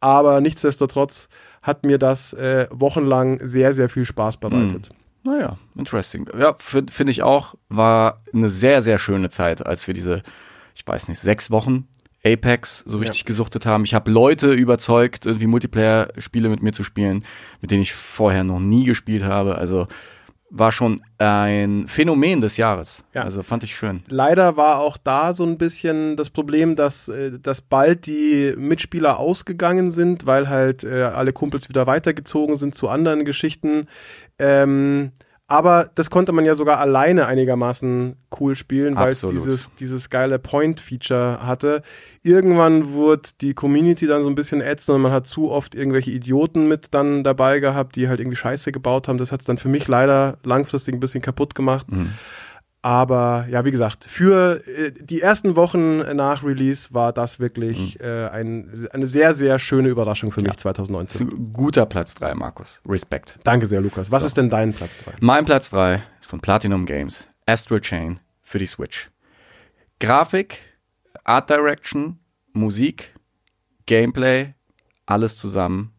Aber 0.00 0.40
nichtsdestotrotz 0.40 1.28
hat 1.62 1.84
mir 1.84 1.98
das 1.98 2.32
äh, 2.32 2.66
wochenlang 2.70 3.40
sehr, 3.42 3.74
sehr 3.74 3.88
viel 3.88 4.04
Spaß 4.04 4.38
bereitet. 4.38 4.90
Naja, 5.22 5.58
interesting. 5.76 6.28
Ja, 6.38 6.56
finde 6.58 6.92
find 6.92 7.10
ich 7.10 7.22
auch, 7.22 7.54
war 7.68 8.22
eine 8.32 8.48
sehr, 8.48 8.80
sehr 8.80 8.98
schöne 8.98 9.28
Zeit, 9.28 9.66
als 9.66 9.86
wir 9.86 9.92
diese, 9.92 10.22
ich 10.74 10.86
weiß 10.86 11.08
nicht, 11.08 11.20
sechs 11.20 11.50
Wochen 11.50 11.86
Apex 12.24 12.80
so 12.80 12.98
richtig 12.98 13.24
gesuchtet 13.24 13.64
haben. 13.64 13.84
Ich 13.84 13.94
habe 13.94 14.10
Leute 14.10 14.52
überzeugt, 14.52 15.24
irgendwie 15.24 15.46
Multiplayer-Spiele 15.46 16.48
mit 16.50 16.62
mir 16.62 16.72
zu 16.72 16.84
spielen, 16.84 17.24
mit 17.62 17.70
denen 17.70 17.82
ich 17.82 17.94
vorher 17.94 18.44
noch 18.44 18.60
nie 18.60 18.84
gespielt 18.84 19.24
habe. 19.24 19.56
Also 19.56 19.88
war 20.50 20.72
schon 20.72 21.02
ein 21.18 21.86
Phänomen 21.86 22.40
des 22.40 22.56
Jahres. 22.56 23.04
Ja. 23.14 23.22
Also 23.22 23.42
fand 23.42 23.62
ich 23.62 23.76
schön. 23.76 24.02
Leider 24.08 24.56
war 24.56 24.80
auch 24.80 24.96
da 24.96 25.32
so 25.32 25.44
ein 25.44 25.56
bisschen 25.58 26.16
das 26.16 26.28
Problem, 26.28 26.74
dass, 26.76 27.08
äh, 27.08 27.38
dass 27.38 27.60
bald 27.60 28.06
die 28.06 28.54
Mitspieler 28.56 29.18
ausgegangen 29.18 29.90
sind, 29.92 30.26
weil 30.26 30.48
halt 30.48 30.82
äh, 30.82 31.02
alle 31.02 31.32
Kumpels 31.32 31.68
wieder 31.68 31.86
weitergezogen 31.86 32.56
sind 32.56 32.74
zu 32.74 32.88
anderen 32.88 33.24
Geschichten. 33.24 33.86
Ähm, 34.38 35.12
aber 35.50 35.90
das 35.96 36.10
konnte 36.10 36.30
man 36.30 36.44
ja 36.44 36.54
sogar 36.54 36.78
alleine 36.78 37.26
einigermaßen 37.26 38.14
cool 38.38 38.54
spielen, 38.54 38.94
weil 38.94 39.10
es 39.10 39.20
dieses, 39.20 39.74
dieses 39.74 40.08
geile 40.08 40.38
Point-Feature 40.38 41.44
hatte. 41.44 41.82
Irgendwann 42.22 42.92
wurde 42.92 43.30
die 43.40 43.52
Community 43.52 44.06
dann 44.06 44.22
so 44.22 44.28
ein 44.28 44.36
bisschen 44.36 44.60
ätzend 44.60 44.94
und 44.94 45.02
man 45.02 45.10
hat 45.10 45.26
zu 45.26 45.50
oft 45.50 45.74
irgendwelche 45.74 46.12
Idioten 46.12 46.68
mit 46.68 46.94
dann 46.94 47.24
dabei 47.24 47.58
gehabt, 47.58 47.96
die 47.96 48.08
halt 48.08 48.20
irgendwie 48.20 48.36
Scheiße 48.36 48.70
gebaut 48.70 49.08
haben. 49.08 49.18
Das 49.18 49.32
hat 49.32 49.40
es 49.40 49.46
dann 49.46 49.58
für 49.58 49.68
mich 49.68 49.88
leider 49.88 50.38
langfristig 50.44 50.94
ein 50.94 51.00
bisschen 51.00 51.20
kaputt 51.20 51.56
gemacht. 51.56 51.88
Aber 52.82 53.46
ja, 53.50 53.64
wie 53.66 53.70
gesagt, 53.70 54.04
für 54.04 54.66
äh, 54.66 54.92
die 54.92 55.20
ersten 55.20 55.54
Wochen 55.54 55.98
nach 56.16 56.42
Release 56.42 56.88
war 56.92 57.12
das 57.12 57.38
wirklich 57.38 58.00
äh, 58.00 58.28
ein, 58.28 58.88
eine 58.90 59.04
sehr, 59.04 59.34
sehr 59.34 59.58
schöne 59.58 59.90
Überraschung 59.90 60.32
für 60.32 60.40
mich 60.40 60.56
2019. 60.56 61.52
Guter 61.52 61.84
Platz 61.84 62.14
3, 62.14 62.34
Markus. 62.34 62.80
Respekt. 62.88 63.38
Danke 63.44 63.66
sehr, 63.66 63.82
Lukas. 63.82 64.10
Was 64.10 64.24
ist 64.24 64.38
denn 64.38 64.48
dein 64.48 64.72
Platz 64.72 65.04
3? 65.04 65.12
Mein 65.20 65.44
Platz 65.44 65.68
3 65.70 66.02
ist 66.20 66.26
von 66.26 66.40
Platinum 66.40 66.86
Games. 66.86 67.28
Astral 67.44 67.80
Chain 67.80 68.18
für 68.42 68.58
die 68.58 68.66
Switch. 68.66 69.10
Grafik, 69.98 70.60
Art 71.24 71.50
Direction, 71.50 72.18
Musik, 72.54 73.14
Gameplay, 73.84 74.54
alles 75.04 75.36
zusammen. 75.36 75.92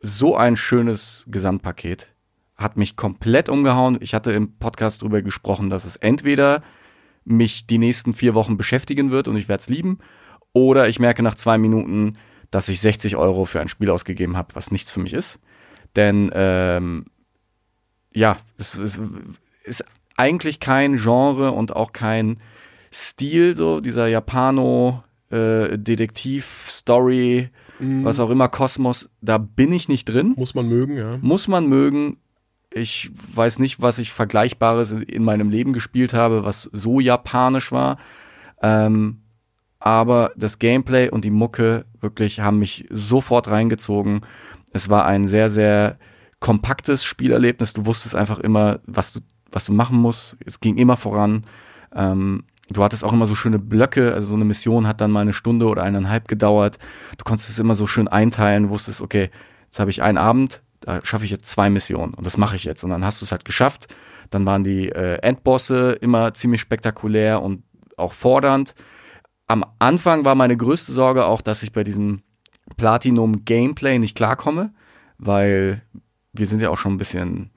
So 0.00 0.34
ein 0.36 0.56
schönes 0.56 1.26
Gesamtpaket. 1.28 2.08
Hat 2.56 2.76
mich 2.76 2.96
komplett 2.96 3.48
umgehauen. 3.48 3.98
Ich 4.00 4.14
hatte 4.14 4.32
im 4.32 4.56
Podcast 4.58 5.02
darüber 5.02 5.22
gesprochen, 5.22 5.70
dass 5.70 5.84
es 5.84 5.96
entweder 5.96 6.62
mich 7.24 7.66
die 7.66 7.78
nächsten 7.78 8.12
vier 8.12 8.34
Wochen 8.34 8.56
beschäftigen 8.56 9.10
wird 9.10 9.28
und 9.28 9.36
ich 9.36 9.48
werde 9.48 9.60
es 9.60 9.68
lieben, 9.68 9.98
oder 10.52 10.88
ich 10.88 10.98
merke 10.98 11.22
nach 11.22 11.34
zwei 11.34 11.58
Minuten, 11.58 12.14
dass 12.50 12.68
ich 12.68 12.80
60 12.80 13.16
Euro 13.16 13.44
für 13.44 13.60
ein 13.60 13.68
Spiel 13.68 13.90
ausgegeben 13.90 14.36
habe, 14.36 14.54
was 14.54 14.70
nichts 14.70 14.90
für 14.90 15.00
mich 15.00 15.12
ist. 15.12 15.38
Denn 15.96 16.30
ähm, 16.34 17.06
ja, 18.14 18.38
es, 18.56 18.76
es 18.78 18.98
ist 19.64 19.84
eigentlich 20.16 20.60
kein 20.60 20.96
Genre 20.96 21.52
und 21.52 21.76
auch 21.76 21.92
kein 21.92 22.40
Stil, 22.92 23.54
so 23.54 23.80
dieser 23.80 24.06
Japano 24.06 25.02
äh, 25.30 25.76
Detektiv 25.76 26.66
Story, 26.68 27.50
was 27.78 28.20
auch 28.20 28.30
immer 28.30 28.48
Kosmos, 28.48 29.10
da 29.20 29.36
bin 29.36 29.70
ich 29.72 29.88
nicht 29.88 30.08
drin. 30.08 30.32
Muss 30.36 30.54
man 30.54 30.66
mögen, 30.66 30.96
ja. 30.96 31.18
Muss 31.20 31.46
man 31.46 31.66
mögen. 31.68 32.16
Ich 32.76 33.10
weiß 33.34 33.58
nicht, 33.58 33.80
was 33.80 33.98
ich 33.98 34.12
Vergleichbares 34.12 34.92
in 34.92 35.24
meinem 35.24 35.48
Leben 35.48 35.72
gespielt 35.72 36.12
habe, 36.12 36.44
was 36.44 36.68
so 36.72 37.00
japanisch 37.00 37.72
war. 37.72 37.96
Ähm, 38.60 39.22
aber 39.78 40.32
das 40.36 40.58
Gameplay 40.58 41.08
und 41.08 41.24
die 41.24 41.30
Mucke 41.30 41.86
wirklich 42.00 42.40
haben 42.40 42.58
mich 42.58 42.86
sofort 42.90 43.48
reingezogen. 43.48 44.20
Es 44.72 44.90
war 44.90 45.06
ein 45.06 45.26
sehr, 45.26 45.48
sehr 45.48 45.98
kompaktes 46.40 47.02
Spielerlebnis. 47.02 47.72
Du 47.72 47.86
wusstest 47.86 48.14
einfach 48.14 48.40
immer, 48.40 48.80
was 48.86 49.14
du, 49.14 49.20
was 49.50 49.64
du 49.64 49.72
machen 49.72 49.98
musst. 49.98 50.36
Es 50.44 50.60
ging 50.60 50.76
immer 50.76 50.98
voran. 50.98 51.44
Ähm, 51.94 52.44
du 52.68 52.84
hattest 52.84 53.04
auch 53.04 53.12
immer 53.14 53.26
so 53.26 53.34
schöne 53.34 53.58
Blöcke. 53.58 54.12
Also 54.12 54.26
so 54.28 54.34
eine 54.34 54.44
Mission 54.44 54.86
hat 54.86 55.00
dann 55.00 55.12
mal 55.12 55.20
eine 55.20 55.32
Stunde 55.32 55.66
oder 55.66 55.82
eineinhalb 55.82 56.28
gedauert. 56.28 56.78
Du 57.16 57.24
konntest 57.24 57.48
es 57.48 57.58
immer 57.58 57.74
so 57.74 57.86
schön 57.86 58.06
einteilen. 58.06 58.68
Wusstest, 58.68 59.00
okay, 59.00 59.30
jetzt 59.64 59.78
habe 59.78 59.90
ich 59.90 60.02
einen 60.02 60.18
Abend, 60.18 60.62
da 60.86 61.04
schaffe 61.04 61.24
ich 61.24 61.32
jetzt 61.32 61.46
zwei 61.46 61.68
Missionen 61.68 62.14
und 62.14 62.24
das 62.24 62.38
mache 62.38 62.54
ich 62.54 62.64
jetzt. 62.64 62.84
Und 62.84 62.90
dann 62.90 63.04
hast 63.04 63.20
du 63.20 63.24
es 63.24 63.32
halt 63.32 63.44
geschafft. 63.44 63.92
Dann 64.30 64.46
waren 64.46 64.62
die 64.62 64.88
äh, 64.88 65.16
Endbosse 65.16 65.92
immer 66.00 66.32
ziemlich 66.32 66.60
spektakulär 66.60 67.42
und 67.42 67.64
auch 67.96 68.12
fordernd. 68.12 68.76
Am 69.48 69.64
Anfang 69.80 70.24
war 70.24 70.36
meine 70.36 70.56
größte 70.56 70.92
Sorge 70.92 71.26
auch, 71.26 71.40
dass 71.40 71.64
ich 71.64 71.72
bei 71.72 71.82
diesem 71.82 72.22
Platinum 72.76 73.44
Gameplay 73.44 73.98
nicht 73.98 74.16
klarkomme, 74.16 74.74
weil 75.18 75.82
wir 76.32 76.46
sind 76.46 76.62
ja 76.62 76.70
auch 76.70 76.78
schon 76.78 76.94
ein 76.94 76.98
bisschen 76.98 77.50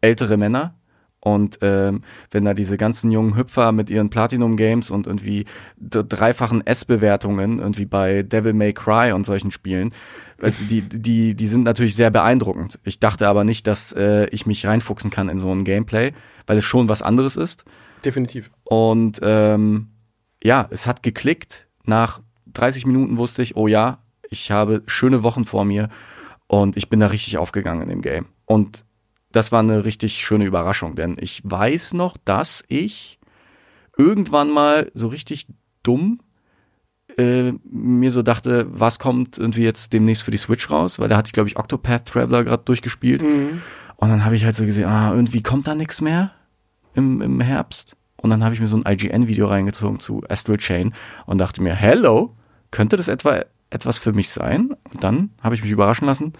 ältere 0.00 0.38
Männer. 0.38 0.74
Und 1.20 1.58
ähm, 1.60 2.02
wenn 2.30 2.46
da 2.46 2.54
diese 2.54 2.78
ganzen 2.78 3.10
jungen 3.10 3.36
Hüpfer 3.36 3.72
mit 3.72 3.90
ihren 3.90 4.08
Platinum 4.08 4.56
Games 4.56 4.90
und 4.90 5.06
irgendwie 5.06 5.44
dreifachen 5.78 6.66
S-Bewertungen 6.66 7.58
irgendwie 7.58 7.86
bei 7.86 8.22
Devil 8.22 8.54
May 8.54 8.72
Cry 8.72 9.12
und 9.12 9.26
solchen 9.26 9.50
Spielen, 9.50 9.92
also 10.40 10.64
die, 10.64 10.82
die, 10.82 11.34
die 11.34 11.46
sind 11.46 11.62
natürlich 11.62 11.94
sehr 11.94 12.10
beeindruckend. 12.10 12.78
Ich 12.84 13.00
dachte 13.00 13.28
aber 13.28 13.44
nicht, 13.44 13.66
dass 13.66 13.92
äh, 13.92 14.26
ich 14.26 14.46
mich 14.46 14.66
reinfuchsen 14.66 15.10
kann 15.10 15.28
in 15.28 15.38
so 15.38 15.50
ein 15.52 15.64
Gameplay, 15.64 16.12
weil 16.46 16.58
es 16.58 16.64
schon 16.64 16.88
was 16.88 17.02
anderes 17.02 17.36
ist. 17.36 17.64
Definitiv. 18.04 18.50
Und 18.64 19.20
ähm, 19.22 19.88
ja, 20.42 20.66
es 20.70 20.86
hat 20.86 21.02
geklickt. 21.02 21.66
Nach 21.84 22.20
30 22.52 22.86
Minuten 22.86 23.16
wusste 23.16 23.42
ich, 23.42 23.56
oh 23.56 23.66
ja, 23.66 23.98
ich 24.30 24.50
habe 24.50 24.82
schöne 24.86 25.22
Wochen 25.22 25.44
vor 25.44 25.64
mir 25.64 25.88
und 26.46 26.76
ich 26.76 26.88
bin 26.88 27.00
da 27.00 27.06
richtig 27.06 27.38
aufgegangen 27.38 27.82
in 27.82 27.88
dem 27.88 28.02
Game. 28.02 28.26
Und 28.46 28.84
das 29.32 29.52
war 29.52 29.60
eine 29.60 29.84
richtig 29.84 30.24
schöne 30.24 30.44
Überraschung, 30.44 30.94
denn 30.94 31.16
ich 31.18 31.42
weiß 31.44 31.94
noch, 31.94 32.16
dass 32.24 32.62
ich 32.68 33.18
irgendwann 33.96 34.50
mal 34.50 34.90
so 34.94 35.08
richtig 35.08 35.46
dumm 35.82 36.20
äh, 37.16 37.52
mir 37.64 38.10
so 38.10 38.22
dachte, 38.22 38.66
was 38.68 38.98
kommt 38.98 39.38
irgendwie 39.38 39.62
jetzt 39.62 39.92
demnächst 39.92 40.22
für 40.22 40.30
die 40.30 40.38
Switch 40.38 40.70
raus, 40.70 40.98
weil 40.98 41.08
da 41.08 41.16
hatte 41.16 41.28
ich, 41.28 41.32
glaube 41.32 41.48
ich, 41.48 41.56
Octopath 41.56 42.06
Traveler 42.06 42.44
gerade 42.44 42.64
durchgespielt. 42.64 43.22
Und 43.22 44.08
dann 44.08 44.24
habe 44.24 44.36
ich 44.36 44.44
halt 44.44 44.54
so 44.54 44.64
gesehen, 44.64 44.86
ah, 44.86 45.12
irgendwie 45.12 45.42
kommt 45.42 45.66
da 45.66 45.74
nichts 45.74 46.00
mehr 46.00 46.32
im, 46.94 47.20
im 47.20 47.40
Herbst. 47.40 47.96
Und 48.16 48.30
dann 48.30 48.42
habe 48.42 48.54
ich 48.54 48.60
mir 48.60 48.66
so 48.66 48.76
ein 48.76 48.84
IGN-Video 48.86 49.46
reingezogen 49.46 50.00
zu 50.00 50.24
Astral 50.28 50.56
Chain 50.56 50.94
und 51.26 51.38
dachte 51.38 51.62
mir, 51.62 51.74
hello, 51.74 52.34
könnte 52.70 52.96
das 52.96 53.08
etwa 53.08 53.44
etwas 53.70 53.98
für 53.98 54.12
mich 54.12 54.30
sein? 54.30 54.74
Und 54.92 55.04
dann 55.04 55.30
habe 55.42 55.54
ich 55.54 55.62
mich 55.62 55.70
überraschen 55.70 56.06
lassen 56.06 56.32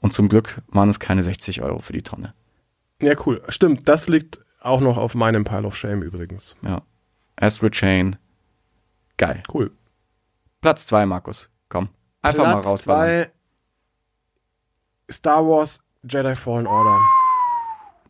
und 0.00 0.12
zum 0.12 0.28
Glück 0.28 0.60
waren 0.68 0.88
es 0.88 1.00
keine 1.00 1.22
60 1.22 1.62
Euro 1.62 1.80
für 1.80 1.92
die 1.92 2.02
Tonne. 2.02 2.34
Ja, 3.02 3.14
cool. 3.24 3.40
Stimmt, 3.48 3.88
das 3.88 4.08
liegt 4.08 4.40
auch 4.60 4.80
noch 4.80 4.98
auf 4.98 5.14
meinem 5.14 5.44
Pile 5.44 5.66
of 5.66 5.76
Shame 5.76 6.02
übrigens. 6.02 6.56
Ja. 6.62 6.82
Astral 7.36 7.70
Chain, 7.70 8.16
geil. 9.16 9.42
Cool. 9.52 9.70
Platz 10.60 10.86
zwei, 10.86 11.06
Markus. 11.06 11.50
Komm, 11.68 11.88
einfach 12.22 12.44
mal 12.44 12.52
Platz 12.54 12.66
raus. 12.66 12.82
zwei, 12.82 13.30
Star 15.10 15.46
Wars 15.46 15.80
Jedi 16.02 16.34
Fallen 16.34 16.66
Order. 16.66 16.98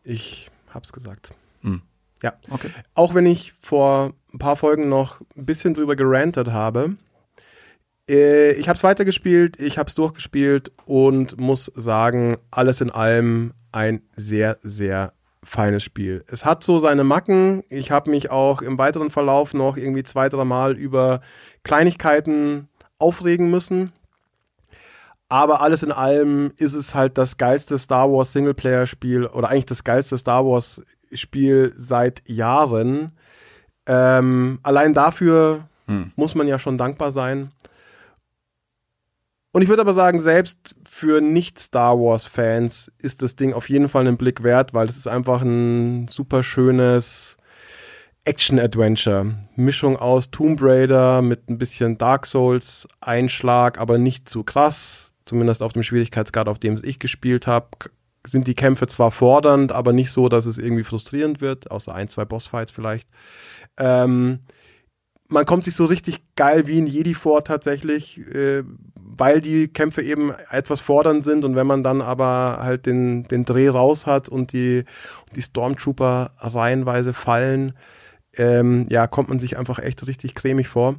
Ich 0.03 0.49
hab's 0.73 0.91
gesagt. 0.91 1.33
Hm. 1.61 1.81
Ja. 2.21 2.33
Okay. 2.49 2.69
Auch 2.93 3.13
wenn 3.13 3.25
ich 3.25 3.53
vor 3.61 4.13
ein 4.33 4.39
paar 4.39 4.55
Folgen 4.55 4.89
noch 4.89 5.19
ein 5.35 5.45
bisschen 5.45 5.73
drüber 5.73 5.95
gerantet 5.95 6.51
habe. 6.51 6.95
Äh, 8.09 8.51
ich 8.53 8.69
hab's 8.69 8.83
weitergespielt, 8.83 9.59
ich 9.59 9.77
hab's 9.77 9.95
durchgespielt 9.95 10.71
und 10.85 11.39
muss 11.39 11.65
sagen, 11.75 12.37
alles 12.49 12.81
in 12.81 12.91
allem 12.91 13.53
ein 13.71 14.01
sehr, 14.15 14.57
sehr 14.61 15.13
feines 15.43 15.83
Spiel. 15.83 16.23
Es 16.27 16.45
hat 16.45 16.63
so 16.63 16.77
seine 16.79 17.03
Macken. 17.03 17.63
Ich 17.69 17.91
habe 17.91 18.11
mich 18.11 18.29
auch 18.29 18.61
im 18.61 18.77
weiteren 18.77 19.09
Verlauf 19.09 19.53
noch 19.53 19.75
irgendwie 19.77 20.03
zwei, 20.03 20.29
drei 20.29 20.45
Mal 20.45 20.77
über 20.77 21.21
Kleinigkeiten 21.63 22.67
aufregen 22.99 23.49
müssen. 23.49 23.91
Aber 25.29 25.61
alles 25.61 25.81
in 25.81 25.91
allem 25.93 26.51
ist 26.57 26.73
es 26.73 26.93
halt 26.93 27.17
das 27.17 27.37
geilste 27.37 27.77
Star 27.77 28.11
Wars 28.11 28.33
Singleplayer-Spiel 28.33 29.25
oder 29.27 29.49
eigentlich 29.49 29.65
das 29.65 29.83
geilste 29.83 30.17
Star 30.17 30.45
Wars-Spiel 30.45 31.73
seit 31.77 32.21
Jahren. 32.27 33.13
Ähm, 33.85 34.59
allein 34.61 34.93
dafür 34.93 35.67
Hm. 35.87 36.11
muss 36.15 36.35
man 36.35 36.47
ja 36.47 36.59
schon 36.59 36.77
dankbar 36.77 37.11
sein. 37.11 37.51
Und 39.53 39.61
ich 39.61 39.67
würde 39.67 39.81
aber 39.81 39.93
sagen, 39.93 40.21
selbst 40.21 40.75
für 40.89 41.19
Nicht-Star 41.19 41.99
Wars-Fans 41.99 42.91
ist 42.99 43.21
das 43.21 43.35
Ding 43.35 43.53
auf 43.53 43.69
jeden 43.69 43.89
Fall 43.89 44.07
einen 44.07 44.17
Blick 44.17 44.43
wert, 44.43 44.73
weil 44.73 44.87
es 44.87 44.95
ist 44.95 45.07
einfach 45.07 45.41
ein 45.41 46.07
super 46.07 46.41
schönes 46.41 47.37
Action-Adventure. 48.23 49.35
Mischung 49.55 49.97
aus 49.97 50.31
Tomb 50.31 50.61
Raider 50.61 51.21
mit 51.21 51.49
ein 51.49 51.57
bisschen 51.57 51.97
Dark 51.97 52.27
Souls-Einschlag, 52.27 53.77
aber 53.77 53.97
nicht 53.97 54.29
zu 54.29 54.43
krass. 54.43 55.11
Zumindest 55.25 55.61
auf 55.63 55.73
dem 55.73 55.83
Schwierigkeitsgrad, 55.83 56.47
auf 56.47 56.59
dem 56.59 56.79
ich 56.83 56.99
gespielt 56.99 57.45
habe, 57.45 57.67
sind 58.25 58.47
die 58.47 58.55
Kämpfe 58.55 58.87
zwar 58.87 59.11
fordernd, 59.11 59.71
aber 59.71 59.93
nicht 59.93 60.11
so, 60.11 60.29
dass 60.29 60.45
es 60.45 60.59
irgendwie 60.59 60.83
frustrierend 60.83 61.41
wird, 61.41 61.71
außer 61.71 61.93
ein, 61.93 62.07
zwei 62.07 62.25
Bossfights 62.25 62.71
vielleicht. 62.71 63.07
Ähm, 63.77 64.39
man 65.27 65.45
kommt 65.45 65.63
sich 65.63 65.75
so 65.75 65.85
richtig 65.85 66.21
geil 66.35 66.67
wie 66.67 66.79
ein 66.79 66.87
Jedi 66.87 67.13
vor 67.13 67.43
tatsächlich, 67.43 68.19
äh, 68.19 68.63
weil 69.21 69.39
die 69.39 69.67
Kämpfe 69.67 70.01
eben 70.01 70.33
etwas 70.49 70.81
fordernd 70.81 71.23
sind 71.23 71.45
und 71.45 71.55
wenn 71.55 71.67
man 71.67 71.83
dann 71.83 72.01
aber 72.01 72.57
halt 72.59 72.87
den, 72.87 73.27
den 73.27 73.45
Dreh 73.45 73.69
raus 73.69 74.07
hat 74.07 74.27
und 74.29 74.51
die, 74.51 74.83
die 75.35 75.43
Stormtrooper 75.43 76.31
reihenweise 76.39 77.13
fallen, 77.13 77.73
ähm, 78.35 78.87
ja, 78.89 79.05
kommt 79.05 79.29
man 79.29 79.37
sich 79.37 79.57
einfach 79.59 79.77
echt 79.77 80.07
richtig 80.07 80.33
cremig 80.33 80.69
vor. 80.69 80.95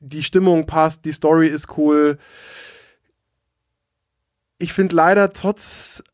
Die 0.00 0.22
Stimmung 0.22 0.66
passt, 0.66 1.06
die 1.06 1.12
Story 1.12 1.48
ist 1.48 1.78
cool. 1.78 2.18
Ich 4.58 4.74
finde 4.74 4.96
leider 4.96 5.32
trotz 5.32 6.04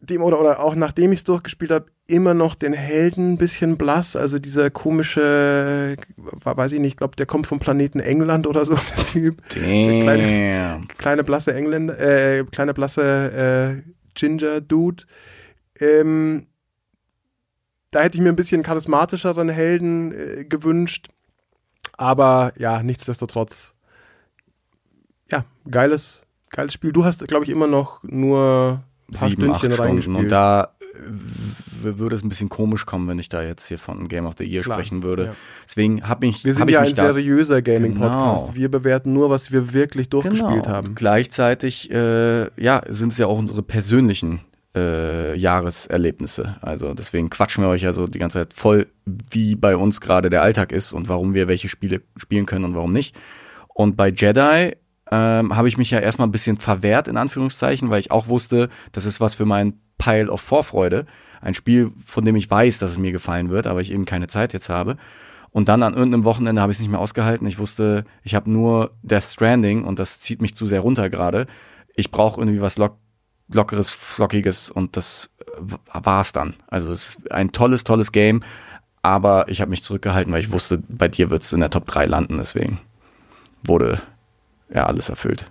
dem 0.00 0.22
oder, 0.22 0.38
oder 0.38 0.60
auch 0.60 0.74
nachdem 0.74 1.12
ich 1.12 1.20
es 1.20 1.24
durchgespielt 1.24 1.70
habe, 1.70 1.86
immer 2.12 2.34
noch 2.34 2.54
den 2.54 2.74
Helden 2.74 3.32
ein 3.32 3.38
bisschen 3.38 3.78
blass. 3.78 4.16
Also 4.16 4.38
dieser 4.38 4.70
komische, 4.70 5.96
weiß 6.16 6.72
ich 6.72 6.80
nicht, 6.80 6.92
ich 6.92 6.96
glaube, 6.98 7.16
der 7.16 7.24
kommt 7.24 7.46
vom 7.46 7.58
Planeten 7.58 8.00
England 8.00 8.46
oder 8.46 8.66
so, 8.66 8.74
der 8.96 9.04
Typ. 9.04 9.42
Damn. 9.48 10.00
Kleine, 10.00 10.80
kleine 10.98 11.24
blasse 11.24 11.54
Engländer, 11.54 11.98
äh, 11.98 12.44
kleine 12.44 12.74
blasse 12.74 13.82
äh, 13.84 13.90
Ginger-Dude. 14.14 15.04
Ähm, 15.80 16.46
da 17.90 18.02
hätte 18.02 18.18
ich 18.18 18.22
mir 18.22 18.28
ein 18.28 18.36
bisschen 18.36 18.62
charismatischeren 18.62 19.48
Helden 19.48 20.12
äh, 20.12 20.44
gewünscht. 20.44 21.08
Aber 21.96 22.52
ja, 22.58 22.82
nichtsdestotrotz, 22.82 23.74
ja, 25.30 25.44
geiles, 25.70 26.22
geiles 26.50 26.74
Spiel. 26.74 26.92
Du 26.92 27.04
hast, 27.04 27.26
glaube 27.26 27.44
ich, 27.44 27.50
immer 27.50 27.66
noch 27.66 28.02
nur 28.02 28.82
ein 29.08 29.14
paar 29.14 29.30
Sieben, 29.30 29.50
acht 29.50 29.60
Stündchen 29.60 29.72
Stunden. 29.72 29.88
reingespielt. 29.88 30.18
Und 30.18 30.28
da 30.28 30.74
würde 31.82 32.14
es 32.14 32.22
ein 32.22 32.28
bisschen 32.28 32.48
komisch 32.48 32.86
kommen, 32.86 33.08
wenn 33.08 33.18
ich 33.18 33.28
da 33.28 33.42
jetzt 33.42 33.66
hier 33.68 33.78
von 33.78 34.08
Game 34.08 34.26
of 34.26 34.34
the 34.38 34.44
Year 34.44 34.62
Klar, 34.62 34.76
sprechen 34.78 35.02
würde. 35.02 35.24
ja. 35.26 35.32
Deswegen 35.64 36.06
habe 36.08 36.26
ich, 36.26 36.44
wir 36.44 36.54
sind 36.54 36.70
ja 36.70 36.80
ein 36.80 36.94
seriöser 36.94 37.62
Gaming-Podcast. 37.62 38.46
Genau. 38.48 38.56
Wir 38.56 38.70
bewerten 38.70 39.12
nur, 39.12 39.30
was 39.30 39.50
wir 39.52 39.72
wirklich 39.72 40.08
durchgespielt 40.10 40.64
Genau. 40.64 40.68
haben. 40.68 40.88
Und 40.88 40.94
gleichzeitig, 40.96 41.90
äh, 41.90 42.48
ja, 42.62 42.82
sind 42.88 43.12
es 43.12 43.18
ja 43.18 43.26
auch 43.26 43.38
unsere 43.38 43.62
persönlichen 43.62 44.40
äh, 44.74 45.36
Jahreserlebnisse. 45.36 46.56
Also 46.62 46.94
deswegen 46.94 47.28
quatschen 47.30 47.62
wir 47.64 47.68
euch 47.68 47.82
ja 47.82 47.92
so 47.92 48.06
die 48.06 48.18
ganze 48.18 48.38
Zeit 48.38 48.54
voll, 48.54 48.86
wie 49.04 49.54
bei 49.54 49.76
uns 49.76 50.00
gerade 50.00 50.30
der 50.30 50.42
Alltag 50.42 50.72
ist 50.72 50.92
und 50.92 51.08
warum 51.08 51.34
wir 51.34 51.48
welche 51.48 51.68
Spiele 51.68 52.02
spielen 52.16 52.46
können 52.46 52.64
und 52.64 52.74
warum 52.74 52.92
nicht. 52.92 53.14
Und 53.68 53.96
bei 53.96 54.08
Jedi 54.08 54.76
ähm, 55.10 55.56
habe 55.56 55.68
ich 55.68 55.76
mich 55.76 55.90
ja 55.90 55.98
erstmal 55.98 56.26
ein 56.26 56.32
bisschen 56.32 56.56
verwehrt, 56.56 57.06
in 57.08 57.18
Anführungszeichen, 57.18 57.90
weil 57.90 58.00
ich 58.00 58.10
auch 58.10 58.28
wusste, 58.28 58.70
das 58.92 59.04
ist 59.04 59.20
was 59.20 59.34
für 59.34 59.44
mein 59.44 59.74
Pile 59.98 60.30
of 60.30 60.40
Vorfreude. 60.40 61.06
Ein 61.40 61.54
Spiel, 61.54 61.90
von 62.06 62.24
dem 62.24 62.36
ich 62.36 62.50
weiß, 62.50 62.78
dass 62.78 62.92
es 62.92 62.98
mir 62.98 63.12
gefallen 63.12 63.50
wird, 63.50 63.66
aber 63.66 63.80
ich 63.80 63.92
eben 63.92 64.04
keine 64.04 64.28
Zeit 64.28 64.52
jetzt 64.52 64.68
habe. 64.68 64.96
Und 65.50 65.68
dann 65.68 65.82
an 65.82 65.94
irgendeinem 65.94 66.24
Wochenende 66.24 66.62
habe 66.62 66.72
ich 66.72 66.76
es 66.76 66.80
nicht 66.80 66.90
mehr 66.90 67.00
ausgehalten. 67.00 67.46
Ich 67.46 67.58
wusste, 67.58 68.04
ich 68.22 68.34
habe 68.34 68.50
nur 68.50 68.92
Death 69.02 69.24
Stranding 69.24 69.84
und 69.84 69.98
das 69.98 70.20
zieht 70.20 70.40
mich 70.40 70.54
zu 70.54 70.66
sehr 70.66 70.80
runter 70.80 71.10
gerade. 71.10 71.46
Ich 71.94 72.10
brauche 72.10 72.40
irgendwie 72.40 72.60
was 72.62 72.78
lock 72.78 72.96
lockeres, 73.48 73.90
flockiges 73.90 74.70
und 74.70 74.96
das 74.96 75.30
w- 75.58 75.76
war's 75.92 76.32
dann. 76.32 76.54
Also 76.68 76.90
es 76.90 77.16
ist 77.16 77.32
ein 77.32 77.52
tolles, 77.52 77.84
tolles 77.84 78.10
Game, 78.12 78.42
aber 79.02 79.46
ich 79.48 79.60
habe 79.60 79.68
mich 79.68 79.82
zurückgehalten, 79.82 80.32
weil 80.32 80.40
ich 80.40 80.52
wusste, 80.52 80.82
bei 80.88 81.08
dir 81.08 81.28
wird's 81.28 81.52
in 81.52 81.60
der 81.60 81.68
Top 81.68 81.86
3 81.86 82.06
landen, 82.06 82.38
deswegen 82.38 82.78
wurde 83.62 84.00
ja 84.72 84.86
alles 84.86 85.10
erfüllt. 85.10 85.50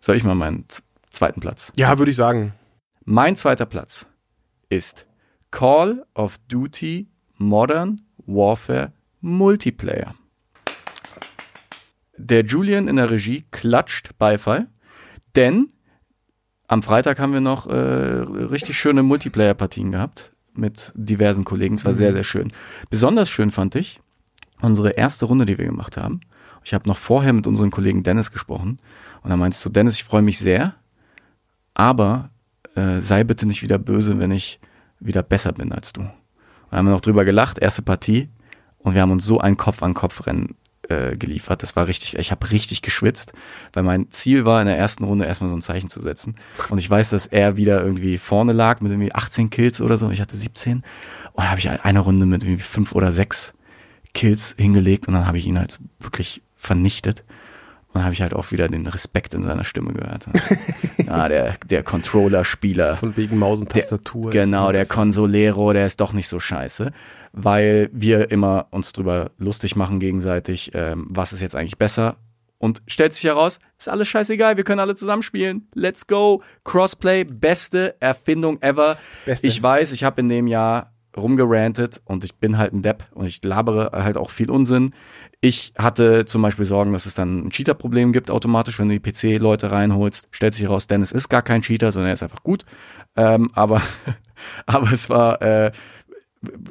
Soll 0.00 0.16
ich 0.16 0.24
mal 0.24 0.34
meinen 0.34 0.64
zweiten 1.10 1.40
Platz? 1.40 1.70
Ja, 1.76 1.98
würde 1.98 2.12
ich 2.12 2.16
sagen. 2.16 2.54
Mein 3.04 3.34
zweiter 3.34 3.66
Platz 3.66 4.06
ist 4.68 5.06
Call 5.50 6.06
of 6.14 6.38
Duty 6.46 7.08
Modern 7.36 8.02
Warfare 8.26 8.92
Multiplayer. 9.20 10.14
Der 12.16 12.44
Julian 12.44 12.86
in 12.86 12.96
der 12.96 13.10
Regie 13.10 13.44
klatscht 13.50 14.16
Beifall, 14.18 14.68
denn 15.34 15.70
am 16.68 16.84
Freitag 16.84 17.18
haben 17.18 17.32
wir 17.32 17.40
noch 17.40 17.66
äh, 17.66 17.72
richtig 17.74 18.78
schöne 18.78 19.02
Multiplayer-Partien 19.02 19.90
gehabt 19.90 20.32
mit 20.54 20.92
diversen 20.94 21.44
Kollegen. 21.44 21.74
Es 21.74 21.84
war 21.84 21.94
sehr, 21.94 22.12
sehr 22.12 22.24
schön. 22.24 22.52
Besonders 22.88 23.28
schön 23.28 23.50
fand 23.50 23.74
ich 23.74 24.00
unsere 24.60 24.90
erste 24.90 25.24
Runde, 25.24 25.44
die 25.44 25.58
wir 25.58 25.66
gemacht 25.66 25.96
haben. 25.96 26.20
Ich 26.62 26.72
habe 26.72 26.88
noch 26.88 26.98
vorher 26.98 27.32
mit 27.32 27.48
unserem 27.48 27.72
Kollegen 27.72 28.04
Dennis 28.04 28.30
gesprochen 28.30 28.78
und 29.24 29.30
da 29.30 29.36
meinst 29.36 29.64
du, 29.64 29.70
Dennis, 29.70 29.94
ich 29.94 30.04
freue 30.04 30.22
mich 30.22 30.38
sehr, 30.38 30.76
aber 31.74 32.30
äh, 32.74 33.00
sei 33.00 33.24
bitte 33.24 33.46
nicht 33.46 33.62
wieder 33.62 33.78
böse, 33.78 34.18
wenn 34.18 34.30
ich 34.30 34.60
wieder 35.00 35.22
besser 35.22 35.52
bin 35.52 35.72
als 35.72 35.92
du. 35.92 36.00
Und 36.00 36.78
haben 36.78 36.86
wir 36.86 36.92
noch 36.92 37.00
drüber 37.00 37.24
gelacht, 37.24 37.58
erste 37.58 37.82
Partie, 37.82 38.28
und 38.78 38.94
wir 38.94 39.02
haben 39.02 39.10
uns 39.10 39.24
so 39.24 39.38
ein 39.38 39.56
Kopf-an-Kopf-Rennen 39.56 40.56
äh, 40.88 41.16
geliefert. 41.16 41.62
Das 41.62 41.76
war 41.76 41.86
richtig, 41.86 42.16
ich 42.18 42.30
habe 42.30 42.50
richtig 42.50 42.82
geschwitzt, 42.82 43.32
weil 43.72 43.82
mein 43.82 44.10
Ziel 44.10 44.44
war, 44.44 44.60
in 44.60 44.66
der 44.66 44.76
ersten 44.76 45.04
Runde 45.04 45.24
erstmal 45.24 45.48
so 45.48 45.56
ein 45.56 45.62
Zeichen 45.62 45.88
zu 45.88 46.00
setzen. 46.00 46.36
Und 46.68 46.78
ich 46.78 46.90
weiß, 46.90 47.10
dass 47.10 47.26
er 47.26 47.56
wieder 47.56 47.82
irgendwie 47.82 48.18
vorne 48.18 48.52
lag 48.52 48.80
mit 48.80 48.90
irgendwie 48.90 49.14
18 49.14 49.50
Kills 49.50 49.80
oder 49.80 49.96
so. 49.96 50.10
Ich 50.10 50.20
hatte 50.20 50.36
17. 50.36 50.82
Und 51.34 51.48
habe 51.50 51.60
ich 51.60 51.70
eine 51.70 52.00
Runde 52.00 52.26
mit 52.26 52.42
irgendwie 52.42 52.62
fünf 52.62 52.92
oder 52.92 53.10
sechs 53.10 53.54
Kills 54.12 54.54
hingelegt 54.58 55.08
und 55.08 55.14
dann 55.14 55.26
habe 55.26 55.38
ich 55.38 55.46
ihn 55.46 55.58
halt 55.58 55.78
wirklich 55.98 56.42
vernichtet. 56.56 57.24
Und 57.92 57.96
dann 57.98 58.04
habe 58.04 58.14
ich 58.14 58.22
halt 58.22 58.32
auch 58.34 58.50
wieder 58.52 58.68
den 58.68 58.86
Respekt 58.86 59.34
in 59.34 59.42
seiner 59.42 59.64
Stimme 59.64 59.92
gehört. 59.92 60.26
ja, 61.06 61.28
der, 61.28 61.56
der 61.66 61.82
Controller-Spieler. 61.82 62.96
Von 62.96 63.16
wegen 63.18 63.38
Maus 63.38 63.60
und 63.60 63.74
Der- 63.74 63.82
Tastatur. 63.82 64.26
ist 64.26 64.32
Genau, 64.32 64.72
der. 64.72 64.86
Consolero, 64.86 65.72
der 65.74 65.84
ist 65.86 66.00
doch 66.00 66.12
nicht 66.14 66.28
so 66.28 66.40
scheiße, 66.40 66.92
weil 67.32 67.90
wir 67.92 68.30
immer 68.30 68.66
uns 68.70 68.92
drüber 68.92 69.30
lustig 69.38 69.76
machen 69.76 70.00
gegenseitig, 70.00 70.70
ähm, 70.74 71.06
was 71.10 71.32
ist 71.34 71.40
jetzt 71.42 71.54
eigentlich 71.54 71.76
besser. 71.78 72.16
Und 72.58 72.80
stellt 72.86 73.12
sich 73.12 73.24
heraus, 73.24 73.58
ist 73.76 73.88
alles 73.88 74.06
scheißegal, 74.08 74.56
wir 74.56 74.64
können 74.64 74.80
alle 74.80 74.94
zusammenspielen. 74.94 75.66
Let's 75.74 76.06
go. 76.06 76.42
Crossplay, 76.64 77.24
beste 77.24 77.96
Erfindung 78.00 78.62
ever. 78.62 78.96
Beste. 79.26 79.48
Ich 79.48 79.60
weiß, 79.62 79.90
ich 79.92 80.04
habe 80.04 80.20
in 80.20 80.28
dem 80.28 80.46
Jahr 80.46 80.92
rumgerantet 81.16 82.00
und 82.04 82.24
ich 82.24 82.36
bin 82.36 82.56
halt 82.58 82.72
ein 82.72 82.82
Depp 82.82 83.04
und 83.14 83.26
ich 83.26 83.42
labere 83.44 83.90
halt 83.92 84.16
auch 84.16 84.30
viel 84.30 84.50
Unsinn. 84.50 84.92
Ich 85.44 85.72
hatte 85.76 86.24
zum 86.24 86.40
Beispiel 86.40 86.64
Sorgen, 86.64 86.92
dass 86.92 87.04
es 87.04 87.14
dann 87.14 87.46
ein 87.46 87.50
Cheater-Problem 87.50 88.12
gibt 88.12 88.30
automatisch, 88.30 88.78
wenn 88.78 88.88
du 88.88 88.96
die 88.98 89.10
PC-Leute 89.10 89.72
reinholst. 89.72 90.28
Stellt 90.30 90.54
sich 90.54 90.62
heraus, 90.62 90.86
Dennis 90.86 91.10
ist 91.10 91.28
gar 91.28 91.42
kein 91.42 91.62
Cheater, 91.62 91.90
sondern 91.90 92.10
er 92.10 92.14
ist 92.14 92.22
einfach 92.22 92.44
gut. 92.44 92.64
Ähm, 93.16 93.50
aber, 93.52 93.82
aber 94.66 94.92
es 94.92 95.10
war 95.10 95.42
äh, 95.42 95.72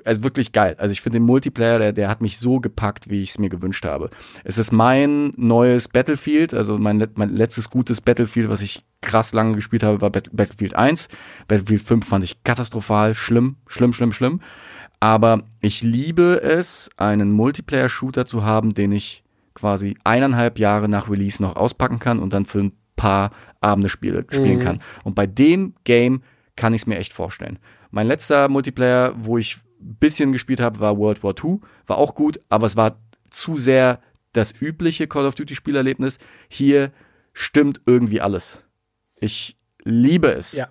also 0.06 0.24
wirklich 0.24 0.54
geil. 0.54 0.76
Also 0.80 0.94
ich 0.94 1.02
finde 1.02 1.20
den 1.20 1.26
Multiplayer, 1.26 1.80
der, 1.80 1.92
der 1.92 2.08
hat 2.08 2.22
mich 2.22 2.38
so 2.38 2.62
gepackt, 2.62 3.10
wie 3.10 3.22
ich 3.22 3.32
es 3.32 3.40
mir 3.40 3.50
gewünscht 3.50 3.86
habe. 3.86 4.10
Es 4.46 4.58
ist 4.58 4.72
mein 4.72 5.34
neues 5.36 5.90
Battlefield, 5.90 6.54
also 6.54 6.78
mein, 6.78 7.06
mein 7.16 7.30
letztes 7.36 7.70
gutes 7.70 8.00
Battlefield, 8.00 8.50
was 8.50 8.62
ich 8.62 8.86
krass 9.02 9.34
lange 9.34 9.56
gespielt 9.56 9.84
habe, 9.84 10.00
war 10.00 10.12
Bat- 10.12 10.30
Battlefield 10.32 10.78
1. 10.78 11.10
Battlefield 11.50 11.82
5 11.82 12.08
fand 12.08 12.24
ich 12.24 12.42
katastrophal, 12.46 13.16
schlimm, 13.16 13.58
schlimm, 13.68 13.92
schlimm, 13.92 14.14
schlimm. 14.14 14.42
Aber 15.02 15.44
ich 15.60 15.82
liebe 15.82 16.42
es, 16.44 16.90
einen 16.96 17.32
Multiplayer-Shooter 17.34 18.26
zu 18.26 18.44
haben, 18.44 18.70
den 18.70 18.92
ich 18.94 19.24
quasi 19.56 19.98
eineinhalb 20.06 20.60
Jahre 20.60 20.88
nach 20.88 21.10
Release 21.10 21.42
noch 21.42 21.56
auspacken 21.58 22.00
kann 22.00 22.20
und 22.20 22.32
dann 22.34 22.46
für 22.46 22.60
ein 22.60 22.72
paar 22.96 23.32
Abende 23.62 23.90
spiele, 23.90 24.26
spielen 24.30 24.60
Mhm. 24.60 24.64
kann. 24.64 24.80
Und 25.04 25.16
bei 25.16 25.26
dem 25.28 25.74
Game 25.84 26.22
kann 26.56 26.74
ich 26.74 26.84
es 26.84 26.88
mir 26.88 26.98
echt 27.00 27.14
vorstellen. 27.14 27.58
Mein 27.90 28.08
letzter 28.08 28.48
Multiplayer, 28.48 29.14
wo 29.18 29.38
ich 29.38 29.58
ein 29.82 29.96
bisschen 30.00 30.32
gespielt 30.32 30.60
habe, 30.62 30.80
war 30.80 30.98
World 30.98 31.24
War 31.24 31.34
II. 31.44 31.60
War 31.88 31.98
auch 31.98 32.14
gut, 32.14 32.40
aber 32.50 32.68
es 32.68 32.78
war 32.78 32.98
zu 33.32 33.58
sehr 33.58 34.00
das 34.34 34.54
übliche 34.62 35.08
Call 35.08 35.26
of 35.26 35.34
Duty 35.36 35.56
Spielerlebnis. 35.56 36.20
Hier 36.48 36.92
stimmt 37.34 37.82
irgendwie 37.88 38.22
alles. 38.22 38.64
Ich 39.16 39.58
liebe 39.84 40.32
es. 40.32 40.54
Ja, 40.54 40.68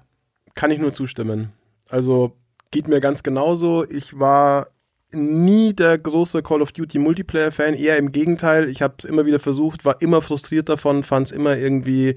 kann 0.54 0.70
ich 0.70 0.78
nur 0.78 0.92
zustimmen. 0.94 1.50
Also 1.88 2.36
geht 2.70 2.88
mir 2.88 3.00
ganz 3.00 3.22
genauso. 3.22 3.88
Ich 3.88 4.18
war 4.18 4.68
nie 5.12 5.74
der 5.74 5.98
große 5.98 6.42
Call 6.42 6.62
of 6.62 6.72
Duty 6.72 6.98
Multiplayer-Fan, 6.98 7.74
eher 7.74 7.96
im 7.98 8.12
Gegenteil. 8.12 8.68
Ich 8.68 8.80
habe 8.80 8.94
es 8.98 9.04
immer 9.04 9.26
wieder 9.26 9.40
versucht, 9.40 9.84
war 9.84 10.00
immer 10.00 10.22
frustriert 10.22 10.68
davon, 10.68 11.02
fand 11.02 11.26
es 11.26 11.32
immer 11.32 11.56
irgendwie 11.56 12.14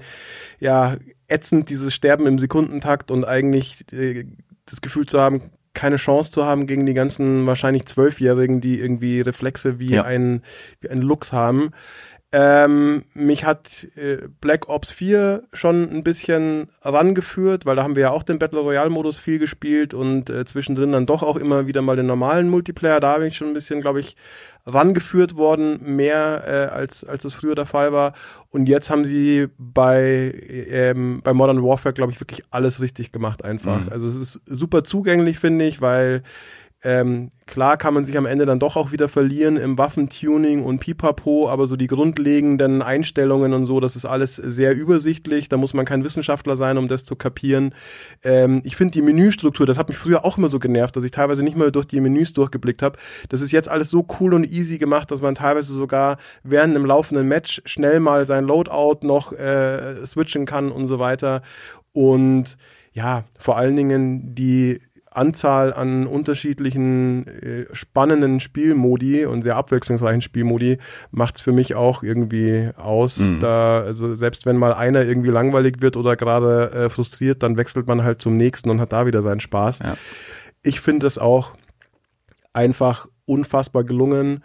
ja 0.60 0.96
ätzend, 1.26 1.70
dieses 1.70 1.92
Sterben 1.92 2.26
im 2.26 2.38
Sekundentakt 2.38 3.10
und 3.10 3.24
eigentlich 3.24 3.84
äh, 3.92 4.26
das 4.66 4.80
Gefühl 4.80 5.06
zu 5.06 5.20
haben, 5.20 5.42
keine 5.72 5.96
Chance 5.96 6.30
zu 6.30 6.44
haben 6.44 6.68
gegen 6.68 6.86
die 6.86 6.94
ganzen 6.94 7.46
wahrscheinlich 7.46 7.86
Zwölfjährigen, 7.86 8.60
die 8.60 8.78
irgendwie 8.78 9.20
Reflexe 9.20 9.80
wie, 9.80 9.92
Ja. 9.94 10.04
ein, 10.04 10.42
wie 10.80 10.88
ein 10.88 11.00
Lux 11.02 11.32
haben. 11.32 11.72
Ähm, 12.36 13.04
mich 13.14 13.44
hat 13.44 13.86
äh, 13.94 14.26
Black 14.40 14.68
Ops 14.68 14.90
4 14.90 15.44
schon 15.52 15.88
ein 15.88 16.02
bisschen 16.02 16.66
rangeführt, 16.82 17.64
weil 17.64 17.76
da 17.76 17.84
haben 17.84 17.94
wir 17.94 18.02
ja 18.02 18.10
auch 18.10 18.24
den 18.24 18.40
Battle 18.40 18.58
Royale 18.58 18.90
Modus 18.90 19.18
viel 19.18 19.38
gespielt 19.38 19.94
und 19.94 20.30
äh, 20.30 20.44
zwischendrin 20.44 20.90
dann 20.90 21.06
doch 21.06 21.22
auch 21.22 21.36
immer 21.36 21.68
wieder 21.68 21.80
mal 21.80 21.94
den 21.94 22.06
normalen 22.06 22.48
Multiplayer. 22.48 22.98
Da 22.98 23.18
bin 23.18 23.28
ich 23.28 23.36
schon 23.36 23.46
ein 23.46 23.54
bisschen, 23.54 23.80
glaube 23.80 24.00
ich, 24.00 24.16
rangeführt 24.66 25.36
worden, 25.36 25.78
mehr 25.94 26.42
äh, 26.44 26.74
als, 26.74 27.04
als 27.04 27.24
es 27.24 27.34
früher 27.34 27.54
der 27.54 27.66
Fall 27.66 27.92
war. 27.92 28.14
Und 28.50 28.66
jetzt 28.66 28.90
haben 28.90 29.04
sie 29.04 29.46
bei, 29.56 30.34
ähm, 30.70 31.20
bei 31.22 31.34
Modern 31.34 31.62
Warfare, 31.62 31.92
glaube 31.92 32.10
ich, 32.10 32.20
wirklich 32.20 32.42
alles 32.50 32.80
richtig 32.80 33.12
gemacht 33.12 33.44
einfach. 33.44 33.82
Mhm. 33.82 33.92
Also 33.92 34.08
es 34.08 34.16
ist 34.16 34.40
super 34.46 34.82
zugänglich, 34.82 35.38
finde 35.38 35.66
ich, 35.66 35.80
weil 35.80 36.24
ähm, 36.84 37.30
klar 37.46 37.78
kann 37.78 37.94
man 37.94 38.04
sich 38.04 38.18
am 38.18 38.26
Ende 38.26 38.44
dann 38.44 38.58
doch 38.58 38.76
auch 38.76 38.92
wieder 38.92 39.08
verlieren 39.08 39.56
im 39.56 39.78
Waffentuning 39.78 40.62
und 40.62 40.80
Pipapo, 40.80 41.48
aber 41.48 41.66
so 41.66 41.76
die 41.76 41.86
grundlegenden 41.86 42.82
Einstellungen 42.82 43.54
und 43.54 43.64
so, 43.64 43.80
das 43.80 43.96
ist 43.96 44.04
alles 44.04 44.36
sehr 44.36 44.76
übersichtlich. 44.76 45.48
Da 45.48 45.56
muss 45.56 45.72
man 45.72 45.86
kein 45.86 46.04
Wissenschaftler 46.04 46.56
sein, 46.56 46.76
um 46.76 46.86
das 46.86 47.04
zu 47.04 47.16
kapieren. 47.16 47.74
Ähm, 48.22 48.60
ich 48.64 48.76
finde 48.76 48.92
die 48.92 49.02
Menüstruktur, 49.02 49.64
das 49.64 49.78
hat 49.78 49.88
mich 49.88 49.96
früher 49.96 50.26
auch 50.26 50.36
immer 50.36 50.48
so 50.48 50.58
genervt, 50.58 50.94
dass 50.94 51.04
ich 51.04 51.10
teilweise 51.10 51.42
nicht 51.42 51.56
mehr 51.56 51.70
durch 51.70 51.86
die 51.86 52.00
Menüs 52.00 52.34
durchgeblickt 52.34 52.82
habe. 52.82 52.98
Das 53.30 53.40
ist 53.40 53.50
jetzt 53.50 53.70
alles 53.70 53.88
so 53.88 54.06
cool 54.20 54.34
und 54.34 54.44
easy 54.44 54.76
gemacht, 54.76 55.10
dass 55.10 55.22
man 55.22 55.34
teilweise 55.34 55.72
sogar 55.72 56.18
während 56.42 56.76
einem 56.76 56.84
laufenden 56.84 57.26
Match 57.26 57.62
schnell 57.64 57.98
mal 57.98 58.26
sein 58.26 58.44
Loadout 58.44 59.06
noch 59.06 59.32
äh, 59.32 60.04
switchen 60.04 60.44
kann 60.44 60.70
und 60.70 60.86
so 60.86 60.98
weiter. 60.98 61.40
Und 61.94 62.58
ja, 62.92 63.24
vor 63.38 63.56
allen 63.56 63.74
Dingen 63.74 64.34
die 64.34 64.80
Anzahl 65.16 65.72
an 65.72 66.06
unterschiedlichen 66.06 67.26
äh, 67.26 67.66
spannenden 67.72 68.40
Spielmodi 68.40 69.24
und 69.26 69.42
sehr 69.42 69.56
abwechslungsreichen 69.56 70.20
Spielmodi 70.20 70.78
macht 71.10 71.36
es 71.36 71.42
für 71.42 71.52
mich 71.52 71.74
auch 71.74 72.02
irgendwie 72.02 72.70
aus. 72.76 73.18
Mhm. 73.18 73.40
Da, 73.40 73.82
also 73.82 74.14
selbst 74.14 74.46
wenn 74.46 74.56
mal 74.56 74.74
einer 74.74 75.04
irgendwie 75.04 75.30
langweilig 75.30 75.76
wird 75.80 75.96
oder 75.96 76.16
gerade 76.16 76.70
äh, 76.72 76.90
frustriert, 76.90 77.42
dann 77.42 77.56
wechselt 77.56 77.86
man 77.86 78.02
halt 78.02 78.20
zum 78.20 78.36
nächsten 78.36 78.70
und 78.70 78.80
hat 78.80 78.92
da 78.92 79.06
wieder 79.06 79.22
seinen 79.22 79.40
Spaß. 79.40 79.80
Ja. 79.80 79.96
Ich 80.62 80.80
finde 80.80 81.06
es 81.06 81.18
auch 81.18 81.52
einfach 82.52 83.06
unfassbar 83.26 83.84
gelungen. 83.84 84.42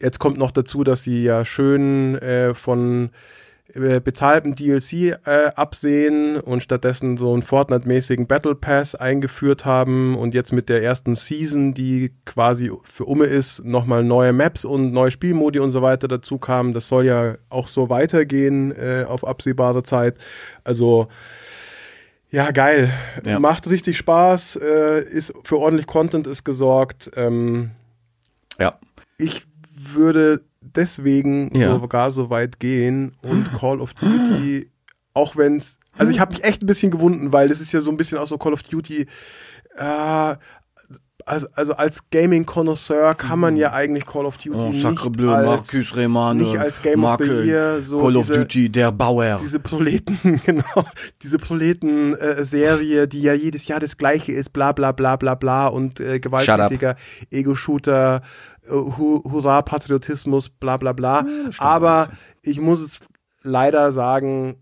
Jetzt 0.00 0.18
kommt 0.18 0.38
noch 0.38 0.50
dazu, 0.50 0.84
dass 0.84 1.02
sie 1.02 1.22
ja 1.22 1.44
schön 1.44 2.16
äh, 2.16 2.54
von 2.54 3.10
äh, 3.74 4.00
bezahltem 4.00 4.54
DLC 4.54 4.92
äh, 5.24 5.52
absehen 5.56 6.38
und 6.38 6.62
stattdessen 6.62 7.16
so 7.16 7.32
einen 7.32 7.42
Fortnite-mäßigen 7.42 8.26
Battle 8.26 8.54
Pass 8.54 8.94
eingeführt 8.94 9.64
haben 9.64 10.16
und 10.16 10.34
jetzt 10.34 10.52
mit 10.52 10.68
der 10.68 10.82
ersten 10.82 11.14
Season, 11.14 11.72
die 11.72 12.12
quasi 12.26 12.70
für 12.84 13.04
Umme 13.06 13.24
ist, 13.24 13.64
nochmal 13.64 14.04
neue 14.04 14.32
Maps 14.32 14.64
und 14.64 14.92
neue 14.92 15.10
Spielmodi 15.10 15.58
und 15.58 15.70
so 15.70 15.80
weiter 15.80 16.08
dazu 16.08 16.38
kamen. 16.38 16.74
Das 16.74 16.88
soll 16.88 17.06
ja 17.06 17.36
auch 17.48 17.66
so 17.66 17.88
weitergehen 17.88 18.72
äh, 18.72 19.04
auf 19.08 19.26
absehbare 19.26 19.82
Zeit. 19.82 20.18
Also 20.64 21.08
ja, 22.30 22.50
geil. 22.50 22.90
Ja. 23.26 23.38
Macht 23.38 23.68
richtig 23.68 23.96
Spaß, 23.98 24.56
äh, 24.56 25.00
ist 25.02 25.34
für 25.44 25.58
ordentlich 25.58 25.86
Content 25.86 26.26
ist 26.26 26.44
gesorgt. 26.44 27.10
Ähm, 27.14 27.70
Ja. 28.58 28.78
ich 29.18 29.46
würde 29.94 30.40
deswegen 30.62 31.54
Ja. 31.56 31.78
sogar 31.78 32.10
so 32.10 32.30
weit 32.30 32.60
gehen 32.60 33.12
und 33.22 33.52
Call 33.52 33.80
of 33.80 33.94
Duty, 33.94 34.70
auch 35.14 35.36
wenn 35.36 35.56
es, 35.56 35.78
also 35.96 36.10
ich 36.12 36.20
habe 36.20 36.32
mich 36.32 36.44
echt 36.44 36.62
ein 36.62 36.66
bisschen 36.66 36.90
gewunden, 36.90 37.32
weil 37.32 37.48
das 37.48 37.60
ist 37.60 37.72
ja 37.72 37.80
so 37.80 37.90
ein 37.90 37.96
bisschen 37.96 38.18
auch 38.18 38.26
so 38.26 38.38
Call 38.38 38.52
of 38.54 38.62
Duty, 38.62 39.06
äh, 39.76 40.36
also, 41.24 41.46
also 41.54 41.74
als 41.74 42.00
Gaming-Konnoisseur 42.10 43.14
kann 43.14 43.38
man 43.38 43.56
ja 43.56 43.72
eigentlich 43.72 44.06
Call 44.06 44.26
of 44.26 44.38
Duty 44.38 44.58
Oh, 44.58 44.70
nicht, 44.70 45.12
Bleu, 45.12 45.32
als, 45.32 45.96
Remane, 45.96 46.42
nicht 46.42 46.58
als 46.58 46.82
Game 46.82 47.04
of 47.04 47.18
the 47.20 47.26
Marke, 47.28 47.44
Year 47.44 47.80
so 47.80 47.98
Call 47.98 48.16
of 48.16 48.26
diese, 48.26 48.38
Duty, 48.38 48.68
der 48.70 48.90
Bauer. 48.90 49.38
diese 49.40 49.60
Proleten, 49.60 50.40
genau, 50.44 50.84
diese 51.22 51.38
Proleten-Serie, 51.38 53.06
die 53.08 53.22
ja 53.22 53.34
jedes 53.34 53.66
Jahr 53.68 53.80
das 53.80 53.96
gleiche 53.96 54.32
ist, 54.32 54.52
bla 54.52 54.72
bla 54.72 54.92
bla 54.92 55.16
bla 55.16 55.34
bla 55.34 55.68
und 55.68 56.00
äh, 56.00 56.18
gewalttätiger 56.18 56.96
Ego-Shooter, 57.30 58.16
äh, 58.16 58.51
Hurra, 58.68 59.62
Patriotismus, 59.62 60.48
bla 60.48 60.76
bla 60.76 60.92
bla. 60.92 61.26
Aber 61.58 62.10
ich 62.42 62.60
muss 62.60 62.80
es 62.80 63.00
leider 63.42 63.90
sagen, 63.92 64.56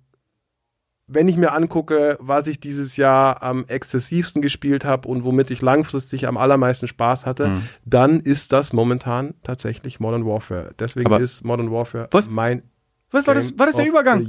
wenn 1.07 1.29
ich 1.29 1.37
mir 1.37 1.53
angucke, 1.53 2.17
was 2.21 2.47
ich 2.47 2.61
dieses 2.61 2.97
Jahr 2.97 3.43
am 3.43 3.65
exzessivsten 3.67 4.43
gespielt 4.43 4.85
habe 4.85 5.09
und 5.09 5.25
womit 5.25 5.51
ich 5.51 5.61
langfristig 5.61 6.29
am 6.29 6.37
allermeisten 6.37 6.87
Spaß 6.87 7.27
hatte, 7.27 7.49
Mhm. 7.49 7.63
dann 7.85 8.21
ist 8.21 8.53
das 8.53 8.73
momentan 8.73 9.35
tatsächlich 9.43 9.99
Modern 9.99 10.25
Warfare. 10.25 10.73
Deswegen 10.79 11.07
Aber- 11.13 11.21
ist 11.21 11.45
Modern 11.45 11.71
Warfare 11.73 12.09
Was? 12.13 12.29
mein 12.31 12.63
Was 13.11 13.27
war 13.27 13.35
das, 13.35 13.59
war 13.59 13.67
das 13.67 13.75
der 13.77 13.89
Übergang? 13.89 14.25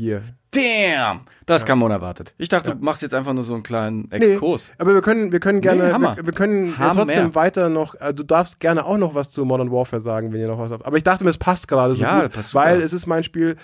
Damn! 0.54 1.22
Das 1.46 1.66
kam 1.66 1.82
unerwartet. 1.82 2.34
Ich 2.38 2.50
dachte, 2.50 2.70
Ja. 2.70 2.76
du 2.76 2.84
machst 2.84 3.02
jetzt 3.02 3.14
einfach 3.14 3.34
nur 3.34 3.44
so 3.44 3.54
einen 3.54 3.64
kleinen 3.64 4.12
Exkurs. 4.12 4.72
Aber 4.78 4.94
wir 4.94 5.02
können, 5.02 5.32
wir 5.32 5.40
können 5.40 5.62
gerne, 5.62 5.98
Nee, 5.98 6.00
wir, 6.18 6.26
wir 6.26 6.34
können 6.34 6.78
Hammer. 6.78 6.94
trotzdem 6.94 7.36
weiter 7.36 7.70
noch, 7.70 7.96
äh, 7.96 8.14
du 8.14 8.24
darfst 8.24 8.60
gerne 8.60 8.86
auch 8.86 8.98
noch 8.98 9.16
was 9.16 9.32
zu 9.32 9.46
Modern 9.46 9.72
Warfare 9.72 10.02
sagen, 10.02 10.34
wenn 10.34 10.42
ihr 10.42 10.48
noch 10.48 10.60
was 10.60 10.72
habt. 10.72 10.86
Aber 10.86 10.98
ich 10.98 11.04
dachte 11.04 11.24
mir, 11.24 11.30
es 11.30 11.38
passt 11.38 11.68
gerade 11.68 11.96
so 11.96 12.02
Ja, 12.04 12.22
gut, 12.24 12.34
passt 12.34 12.50
super. 12.52 12.66
weil 12.66 12.82
es 12.82 12.92
ist 12.94 13.06
mein 13.08 13.24
Spiel. 13.24 13.56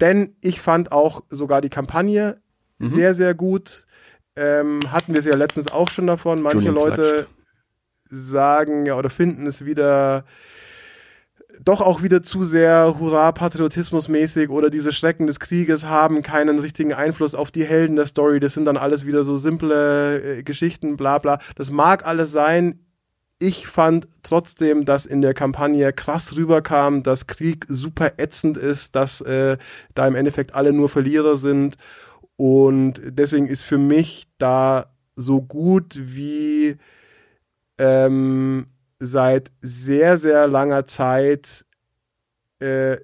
Denn 0.00 0.34
ich 0.40 0.60
fand 0.60 0.92
auch 0.92 1.22
sogar 1.30 1.60
die 1.60 1.70
Kampagne 1.70 2.36
Mhm. 2.78 2.88
sehr, 2.88 3.14
sehr 3.14 3.34
gut. 3.34 3.86
Ähm, 4.36 4.78
hatten 4.92 5.12
wir 5.12 5.18
es 5.18 5.24
ja 5.26 5.34
letztens 5.34 5.70
auch 5.72 5.90
schon 5.90 6.06
davon. 6.06 6.40
Manche 6.42 6.58
Julian 6.58 6.74
Leute 6.74 7.02
klatscht. 7.02 7.28
sagen 8.04 8.86
ja 8.86 8.94
oder 8.94 9.10
finden 9.10 9.46
es 9.46 9.64
wieder 9.64 10.24
doch 11.64 11.80
auch 11.80 12.02
wieder 12.02 12.22
zu 12.22 12.44
sehr 12.44 12.96
hurra 12.98 13.32
patriotismusmäßig 13.32 14.50
oder 14.50 14.70
diese 14.70 14.92
Schrecken 14.92 15.26
des 15.26 15.40
Krieges 15.40 15.84
haben 15.84 16.22
keinen 16.22 16.58
richtigen 16.58 16.92
Einfluss 16.92 17.34
auf 17.34 17.50
die 17.50 17.64
Helden 17.64 17.96
der 17.96 18.06
Story. 18.06 18.40
Das 18.40 18.54
sind 18.54 18.64
dann 18.64 18.76
alles 18.76 19.06
wieder 19.06 19.22
so 19.22 19.36
simple 19.36 20.38
äh, 20.38 20.42
Geschichten, 20.42 20.96
bla 20.96 21.18
bla. 21.18 21.38
Das 21.56 21.70
mag 21.70 22.06
alles 22.06 22.32
sein. 22.32 22.80
Ich 23.40 23.66
fand 23.68 24.08
trotzdem, 24.22 24.84
dass 24.84 25.06
in 25.06 25.22
der 25.22 25.34
Kampagne 25.34 25.92
krass 25.92 26.34
rüberkam, 26.34 27.02
dass 27.02 27.28
Krieg 27.28 27.66
super 27.68 28.12
ätzend 28.18 28.56
ist, 28.56 28.96
dass 28.96 29.20
äh, 29.20 29.58
da 29.94 30.06
im 30.06 30.16
Endeffekt 30.16 30.54
alle 30.54 30.72
nur 30.72 30.88
Verlierer 30.88 31.36
sind. 31.36 31.76
Und 32.36 33.00
deswegen 33.04 33.46
ist 33.46 33.62
für 33.62 33.78
mich 33.78 34.28
da 34.38 34.92
so 35.14 35.40
gut 35.40 35.98
wie 36.00 36.76
ähm, 37.78 38.66
seit 39.00 39.50
sehr, 39.60 40.16
sehr 40.16 40.46
langer 40.48 40.86
Zeit 40.86 41.64
äh, 42.60 42.96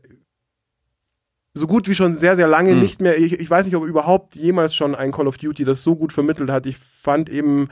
so 1.56 1.68
gut 1.68 1.88
wie 1.88 1.94
schon 1.94 2.16
sehr, 2.16 2.34
sehr 2.34 2.48
lange 2.48 2.74
Mhm. 2.74 2.80
nicht 2.80 3.00
mehr. 3.00 3.16
Ich, 3.16 3.34
ich 3.34 3.48
weiß 3.48 3.64
nicht, 3.66 3.76
ob 3.76 3.84
überhaupt 3.84 4.34
jemals 4.34 4.74
schon 4.74 4.96
ein 4.96 5.12
Call 5.12 5.28
of 5.28 5.38
Duty 5.38 5.64
das 5.64 5.84
so 5.84 5.94
gut 5.94 6.12
vermittelt 6.12 6.50
hat. 6.50 6.66
Ich 6.66 6.76
fand 6.78 7.30
eben 7.30 7.68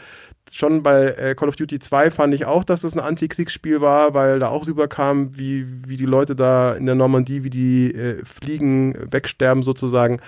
schon 0.52 0.84
bei 0.84 1.06
äh, 1.06 1.34
Call 1.34 1.48
of 1.48 1.56
Duty 1.56 1.80
2 1.80 2.12
fand 2.12 2.32
ich 2.32 2.44
auch, 2.44 2.62
dass 2.62 2.82
das 2.82 2.94
ein 2.94 3.00
Antikriegsspiel 3.00 3.80
war, 3.80 4.14
weil 4.14 4.38
da 4.38 4.48
auch 4.48 4.68
rüberkam, 4.68 5.36
wie, 5.36 5.66
wie 5.88 5.96
die 5.96 6.06
Leute 6.06 6.36
da 6.36 6.74
in 6.74 6.86
der 6.86 6.94
Normandie, 6.94 7.42
wie 7.42 7.50
die 7.50 7.92
äh, 7.92 8.24
fliegen, 8.24 8.94
wegsterben 9.10 9.64
sozusagen. 9.64 10.20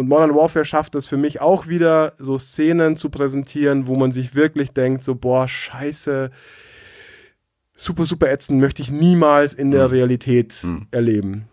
Und 0.00 0.08
Modern 0.08 0.34
Warfare 0.34 0.64
schafft 0.64 0.94
es 0.94 1.06
für 1.06 1.18
mich 1.18 1.42
auch 1.42 1.68
wieder, 1.68 2.14
so 2.18 2.38
Szenen 2.38 2.96
zu 2.96 3.10
präsentieren, 3.10 3.86
wo 3.86 3.96
man 3.96 4.12
sich 4.12 4.34
wirklich 4.34 4.70
denkt, 4.70 5.04
so, 5.04 5.14
boah, 5.14 5.46
scheiße, 5.46 6.30
super, 7.74 8.06
super 8.06 8.30
ätzend, 8.30 8.60
möchte 8.60 8.80
ich 8.80 8.90
niemals 8.90 9.52
in 9.52 9.70
der 9.70 9.88
Mhm. 9.88 9.92
Realität 9.92 10.58
Mhm. 10.62 10.86
erleben. 10.90 11.48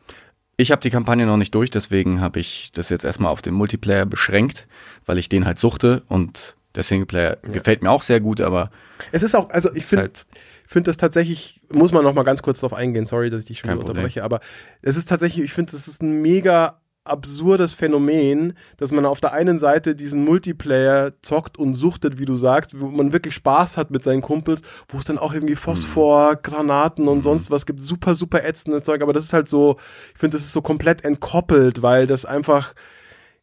Ich 0.56 0.72
habe 0.72 0.82
die 0.82 0.89
Kampagne 0.89 1.26
noch 1.26 1.36
nicht 1.36 1.54
durch, 1.56 1.72
deswegen 1.72 2.22
habe 2.22 2.39
ich 2.39 2.72
das 2.72 2.88
jetzt 2.88 3.04
erstmal 3.04 3.34
auf 3.34 3.41
den 3.41 3.54
Multiplayer 3.54 4.06
beschränkt, 4.06 4.66
weil 5.06 5.18
ich 5.18 5.28
den 5.28 5.45
halt 5.45 5.60
suchte 5.60 6.04
und 6.08 6.56
der 6.74 6.84
Singleplayer 6.84 7.36
gefällt 7.52 7.84
mir 7.84 7.91
auch 7.91 8.02
sehr 8.02 8.22
gut, 8.22 8.39
aber 8.39 8.72
Es 9.12 9.24
ist 9.24 9.36
auch, 9.36 9.50
also 9.50 9.74
ich 9.76 9.84
finde 9.86 10.04
halt, 10.04 10.26
finde 10.66 10.89
das 10.89 10.95
tatsächlich, 10.95 11.62
muss 11.70 11.91
man 11.91 12.06
noch 12.06 12.14
mal 12.14 12.24
ganz 12.24 12.41
kurz 12.41 12.62
drauf 12.62 12.74
eingehen, 12.74 13.04
sorry, 13.04 13.30
dass 13.30 13.41
ich 13.41 13.48
dich 13.48 13.60
schon 13.60 13.78
unterbreche, 13.78 14.24
aber 14.24 14.39
es 14.82 14.95
ist 14.95 15.10
tatsächlich, 15.10 15.43
ich 15.43 15.52
finde, 15.52 15.74
das 15.74 15.89
ist 15.89 16.02
ein 16.02 16.22
mega 16.22 16.80
absurdes 17.10 17.74
Phänomen, 17.74 18.53
dass 18.78 18.91
man 18.91 19.05
auf 19.05 19.20
der 19.20 19.34
einen 19.34 19.60
Seite 19.60 19.95
diesen 19.95 20.24
Multiplayer 20.24 21.14
zockt 21.22 21.58
und 21.58 21.76
suchtet, 21.76 22.18
wie 22.20 22.26
du 22.26 22.36
sagst, 22.36 22.80
wo 22.80 22.88
man 22.88 23.14
wirklich 23.14 23.34
Spaß 23.34 23.78
hat 23.78 23.91
mit 23.91 24.03
seinen 24.03 24.22
Kumpels, 24.22 24.62
wo 24.88 24.97
es 24.97 25.05
dann 25.05 25.18
auch 25.18 25.34
irgendwie 25.34 25.55
Phosphor, 25.55 26.36
Granaten 26.36 27.08
und 27.08 27.22
sonst 27.22 27.51
was 27.51 27.66
gibt, 27.66 27.82
super, 27.82 28.16
super 28.16 28.43
ätzendes 28.43 28.84
Zeug, 28.84 29.01
aber 29.01 29.14
das 29.14 29.26
ist 29.26 29.34
halt 29.34 29.49
so, 29.49 29.78
ich 30.14 30.20
finde, 30.20 30.38
das 30.38 30.45
ist 30.45 30.53
so 30.53 30.62
komplett 30.62 31.03
entkoppelt, 31.03 31.82
weil 31.82 32.08
das 32.08 32.26
einfach, 32.26 32.74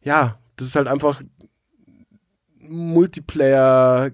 ja, 0.01 0.39
das 0.57 0.67
ist 0.67 0.75
halt 0.75 0.87
einfach 0.87 1.21
Multiplayer 2.59 4.11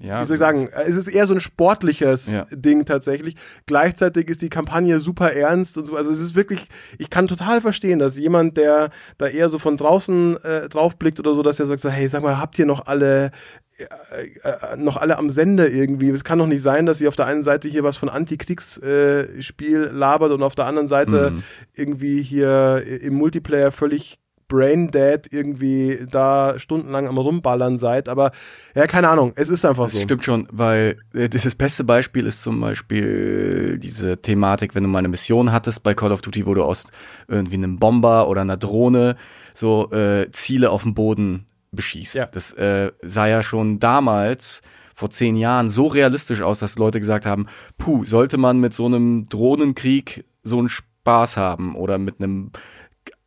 ja, 0.00 0.20
wie 0.20 0.24
soll 0.26 0.34
ich 0.36 0.40
sagen, 0.40 0.68
es 0.86 0.96
ist 0.96 1.08
eher 1.08 1.26
so 1.26 1.34
ein 1.34 1.40
sportliches 1.40 2.30
Ja. 2.32 2.46
Ding 2.50 2.84
tatsächlich. 2.84 3.36
Gleichzeitig 3.66 4.28
ist 4.28 4.42
die 4.42 4.48
Kampagne 4.50 5.00
super 5.00 5.32
ernst 5.32 5.78
und 5.78 5.84
so. 5.84 5.96
Also 5.96 6.10
es 6.10 6.20
ist 6.20 6.34
wirklich, 6.34 6.66
ich 6.98 7.08
kann 7.10 7.28
total 7.28 7.60
verstehen, 7.60 7.98
dass 7.98 8.16
jemand, 8.18 8.56
der 8.56 8.90
da 9.18 9.26
eher 9.26 9.48
so 9.48 9.58
von 9.58 9.76
draußen 9.76 10.42
äh, 10.44 10.68
drauf 10.68 10.96
blickt 10.96 11.18
oder 11.20 11.34
so, 11.34 11.42
dass 11.42 11.58
er 11.60 11.66
sagt, 11.66 11.82
hey, 11.84 12.08
sag 12.08 12.22
mal, 12.22 12.38
habt 12.38 12.58
ihr 12.58 12.66
noch 12.66 12.86
alle 12.86 13.30
äh, 13.78 14.76
noch 14.76 14.96
alle 14.96 15.18
am 15.18 15.28
Sender 15.30 15.68
irgendwie. 15.68 16.08
Es 16.10 16.24
kann 16.24 16.38
doch 16.38 16.46
nicht 16.46 16.62
sein, 16.62 16.86
dass 16.86 16.98
sie 16.98 17.08
auf 17.08 17.16
der 17.16 17.26
einen 17.26 17.42
Seite 17.42 17.68
hier 17.68 17.84
was 17.84 17.96
von 17.98 18.08
Antikriegsspiel 18.08 19.36
äh, 19.38 19.42
Spiel 19.42 19.80
labert 19.92 20.32
und 20.32 20.42
auf 20.42 20.54
der 20.54 20.64
anderen 20.66 20.88
Seite 20.88 21.30
Mhm. 21.32 21.42
irgendwie 21.74 22.22
hier 22.22 22.82
im 23.02 23.14
Multiplayer 23.14 23.72
völlig 23.72 24.18
braindead 24.48 25.32
irgendwie 25.32 26.06
da 26.10 26.58
stundenlang 26.58 27.08
am 27.08 27.18
rumballern 27.18 27.78
seid. 27.78 28.08
Aber 28.08 28.32
ja, 28.74 28.86
keine 28.86 29.08
Ahnung, 29.08 29.32
es 29.36 29.48
ist 29.48 29.64
einfach 29.64 29.84
Das 29.84 29.94
so. 29.94 30.00
stimmt 30.00 30.24
schon, 30.24 30.48
weil 30.50 30.98
äh, 31.14 31.28
das 31.28 31.54
beste 31.54 31.84
Beispiel 31.84 32.26
ist 32.26 32.42
zum 32.42 32.60
Beispiel 32.60 33.78
diese 33.78 34.20
Thematik, 34.20 34.74
wenn 34.74 34.82
du 34.82 34.88
mal 34.88 34.98
eine 35.00 35.08
Mission 35.08 35.52
hattest 35.52 35.82
bei 35.82 35.94
Call 35.94 36.12
of 36.12 36.20
Duty, 36.20 36.46
wo 36.46 36.54
du 36.54 36.62
aus 36.64 36.86
irgendwie 37.28 37.54
einem 37.56 37.78
Bomber 37.78 38.28
oder 38.28 38.42
einer 38.42 38.56
Drohne 38.56 39.16
so 39.54 39.90
äh, 39.92 40.30
Ziele 40.30 40.70
auf 40.70 40.82
dem 40.82 40.94
Boden 40.94 41.46
beschießt. 41.72 42.14
Ja. 42.14 42.26
Das 42.26 42.52
äh, 42.54 42.92
sah 43.02 43.26
ja 43.26 43.42
schon 43.42 43.80
damals 43.80 44.62
vor 44.94 45.10
zehn 45.10 45.36
Jahren 45.36 45.68
so 45.68 45.88
realistisch 45.88 46.40
aus, 46.40 46.58
dass 46.58 46.78
Leute 46.78 47.00
gesagt 47.00 47.26
haben, 47.26 47.46
puh, 47.76 48.04
sollte 48.04 48.38
man 48.38 48.60
mit 48.60 48.72
so 48.72 48.86
einem 48.86 49.28
Drohnenkrieg 49.28 50.24
so 50.42 50.58
einen 50.58 50.70
Spaß 50.70 51.36
haben 51.36 51.74
oder 51.76 51.98
mit 51.98 52.20
einem 52.20 52.50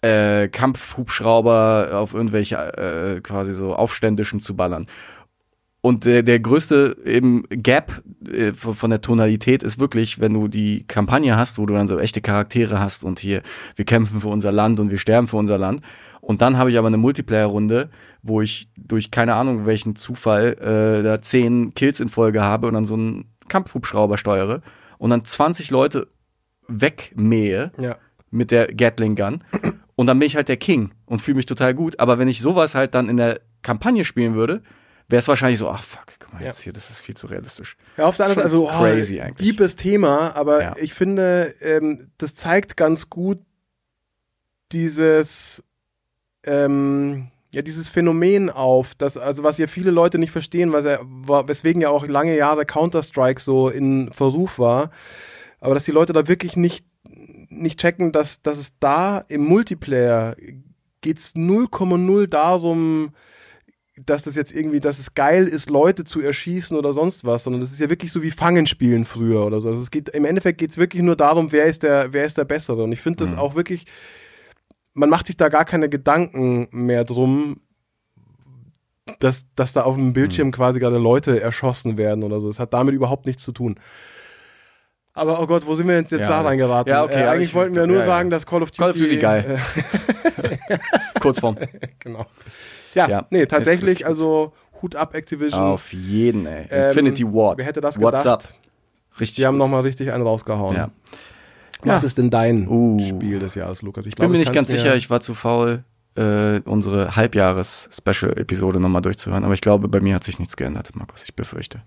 äh, 0.01 0.47
Kampfhubschrauber 0.47 1.89
auf 1.93 2.13
irgendwelche 2.13 2.55
äh, 2.55 3.21
quasi 3.21 3.53
so 3.53 3.75
Aufständischen 3.75 4.39
zu 4.39 4.55
ballern. 4.55 4.87
Und 5.81 6.03
der, 6.05 6.23
der 6.23 6.39
größte 6.41 6.97
eben 7.05 7.43
Gap 7.49 8.01
äh, 8.29 8.51
von 8.53 8.89
der 8.89 8.99
Tonalität 9.01 9.63
ist 9.63 9.79
wirklich, 9.79 10.19
wenn 10.19 10.33
du 10.33 10.49
die 10.49 10.85
Kampagne 10.87 11.37
hast, 11.37 11.57
wo 11.57 11.65
du 11.65 11.73
dann 11.73 11.87
so 11.87 11.97
echte 11.99 12.19
Charaktere 12.21 12.79
hast 12.81 13.03
und 13.05 13.19
hier, 13.19 13.41
wir 13.75 13.85
kämpfen 13.85 14.19
für 14.19 14.27
unser 14.27 14.51
Land 14.51 14.79
und 14.81 14.91
wir 14.91 14.97
sterben 14.97 15.27
für 15.27 15.37
unser 15.37 15.57
Land. 15.57 15.81
Und 16.19 16.41
dann 16.41 16.57
habe 16.57 16.69
ich 16.69 16.77
aber 16.77 16.87
eine 16.87 16.97
Multiplayer-Runde, 16.97 17.89
wo 18.23 18.41
ich 18.41 18.69
durch 18.77 19.09
keine 19.09 19.35
Ahnung 19.35 19.65
welchen 19.65 19.95
Zufall 19.95 20.53
äh, 20.59 21.01
da 21.01 21.21
zehn 21.21 21.73
Kills 21.73 22.01
in 22.01 22.09
Folge 22.09 22.43
habe 22.43 22.67
und 22.67 22.73
dann 22.73 22.85
so 22.85 22.95
einen 22.95 23.31
Kampfhubschrauber 23.47 24.17
steuere 24.17 24.61
und 24.97 25.11
dann 25.11 25.23
20 25.23 25.71
Leute 25.71 26.07
wegmähe 26.67 27.71
Ja. 27.79 27.95
mit 28.31 28.51
der 28.51 28.67
Gatling 28.67 29.15
Gun. 29.15 29.43
Und 29.99 30.07
dann 30.07 30.17
bin 30.17 30.27
ich 30.27 30.37
halt 30.37 30.47
der 30.47 30.55
King 30.55 30.91
und 31.07 31.21
fühle 31.21 31.35
mich 31.35 31.45
total 31.45 31.73
gut. 31.73 31.99
Aber 31.99 32.17
wenn 32.19 32.29
ich 32.29 32.39
sowas 32.39 32.73
halt 32.73 32.95
dann 32.95 33.09
in 33.09 33.17
der 33.17 33.41
Kampagne 33.63 34.05
spielen 34.05 34.33
würde, 34.33 34.63
wäre 35.09 35.19
es 35.19 35.27
wahrscheinlich 35.27 35.59
so, 35.59 35.67
ach 35.67 35.83
fuck, 35.83 36.05
guck 36.21 36.31
mal 36.31 36.39
Ja. 36.41 36.47
jetzt 36.47 36.61
hier, 36.61 36.71
das 36.71 36.89
ist 36.89 36.99
viel 36.99 37.17
zu 37.17 37.27
realistisch. 37.27 37.75
Ja, 37.97 38.05
auf 38.05 38.15
der 38.15 38.27
anderen 38.27 38.49
Seite, 38.49 38.63
also 38.63 38.69
oh, 38.69 38.79
crazy 38.79 39.19
eigentlich. 39.19 39.45
deepes 39.45 39.75
Thema, 39.75 40.33
aber 40.37 40.61
Ja. 40.61 40.75
ich 40.79 40.93
finde, 40.93 41.53
ähm, 41.59 42.11
das 42.17 42.33
zeigt 42.33 42.77
ganz 42.77 43.09
gut 43.09 43.39
dieses, 44.71 45.63
ähm, 46.45 47.27
ja, 47.53 47.61
dieses 47.61 47.89
Phänomen 47.89 48.49
auf, 48.49 48.95
dass, 48.95 49.17
also 49.17 49.43
was 49.43 49.57
ja 49.57 49.67
viele 49.67 49.91
Leute 49.91 50.17
nicht 50.19 50.31
verstehen, 50.31 50.71
was 50.71 50.85
ja, 50.85 50.99
war, 51.03 51.49
weswegen 51.49 51.81
ja 51.81 51.89
auch 51.89 52.07
lange 52.07 52.37
Jahre 52.37 52.65
Counter-Strike 52.65 53.41
so 53.41 53.67
in 53.67 54.13
Versuch 54.13 54.59
war, 54.59 54.91
aber 55.59 55.73
dass 55.73 55.83
die 55.83 55.91
Leute 55.91 56.13
da 56.13 56.27
wirklich 56.27 56.55
nicht, 56.55 56.85
nicht 57.49 57.79
checken, 57.79 58.11
dass, 58.11 58.41
dass 58.41 58.57
es 58.57 58.77
da 58.79 59.19
im 59.27 59.45
Multiplayer 59.45 60.35
geht's 61.01 61.35
0,0 61.35 62.27
darum, 62.27 63.11
dass 64.05 64.23
das 64.23 64.35
jetzt 64.35 64.53
irgendwie, 64.53 64.79
dass 64.79 64.99
es 64.99 65.13
geil 65.13 65.47
ist, 65.47 65.69
Leute 65.69 66.03
zu 66.03 66.21
erschießen 66.21 66.77
oder 66.77 66.93
sonst 66.93 67.25
was, 67.25 67.43
sondern 67.43 67.61
das 67.61 67.71
ist 67.71 67.79
ja 67.79 67.89
wirklich 67.89 68.11
so 68.11 68.21
wie 68.21 68.31
Fangen 68.31 68.65
spielen 68.65 69.05
früher 69.05 69.45
oder 69.45 69.59
so. 69.59 69.69
Also 69.69 69.81
es 69.81 69.91
geht, 69.91 70.09
im 70.09 70.25
Endeffekt 70.25 70.57
geht 70.57 70.71
es 70.71 70.77
wirklich 70.77 71.03
nur 71.03 71.15
darum, 71.15 71.51
wer 71.51 71.65
ist 71.65 71.83
der, 71.83 72.13
wer 72.13 72.25
ist 72.25 72.37
der 72.37 72.45
Bessere. 72.45 72.83
Und 72.83 72.91
ich 72.91 73.01
finde 73.01 73.23
das 73.23 73.35
auch 73.35 73.55
wirklich, 73.55 73.85
man 74.93 75.09
macht 75.09 75.27
sich 75.27 75.37
da 75.37 75.49
gar 75.49 75.65
keine 75.65 75.89
Gedanken 75.89 76.67
mehr 76.71 77.03
drum, 77.03 77.61
dass, 79.19 79.45
dass 79.55 79.73
da 79.73 79.83
auf 79.83 79.95
dem 79.95 80.13
Bildschirm 80.13 80.51
quasi 80.51 80.79
gerade 80.79 80.97
Leute 80.97 81.41
erschossen 81.41 81.97
werden 81.97 82.23
oder 82.23 82.39
so. 82.39 82.49
Es 82.49 82.59
hat 82.59 82.73
damit 82.73 82.93
überhaupt 82.93 83.25
nichts 83.25 83.43
zu 83.43 83.51
tun. 83.51 83.79
Aber 85.19 85.41
oh 85.41 85.47
Gott, 85.47 85.65
wo 85.67 85.75
sind 85.75 85.87
wir 85.87 85.95
jetzt, 85.95 86.11
jetzt 86.11 86.21
Ja. 86.21 86.29
da 86.29 86.41
reingeraten? 86.41 86.91
Ja, 86.91 87.03
okay, 87.03 87.21
äh, 87.23 87.27
eigentlich 87.27 87.49
ich- 87.49 87.53
wollten 87.55 87.75
wir 87.75 87.85
nur 87.87 87.97
ja, 87.97 88.01
ja. 88.01 88.07
sagen, 88.07 88.29
dass 88.29 88.45
Call 88.45 88.63
of 88.63 88.71
Duty, 88.71 88.77
Call 88.79 88.89
of 88.91 88.97
Duty 88.97 89.17
geil. 89.17 89.59
Äh, 90.67 90.77
Kurzform. 91.19 91.57
genau. 91.99 92.25
Ja, 92.95 93.07
Ja, 93.07 93.25
nee, 93.29 93.45
tatsächlich, 93.45 94.05
also 94.05 94.53
Hut 94.81 94.95
ab 94.95 95.13
Activision. 95.13 95.59
Auf 95.61 95.91
jeden, 95.93 96.45
ey. 96.47 96.65
Ähm, 96.71 96.87
Infinity 96.89 97.25
Ward. 97.25 97.57
Wer 97.59 97.65
hätte 97.65 97.81
das 97.81 97.99
What's 97.99 98.23
gedacht? 98.23 98.45
up? 98.47 98.53
Richtig. 99.19 99.35
Die 99.37 99.45
haben 99.45 99.57
nochmal 99.57 99.81
richtig 99.81 100.11
einen 100.11 100.23
rausgehauen. 100.23 100.75
Ja. 100.75 100.89
Was 101.83 102.01
Ja. 102.01 102.07
ist 102.07 102.17
denn 102.17 102.29
dein 102.29 102.67
Uh. 102.67 102.99
Spiel 103.07 103.39
des 103.39 103.55
Jahres, 103.55 103.81
Lukas? 103.81 104.05
Ich 104.05 104.13
Ich 104.13 104.15
bin 104.15 104.31
mir 104.31 104.37
ich 104.37 104.45
nicht 104.47 104.53
ganz 104.55 104.69
sicher, 104.69 104.95
ich 104.95 105.09
war 105.09 105.19
zu 105.21 105.33
faul, 105.33 105.83
äh, 106.15 106.59
unsere 106.65 107.15
Halbjahres-Special-Episode 107.15 108.79
nochmal 108.79 109.01
durchzuhören. 109.01 109.43
Aber 109.43 109.53
ich 109.53 109.61
glaube, 109.61 109.87
bei 109.87 109.99
mir 109.99 110.15
hat 110.15 110.23
sich 110.23 110.39
nichts 110.39 110.57
geändert, 110.57 110.89
Markus. 110.95 111.23
Ich 111.23 111.35
befürchte. 111.35 111.81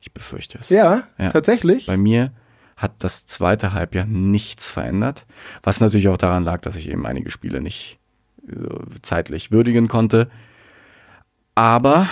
Ich 0.00 0.12
befürchte 0.12 0.58
es. 0.58 0.68
Ja, 0.68 1.04
Ja. 1.18 1.30
tatsächlich. 1.30 1.86
Bei 1.86 1.96
mir 1.96 2.32
hat 2.76 2.92
das 3.00 3.26
zweite 3.26 3.72
Halbjahr 3.72 4.06
nichts 4.06 4.70
verändert, 4.70 5.26
was 5.62 5.80
natürlich 5.80 6.08
auch 6.08 6.16
daran 6.16 6.44
lag, 6.44 6.60
dass 6.60 6.76
ich 6.76 6.88
eben 6.88 7.06
einige 7.06 7.30
Spiele 7.30 7.60
nicht 7.60 7.98
so 8.46 8.82
zeitlich 9.02 9.50
würdigen 9.50 9.88
konnte. 9.88 10.30
Aber 11.54 12.08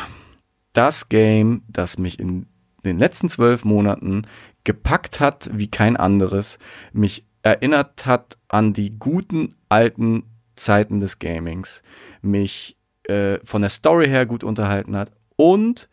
das 0.73 1.09
Game, 1.09 1.63
das 1.69 1.99
mich 1.99 2.19
in 2.19 2.47
den 2.85 2.99
letzten 2.99 3.29
zwölf 3.29 3.65
Monaten 3.65 4.27
gepackt 4.65 5.21
hat 5.21 5.49
wie 5.53 5.69
kein 5.71 5.97
anderes, 5.97 6.59
mich 6.93 7.25
erinnert 7.43 8.07
hat 8.07 8.37
an 8.49 8.73
die 8.73 8.99
guten 8.99 9.55
alten 9.69 10.25
Zeiten 10.57 10.99
des 11.01 11.19
Gamings, 11.21 11.83
mich 12.23 12.77
äh, 13.05 13.39
von 13.45 13.63
der 13.63 13.71
Story 13.71 14.07
her 14.09 14.27
gut 14.27 14.43
unterhalten 14.43 14.97
hat 14.97 15.13
und 15.37 15.89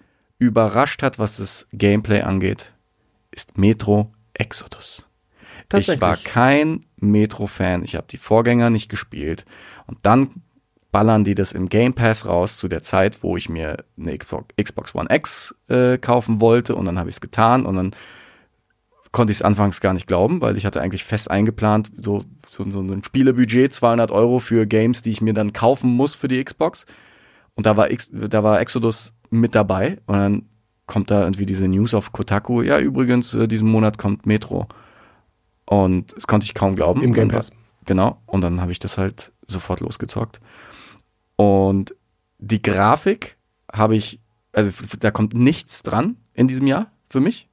überrascht 0.45 1.03
hat, 1.03 1.19
was 1.19 1.37
das 1.37 1.67
Gameplay 1.71 2.21
angeht, 2.21 2.71
ist 3.31 3.57
Metro 3.57 4.11
Exodus. 4.33 5.07
Ich 5.75 6.01
war 6.01 6.17
kein 6.17 6.85
Metro-Fan. 6.97 7.83
Ich 7.83 7.95
habe 7.95 8.05
die 8.09 8.17
Vorgänger 8.17 8.69
nicht 8.69 8.89
gespielt. 8.89 9.45
Und 9.87 9.99
dann 10.03 10.41
ballern 10.91 11.23
die 11.23 11.33
das 11.33 11.51
im 11.51 11.69
Game 11.69 11.93
Pass 11.93 12.27
raus 12.27 12.57
zu 12.57 12.67
der 12.67 12.83
Zeit, 12.83 13.23
wo 13.23 13.35
ich 13.37 13.49
mir 13.49 13.83
eine 13.97 14.15
Xbox, 14.17 14.53
Xbox 14.61 14.93
One 14.93 15.09
X 15.09 15.55
äh, 15.67 15.97
kaufen 15.97 16.39
wollte. 16.39 16.75
Und 16.75 16.85
dann 16.85 16.99
habe 16.99 17.09
ich 17.09 17.15
es 17.15 17.21
getan. 17.21 17.65
Und 17.65 17.75
dann 17.75 17.95
konnte 19.11 19.31
ich 19.31 19.37
es 19.37 19.41
anfangs 19.41 19.81
gar 19.81 19.93
nicht 19.93 20.07
glauben, 20.07 20.41
weil 20.41 20.57
ich 20.57 20.65
hatte 20.65 20.81
eigentlich 20.81 21.03
fest 21.03 21.31
eingeplant, 21.31 21.91
so, 21.97 22.23
so, 22.49 22.69
so 22.69 22.81
ein 22.81 23.03
Spielebudget, 23.03 23.73
200 23.73 24.11
Euro 24.11 24.39
für 24.39 24.65
Games, 24.67 25.01
die 25.01 25.11
ich 25.11 25.21
mir 25.21 25.33
dann 25.33 25.53
kaufen 25.53 25.89
muss 25.89 26.15
für 26.15 26.27
die 26.27 26.43
Xbox. 26.43 26.85
Und 27.55 27.65
da 27.65 27.77
war, 27.77 27.91
X, 27.91 28.09
da 28.11 28.43
war 28.43 28.59
Exodus 28.59 29.13
mit 29.39 29.55
dabei. 29.55 29.99
Und 30.05 30.15
dann 30.15 30.45
kommt 30.85 31.11
da 31.11 31.21
irgendwie 31.23 31.45
diese 31.45 31.67
News 31.67 31.93
auf 31.93 32.11
Kotaku. 32.11 32.61
Ja, 32.61 32.79
übrigens, 32.79 33.33
äh, 33.33 33.47
diesen 33.47 33.69
Monat 33.71 33.97
kommt 33.97 34.25
Metro. 34.25 34.67
Und 35.65 36.15
das 36.15 36.27
konnte 36.27 36.45
ich 36.45 36.53
kaum 36.53 36.75
glauben. 36.75 37.01
Im 37.01 37.13
Game 37.13 37.29
Pass. 37.29 37.51
Genau. 37.85 38.21
Und 38.25 38.41
dann 38.41 38.61
habe 38.61 38.71
ich 38.71 38.79
das 38.79 38.97
halt 38.97 39.31
sofort 39.47 39.79
losgezockt. 39.79 40.39
Und 41.35 41.95
die 42.37 42.61
Grafik 42.61 43.37
habe 43.71 43.95
ich, 43.95 44.19
also 44.51 44.71
da 44.99 45.11
kommt 45.11 45.33
nichts 45.33 45.83
dran 45.83 46.17
in 46.33 46.47
diesem 46.47 46.67
Jahr 46.67 46.91
für 47.09 47.19
mich. 47.19 47.49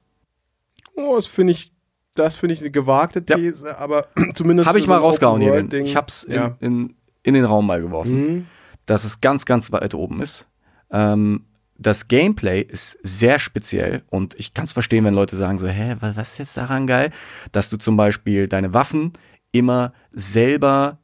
Oh, 0.95 1.15
das 1.15 1.25
finde 1.25 1.53
ich, 1.53 1.71
das 2.15 2.35
finde 2.35 2.53
ich 2.53 2.61
eine 2.61 2.71
gewagte 2.71 3.23
Ja. 3.27 3.37
These, 3.37 3.77
aber 3.77 4.07
zumindest. 4.35 4.67
Habe 4.67 4.79
ich 4.79 4.87
mal 4.87 4.99
so 4.99 5.05
rausgehauen 5.05 5.41
hier. 5.41 5.73
Ich 5.73 5.95
habe 5.95 6.07
es 6.09 6.23
in, 6.23 6.33
Ja. 6.33 6.57
in, 6.59 6.95
in 7.23 7.33
den 7.33 7.45
Raum 7.45 7.65
mal 7.65 7.81
geworfen. 7.81 8.15
Mhm. 8.35 8.45
dass 8.87 9.03
es 9.05 9.21
ganz, 9.21 9.45
ganz 9.45 9.71
weit 9.71 9.93
oben 9.93 10.21
ist. 10.21 10.49
Ähm, 10.91 11.45
das 11.81 12.07
Gameplay 12.07 12.61
ist 12.61 12.97
sehr 13.01 13.39
speziell 13.39 14.03
und 14.09 14.35
ich 14.39 14.53
kann 14.53 14.65
es 14.65 14.71
verstehen, 14.71 15.03
wenn 15.05 15.13
Leute 15.13 15.35
sagen 15.35 15.57
so, 15.57 15.67
hä, 15.67 15.95
wa- 15.99 16.13
was 16.15 16.33
ist 16.33 16.37
jetzt 16.37 16.57
daran 16.57 16.87
geil? 16.87 17.11
Dass 17.51 17.69
du 17.69 17.77
zum 17.77 17.97
Beispiel 17.97 18.47
deine 18.47 18.73
Waffen 18.73 19.13
immer 19.51 19.93
selber, 20.11 20.99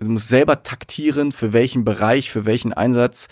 du 0.00 0.08
musst 0.08 0.28
selber 0.28 0.62
taktieren, 0.62 1.32
für 1.32 1.52
welchen 1.52 1.84
Bereich, 1.84 2.30
für 2.30 2.46
welchen 2.46 2.72
Einsatz 2.72 3.28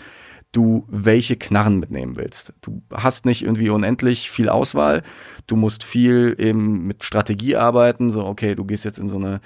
du 0.53 0.85
welche 0.87 1.35
Knarren 1.35 1.77
mitnehmen 1.79 2.15
willst. 2.15 2.53
Du 2.61 2.81
hast 2.91 3.25
nicht 3.25 3.43
irgendwie 3.43 3.69
unendlich 3.69 4.31
viel 4.31 4.47
Auswahl. 4.47 5.03
Du 5.45 5.57
musst 5.57 5.83
viel 5.83 6.35
eben 6.39 6.87
mit 6.87 7.03
Strategie 7.03 7.57
arbeiten. 7.57 8.11
So, 8.11 8.25
okay, 8.25 8.55
du 8.55 8.63
gehst 8.63 8.85
jetzt 8.85 8.97
in 8.97 9.09
so 9.09 9.17
eine 9.17 9.41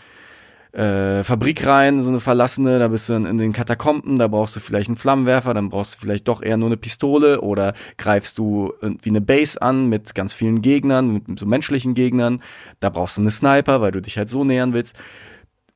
äh, 0.73 1.23
Fabrik 1.23 1.65
rein, 1.65 2.01
so 2.01 2.09
eine 2.09 2.19
verlassene, 2.19 2.79
da 2.79 2.87
bist 2.87 3.09
du 3.09 3.13
in, 3.13 3.25
in 3.25 3.37
den 3.37 3.51
Katakomben, 3.51 4.17
da 4.17 4.27
brauchst 4.27 4.55
du 4.55 4.59
vielleicht 4.59 4.87
einen 4.87 4.97
Flammenwerfer, 4.97 5.53
dann 5.53 5.69
brauchst 5.69 5.95
du 5.95 5.99
vielleicht 5.99 6.27
doch 6.27 6.41
eher 6.41 6.57
nur 6.57 6.69
eine 6.69 6.77
Pistole 6.77 7.41
oder 7.41 7.73
greifst 7.97 8.37
du 8.37 8.73
irgendwie 8.81 9.09
eine 9.09 9.21
Base 9.21 9.61
an 9.61 9.87
mit 9.89 10.15
ganz 10.15 10.31
vielen 10.31 10.61
Gegnern, 10.61 11.11
mit 11.27 11.39
so 11.39 11.45
menschlichen 11.45 11.93
Gegnern, 11.93 12.41
da 12.79 12.89
brauchst 12.89 13.17
du 13.17 13.21
eine 13.21 13.31
Sniper, 13.31 13.81
weil 13.81 13.91
du 13.91 14.01
dich 14.01 14.17
halt 14.17 14.29
so 14.29 14.43
nähern 14.43 14.73
willst. 14.73 14.95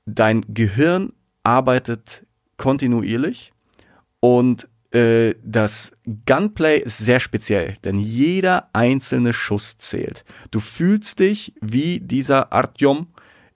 Dein 0.05 0.45
Gehirn 0.47 1.11
arbeitet 1.43 2.25
kontinuierlich 2.57 3.51
und 4.21 4.69
äh, 4.91 5.35
das 5.43 5.91
Gunplay 6.25 6.79
ist 6.79 6.99
sehr 6.99 7.19
speziell, 7.19 7.75
denn 7.83 7.99
jeder 7.99 8.69
einzelne 8.71 9.33
Schuss 9.33 9.77
zählt. 9.77 10.23
Du 10.51 10.61
fühlst 10.61 11.19
dich 11.19 11.53
wie 11.59 11.99
dieser 11.99 12.53
Artyom 12.53 13.07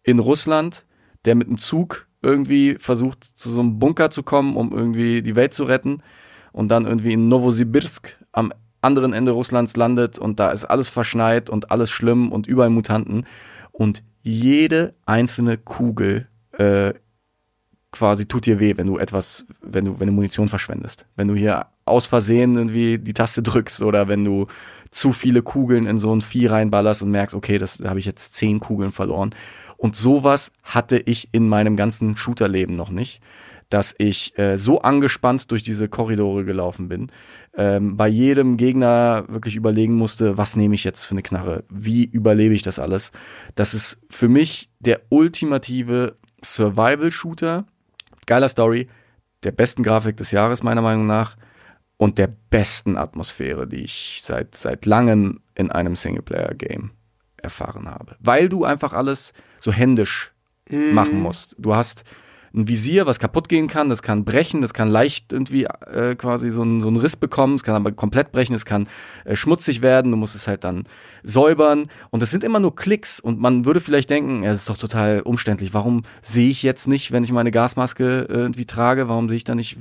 in 0.04 0.20
Russland, 0.20 0.86
der 1.26 1.36
mit 1.36 1.48
dem 1.48 1.60
Zug 1.60 2.08
irgendwie 2.22 2.76
versucht, 2.76 3.24
zu 3.24 3.50
so 3.50 3.62
einem 3.62 3.80
Bunker 3.80 4.10
zu 4.10 4.24
kommen, 4.24 4.56
um 4.56 4.74
irgendwie 4.74 5.22
die 5.22 5.36
Welt 5.36 5.54
zu 5.54 5.64
retten 5.64 6.04
und 6.52 6.70
dann 6.70 6.86
irgendwie 6.86 7.14
in 7.14 7.30
Novosibirsk 7.30 8.18
am 8.32 8.54
anderen 8.82 9.14
Ende 9.14 9.32
Russlands 9.32 9.76
landet 9.76 10.20
und 10.20 10.40
da 10.40 10.52
ist 10.52 10.66
alles 10.66 10.90
verschneit 10.90 11.50
und 11.50 11.72
alles 11.72 11.90
schlimm 11.90 12.32
und 12.32 12.48
überall 12.48 12.70
Mutanten 12.70 13.26
und 13.72 14.04
jede 14.22 14.96
einzelne 15.06 15.58
Kugel 15.58 16.28
äh, 16.54 16.94
quasi 17.92 18.28
tut 18.28 18.46
dir 18.46 18.60
weh, 18.60 18.78
wenn 18.78 18.88
du 18.88 18.98
etwas, 18.98 19.46
wenn 19.62 19.86
du, 19.86 20.00
wenn 20.00 20.08
du 20.08 20.14
Munition 20.14 20.48
verschwendest. 20.48 21.08
Wenn 21.16 21.28
du 21.28 21.36
hier 21.36 21.68
aus 21.86 22.06
Versehen 22.06 22.56
irgendwie 22.56 23.00
die 23.00 23.14
Taste 23.14 23.42
drückst 23.42 23.82
oder 23.82 24.08
wenn 24.08 24.24
du 24.24 24.48
zu 24.92 25.12
viele 25.12 25.42
Kugeln 25.42 25.86
in 25.88 25.98
so 25.98 26.14
ein 26.16 26.22
Vieh 26.22 26.48
reinballerst 26.48 27.02
und 27.02 27.12
merkst, 27.12 27.36
okay, 27.36 27.58
das 27.58 27.78
da 27.78 27.90
habe 27.90 28.00
ich 28.00 28.06
jetzt 28.06 28.34
zehn 28.34 28.60
Kugeln 28.60 28.92
verloren. 28.92 29.32
Und 29.80 29.96
sowas 29.96 30.52
hatte 30.62 30.98
ich 30.98 31.30
in 31.32 31.48
meinem 31.48 31.78
ganzen 31.78 32.18
Shooterleben 32.18 32.76
noch 32.76 32.90
nicht, 32.90 33.22
dass 33.70 33.96
ich 33.98 34.38
äh, 34.38 34.58
so 34.58 34.82
angespannt 34.82 35.50
durch 35.52 35.64
diese 35.64 35.88
Korridore 35.88 36.44
gelaufen 36.44 36.90
bin, 36.90 37.12
ähm, 37.56 37.96
bei 37.96 38.10
jedem 38.10 38.58
Gegner 38.58 39.24
wirklich 39.30 39.56
überlegen 39.56 39.94
musste, 39.94 40.38
was 40.38 40.58
nehme 40.58 40.76
ich 40.76 40.84
jetzt 40.84 41.06
für 41.06 41.12
eine 41.12 41.22
Knarre, 41.22 41.64
wie 41.70 42.04
überlebe 42.04 42.54
ich 42.54 42.62
das 42.62 42.78
alles. 42.78 43.14
Das 43.56 43.74
ist 43.74 44.02
für 44.10 44.28
mich 44.28 44.70
der 44.80 45.00
ultimative 45.08 46.18
Survival-Shooter, 46.44 47.66
geiler 48.26 48.50
Story, 48.50 48.90
der 49.44 49.54
besten 49.54 49.84
Grafik 49.84 50.18
des 50.18 50.32
Jahres 50.32 50.62
meiner 50.62 50.82
Meinung 50.82 51.08
nach 51.08 51.38
und 51.96 52.18
der 52.18 52.28
besten 52.50 52.98
Atmosphäre, 52.98 53.66
die 53.66 53.84
ich 53.84 54.20
seit, 54.24 54.56
seit 54.56 54.86
langem 54.86 55.40
in 55.56 55.72
einem 55.72 55.96
Singleplayer-Game 55.96 56.92
erfahren 57.44 57.88
habe. 57.88 58.16
Weil 58.20 58.50
du 58.50 58.66
einfach 58.66 58.94
alles 58.94 59.34
so 59.60 59.72
händisch 59.72 60.32
machen 60.70 61.20
musst. 61.22 61.56
Du 61.58 61.74
hast 61.76 62.04
ein 62.54 62.68
Visier, 62.68 63.06
was 63.06 63.20
kaputt 63.20 63.48
gehen 63.48 63.68
kann, 63.68 63.90
das 63.90 64.02
kann 64.02 64.26
brechen, 64.26 64.62
das 64.62 64.74
kann 64.74 64.90
leicht 64.90 65.32
irgendwie 65.34 65.66
äh, 65.66 66.16
quasi 66.16 66.50
so 66.50 66.64
einen 66.64 66.82
so 66.82 66.88
einen 66.88 66.98
Riss 66.98 67.16
bekommen, 67.16 67.56
es 67.56 67.64
kann 67.64 67.76
aber 67.76 67.92
komplett 67.92 68.32
brechen, 68.32 68.56
es 68.56 68.66
kann 68.66 68.88
äh, 69.26 69.36
schmutzig 69.36 69.82
werden, 69.82 70.12
du 70.12 70.18
musst 70.18 70.36
es 70.36 70.48
halt 70.48 70.64
dann 70.64 70.86
säubern 71.24 71.86
und 72.10 72.22
das 72.22 72.32
sind 72.32 72.44
immer 72.44 72.60
nur 72.60 72.76
Klicks 72.76 73.20
und 73.20 73.40
man 73.40 73.66
würde 73.66 73.82
vielleicht 73.82 74.10
denken, 74.10 74.44
das 74.44 74.60
ist 74.60 74.70
doch 74.70 74.78
total 74.78 75.22
umständlich, 75.22 75.74
warum 75.74 76.04
sehe 76.22 76.50
ich 76.50 76.64
jetzt 76.64 76.88
nicht, 76.88 77.12
wenn 77.12 77.24
ich 77.24 77.32
meine 77.32 77.52
Gasmaske 77.52 78.28
äh, 78.30 78.34
irgendwie 78.34 78.66
trage, 78.66 79.08
warum 79.08 79.30
sehe 79.30 79.38
ich 79.38 79.44
da 79.44 79.54
nicht 79.54 79.78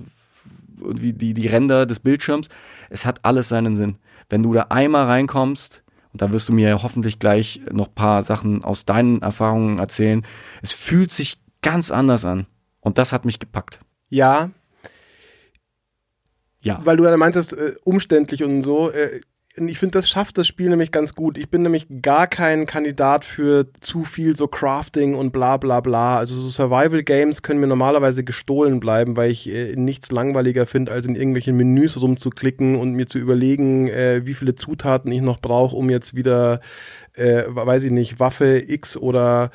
irgendwie 0.81 1.13
die, 1.15 1.35
die 1.35 1.47
Ränder 1.47 1.87
des 1.87 2.01
Bildschirms? 2.01 2.49
Es 2.91 3.07
hat 3.07 3.25
alles 3.25 3.49
seinen 3.49 3.77
Sinn. 3.77 3.97
Wenn 4.29 4.43
du 4.43 4.53
da 4.53 4.67
einmal 4.69 5.07
reinkommst, 5.07 5.83
da 6.19 6.33
wirst 6.33 6.49
du 6.49 6.53
mir 6.53 6.83
hoffentlich 6.83 7.19
gleich 7.19 7.61
noch 7.71 7.95
paar 7.95 8.23
Sachen 8.23 8.65
aus 8.65 8.85
deinen 8.85 9.23
Erfahrungen 9.23 9.79
erzählen, 9.79 10.25
es 10.63 10.73
fühlt 10.73 11.11
sich 11.11 11.39
ganz 11.63 11.91
anders 11.91 12.25
an. 12.25 12.47
Und 12.81 12.99
das 12.99 13.13
hat 13.13 13.25
mich 13.25 13.39
gepackt. 13.39 13.81
Ja, 14.09 14.51
Ja. 16.61 16.81
weil 16.85 16.97
du 16.97 17.03
gerade 17.05 17.17
meintest, 17.17 17.53
äh, 17.53 17.75
umständlich 17.85 18.43
und 18.45 18.63
so. 18.63 18.91
Äh, 18.91 19.21
ich 19.67 19.79
finde, 19.79 19.99
das 19.99 20.09
schafft 20.09 20.39
das 20.39 20.47
Spiel 20.47 20.69
nämlich 20.69 20.93
ganz 20.93 21.15
gut. 21.15 21.39
Ich 21.39 21.51
bin 21.51 21.63
nämlich 21.63 21.87
gar 22.03 22.27
kein 22.27 22.67
Kandidat 22.67 23.25
für 23.25 23.67
zu 23.81 24.05
viel 24.05 24.37
so 24.37 24.47
Crafting 24.47 25.15
und 25.15 25.33
bla 25.33 25.57
bla 25.57 25.81
bla. 25.81 26.19
Also 26.19 26.35
so 26.35 26.49
Survival-Games 26.49 27.43
können 27.43 27.61
mir 27.61 27.67
normalerweise 27.67 28.25
gestohlen 28.25 28.81
bleiben, 28.81 29.17
weil 29.17 29.31
ich 29.31 29.49
äh, 29.49 29.75
nichts 29.77 30.11
langweiliger 30.13 30.67
finde, 30.67 30.93
als 30.93 31.07
in 31.07 31.17
irgendwelchen 31.17 31.57
Menüs 31.57 32.01
rumzuklicken 32.01 32.77
und 32.77 32.93
mir 32.93 33.07
zu 33.07 33.19
überlegen, 33.19 33.89
äh, 33.89 34.23
wie 34.25 34.35
viele 34.35 34.55
Zutaten 34.55 35.11
ich 35.11 35.23
noch 35.23 35.41
brauche, 35.41 35.75
um 35.75 35.91
jetzt 35.91 36.15
wieder, 36.15 36.61
äh, 37.15 37.45
weiß 37.49 37.85
ich 37.85 37.91
nicht, 37.91 38.21
Waffe 38.21 38.63
X 38.69 38.97
oder 38.97 39.51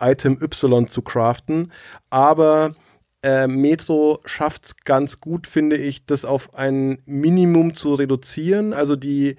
Item 0.00 0.38
Y 0.40 0.88
zu 0.88 1.02
craften. 1.02 1.72
Aber 2.10 2.74
äh, 3.22 3.46
Metro 3.46 4.20
schafft 4.24 4.64
es 4.64 4.76
ganz 4.76 5.20
gut, 5.20 5.46
finde 5.46 5.76
ich, 5.76 6.06
das 6.06 6.24
auf 6.24 6.54
ein 6.54 6.98
Minimum 7.06 7.74
zu 7.74 7.94
reduzieren. 7.94 8.72
Also 8.72 8.96
die, 8.96 9.36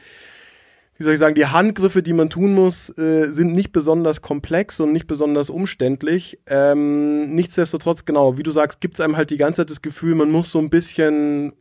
wie 0.98 1.04
soll 1.04 1.14
ich 1.14 1.20
sagen, 1.20 1.36
die 1.36 1.48
Handgriffe, 1.48 2.04
die 2.04 2.14
man 2.14 2.30
tun 2.30 2.54
muss, 2.54 2.90
äh, 2.98 3.30
sind 3.30 3.54
nicht 3.54 3.72
besonders 3.72 4.22
komplex 4.22 4.80
und 4.80 4.92
nicht 4.92 5.08
besonders 5.08 5.50
umständlich. 5.50 6.40
Ähm, 6.48 7.34
nichtsdestotrotz, 7.36 8.06
genau, 8.06 8.38
wie 8.38 8.44
du 8.44 8.52
sagst, 8.52 8.80
gibt 8.80 8.96
es 8.96 9.02
einem 9.02 9.18
halt 9.18 9.30
die 9.30 9.38
ganze 9.38 9.62
Zeit 9.62 9.70
das 9.70 9.82
Gefühl, 9.82 10.16
man 10.16 10.32
muss 10.32 10.52
so 10.52 10.60
ein 10.60 10.70
bisschen 10.70 11.54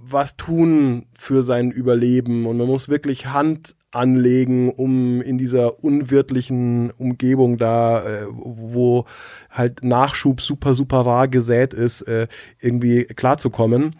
was 0.00 0.36
tun 0.36 1.06
für 1.14 1.42
sein 1.42 1.70
Überleben 1.70 2.46
und 2.46 2.56
man 2.56 2.66
muss 2.66 2.88
wirklich 2.88 3.26
Hand 3.26 3.76
anlegen, 3.90 4.70
um 4.70 5.20
in 5.22 5.38
dieser 5.38 5.82
unwirtlichen 5.82 6.90
Umgebung 6.90 7.56
da, 7.58 8.06
äh, 8.06 8.26
wo 8.28 9.06
halt 9.50 9.82
Nachschub 9.82 10.40
super, 10.40 10.74
super 10.74 11.00
rar 11.00 11.28
gesät 11.28 11.72
ist, 11.74 12.02
äh, 12.02 12.28
irgendwie 12.60 13.04
klarzukommen. 13.04 13.96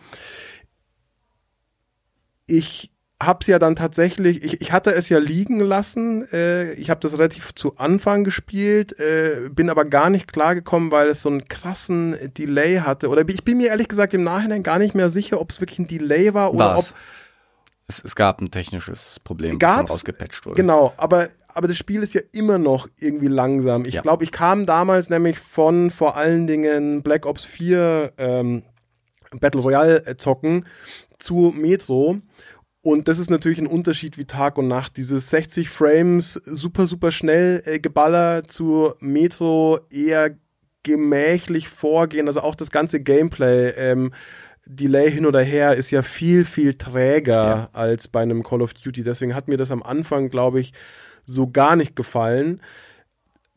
Ich 2.46 2.92
hab's 3.20 3.48
ja 3.48 3.58
dann 3.58 3.74
tatsächlich, 3.74 4.44
ich, 4.44 4.60
ich 4.60 4.70
hatte 4.72 4.94
es 4.94 5.08
ja 5.08 5.18
liegen 5.18 5.58
lassen, 5.58 6.26
äh, 6.32 6.72
ich 6.74 6.88
habe 6.88 7.00
das 7.00 7.14
relativ 7.18 7.52
zu 7.54 7.76
Anfang 7.76 8.22
gespielt, 8.22 8.98
äh, 9.00 9.48
bin 9.50 9.70
aber 9.70 9.84
gar 9.84 10.08
nicht 10.08 10.32
klargekommen, 10.32 10.92
weil 10.92 11.08
es 11.08 11.22
so 11.22 11.28
einen 11.28 11.48
krassen 11.48 12.16
Delay 12.34 12.76
hatte. 12.76 13.08
Oder 13.08 13.28
ich 13.28 13.42
bin 13.42 13.58
mir 13.58 13.68
ehrlich 13.68 13.88
gesagt 13.88 14.14
im 14.14 14.22
Nachhinein 14.22 14.62
gar 14.62 14.78
nicht 14.78 14.94
mehr 14.94 15.10
sicher, 15.10 15.40
ob 15.40 15.50
es 15.50 15.60
wirklich 15.60 15.80
ein 15.80 15.88
Delay 15.88 16.32
war 16.32 16.54
oder 16.54 16.66
War's. 16.76 16.90
ob 16.92 16.96
Es, 17.88 18.04
es 18.04 18.14
gab 18.14 18.40
ein 18.40 18.50
technisches 18.52 19.18
Problem, 19.24 19.58
das 19.58 19.90
ausgepatcht 19.90 20.46
wurde. 20.46 20.54
Genau, 20.56 20.94
aber, 20.96 21.28
aber 21.48 21.66
das 21.66 21.76
Spiel 21.76 22.04
ist 22.04 22.14
ja 22.14 22.20
immer 22.32 22.58
noch 22.58 22.86
irgendwie 23.00 23.26
langsam. 23.26 23.84
Ich 23.84 23.94
Ja. 23.94 24.02
glaube, 24.02 24.22
ich 24.22 24.30
kam 24.30 24.64
damals 24.64 25.10
nämlich 25.10 25.40
von 25.40 25.90
vor 25.90 26.16
allen 26.16 26.46
Dingen 26.46 27.02
Black 27.02 27.26
Ops 27.26 27.44
4 27.44 28.12
ähm, 28.16 28.62
Battle 29.40 29.60
Royale 29.60 30.06
äh, 30.06 30.16
zocken 30.16 30.66
zu 31.18 31.52
Metro. 31.56 32.18
Und 32.88 33.06
das 33.06 33.18
ist 33.18 33.28
natürlich 33.28 33.58
ein 33.58 33.66
Unterschied 33.66 34.16
wie 34.16 34.24
Tag 34.24 34.56
und 34.56 34.66
Nacht. 34.66 34.96
Dieses 34.96 35.28
60 35.28 35.68
Frames 35.68 36.32
super, 36.32 36.86
super 36.86 37.12
schnell 37.12 37.62
äh, 37.66 37.78
Geballer 37.80 38.44
zu 38.48 38.94
Metro 39.00 39.80
eher 39.90 40.30
gemächlich 40.84 41.68
vorgehen. 41.68 42.28
Also 42.28 42.40
auch 42.40 42.54
das 42.54 42.70
ganze 42.70 43.00
Gameplay, 43.00 43.72
ähm, 43.76 44.14
Delay 44.64 45.10
hin 45.10 45.26
oder 45.26 45.42
her, 45.42 45.74
ist 45.74 45.90
ja 45.90 46.00
viel, 46.00 46.46
viel 46.46 46.74
träger 46.74 47.34
Ja. 47.34 47.68
als 47.74 48.08
bei 48.08 48.22
einem 48.22 48.42
Call 48.42 48.62
of 48.62 48.72
Duty. 48.72 49.02
Deswegen 49.02 49.34
hat 49.34 49.48
mir 49.48 49.58
das 49.58 49.70
am 49.70 49.82
Anfang, 49.82 50.30
glaube 50.30 50.58
ich, 50.60 50.72
so 51.26 51.46
gar 51.50 51.76
nicht 51.76 51.94
gefallen. 51.94 52.62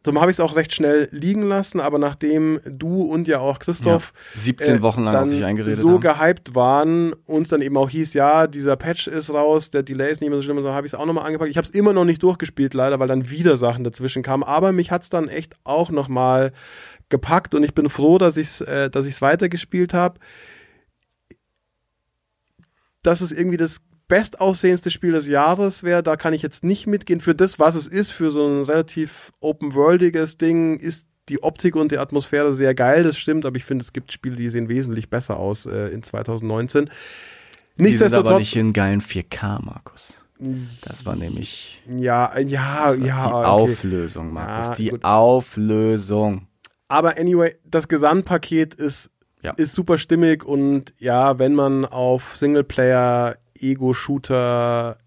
Darum 0.03 0.19
habe 0.19 0.31
ich 0.31 0.35
es 0.37 0.39
auch 0.39 0.55
recht 0.55 0.73
schnell 0.73 1.09
liegen 1.11 1.43
lassen, 1.43 1.79
aber 1.79 1.99
nachdem 1.99 2.59
du 2.65 3.03
und 3.03 3.27
ja 3.27 3.39
auch 3.39 3.59
Christoph 3.59 4.13
Ja, 4.33 4.41
17 4.41 4.75
äh, 4.77 4.81
Wochen 4.81 5.03
lang 5.03 5.43
eingeredet 5.43 5.77
so 5.77 5.91
haben. 5.91 5.99
gehypt 6.01 6.55
waren, 6.55 7.13
uns 7.25 7.49
dann 7.49 7.61
eben 7.61 7.77
auch 7.77 7.89
hieß, 7.89 8.15
ja, 8.15 8.47
dieser 8.47 8.75
Patch 8.77 9.07
ist 9.07 9.31
raus, 9.31 9.69
der 9.69 9.83
Delay 9.83 10.11
ist 10.11 10.21
nicht 10.21 10.31
mehr 10.31 10.39
so 10.39 10.43
schlimm, 10.43 10.59
so 10.63 10.71
habe 10.73 10.87
ich 10.87 10.93
es 10.93 10.99
auch 10.99 11.05
nochmal 11.05 11.27
angepackt. 11.27 11.51
Ich 11.51 11.57
habe 11.57 11.65
es 11.65 11.71
immer 11.71 11.93
noch 11.93 12.05
nicht 12.05 12.23
durchgespielt, 12.23 12.73
leider, 12.73 12.99
weil 12.99 13.07
dann 13.07 13.29
wieder 13.29 13.57
Sachen 13.57 13.83
dazwischen 13.83 14.23
kamen, 14.23 14.43
aber 14.43 14.71
mich 14.71 14.89
hat 14.89 15.03
es 15.03 15.09
dann 15.09 15.29
echt 15.29 15.55
auch 15.63 15.91
nochmal 15.91 16.51
gepackt 17.09 17.53
und 17.53 17.61
ich 17.61 17.75
bin 17.75 17.87
froh, 17.87 18.17
dass 18.17 18.37
ich 18.37 18.47
es 18.47 18.61
äh, 18.61 18.89
dass 18.89 19.05
ich's 19.05 19.21
weitergespielt 19.21 19.93
habe. 19.93 20.19
Dass 23.03 23.21
es 23.21 23.31
irgendwie 23.31 23.57
das 23.57 23.81
bestaussehendste 24.11 24.91
Spiel 24.91 25.13
des 25.13 25.29
Jahres 25.29 25.83
wäre, 25.83 26.03
da 26.03 26.17
kann 26.17 26.33
ich 26.33 26.41
jetzt 26.41 26.65
nicht 26.65 26.85
mitgehen. 26.85 27.21
Für 27.21 27.33
das, 27.33 27.59
was 27.59 27.75
es 27.75 27.87
ist, 27.87 28.11
für 28.11 28.29
so 28.29 28.45
ein 28.45 28.63
relativ 28.63 29.31
open-worldiges 29.39 30.37
Ding, 30.37 30.77
ist 30.77 31.07
die 31.29 31.41
Optik 31.41 31.77
und 31.77 31.93
die 31.93 31.97
Atmosphäre 31.97 32.51
sehr 32.51 32.75
geil, 32.75 33.03
das 33.03 33.17
stimmt, 33.17 33.45
aber 33.45 33.55
ich 33.55 33.63
finde, 33.63 33.83
es 33.83 33.93
gibt 33.93 34.11
Spiele, 34.11 34.35
die 34.35 34.49
sehen 34.49 34.67
wesentlich 34.67 35.09
besser 35.09 35.37
aus 35.37 35.65
äh, 35.65 35.87
in 35.93 36.03
2019. 36.03 36.85
Die 36.85 36.89
sind 36.89 36.93
aber 37.77 37.83
Nichtsdestotrotz, 37.89 38.39
nicht 38.39 38.55
in 38.57 38.73
geilen 38.73 39.01
4K, 39.01 39.63
Markus. 39.63 40.25
Das 40.83 41.05
war 41.05 41.15
nämlich 41.15 41.81
ja, 41.87 42.37
ja, 42.39 42.87
das 42.87 42.99
war 42.99 43.05
ja, 43.05 43.27
die 43.27 43.33
okay. 43.33 43.45
Auflösung, 43.45 44.33
Markus. 44.33 44.69
Ja, 44.69 44.75
die 44.75 44.89
gut. 44.89 45.03
Auflösung. 45.05 46.47
Aber 46.89 47.17
anyway, 47.17 47.55
das 47.63 47.87
Gesamtpaket 47.87 48.73
ist, 48.73 49.09
Ja. 49.41 49.53
ist 49.53 49.73
super 49.73 49.97
stimmig 49.97 50.43
und 50.43 50.93
ja, 50.97 51.39
wenn 51.39 51.55
man 51.55 51.85
auf 51.85 52.35
Singleplayer, 52.35 53.37
Ego-Shooter, 53.61 54.97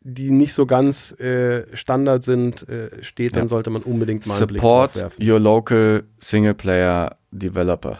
die 0.00 0.30
nicht 0.30 0.52
so 0.54 0.66
ganz 0.66 1.12
äh, 1.20 1.64
Standard 1.76 2.22
sind, 2.22 2.68
äh, 2.68 3.02
steht, 3.02 3.34
dann 3.34 3.44
Ja. 3.44 3.48
sollte 3.48 3.70
man 3.70 3.82
unbedingt 3.82 4.26
mal 4.26 4.36
einen 4.36 4.46
Blick 4.46 4.60
Support 4.60 5.10
your 5.20 5.40
local 5.40 6.04
Singleplayer 6.18 7.16
Developer. 7.32 7.98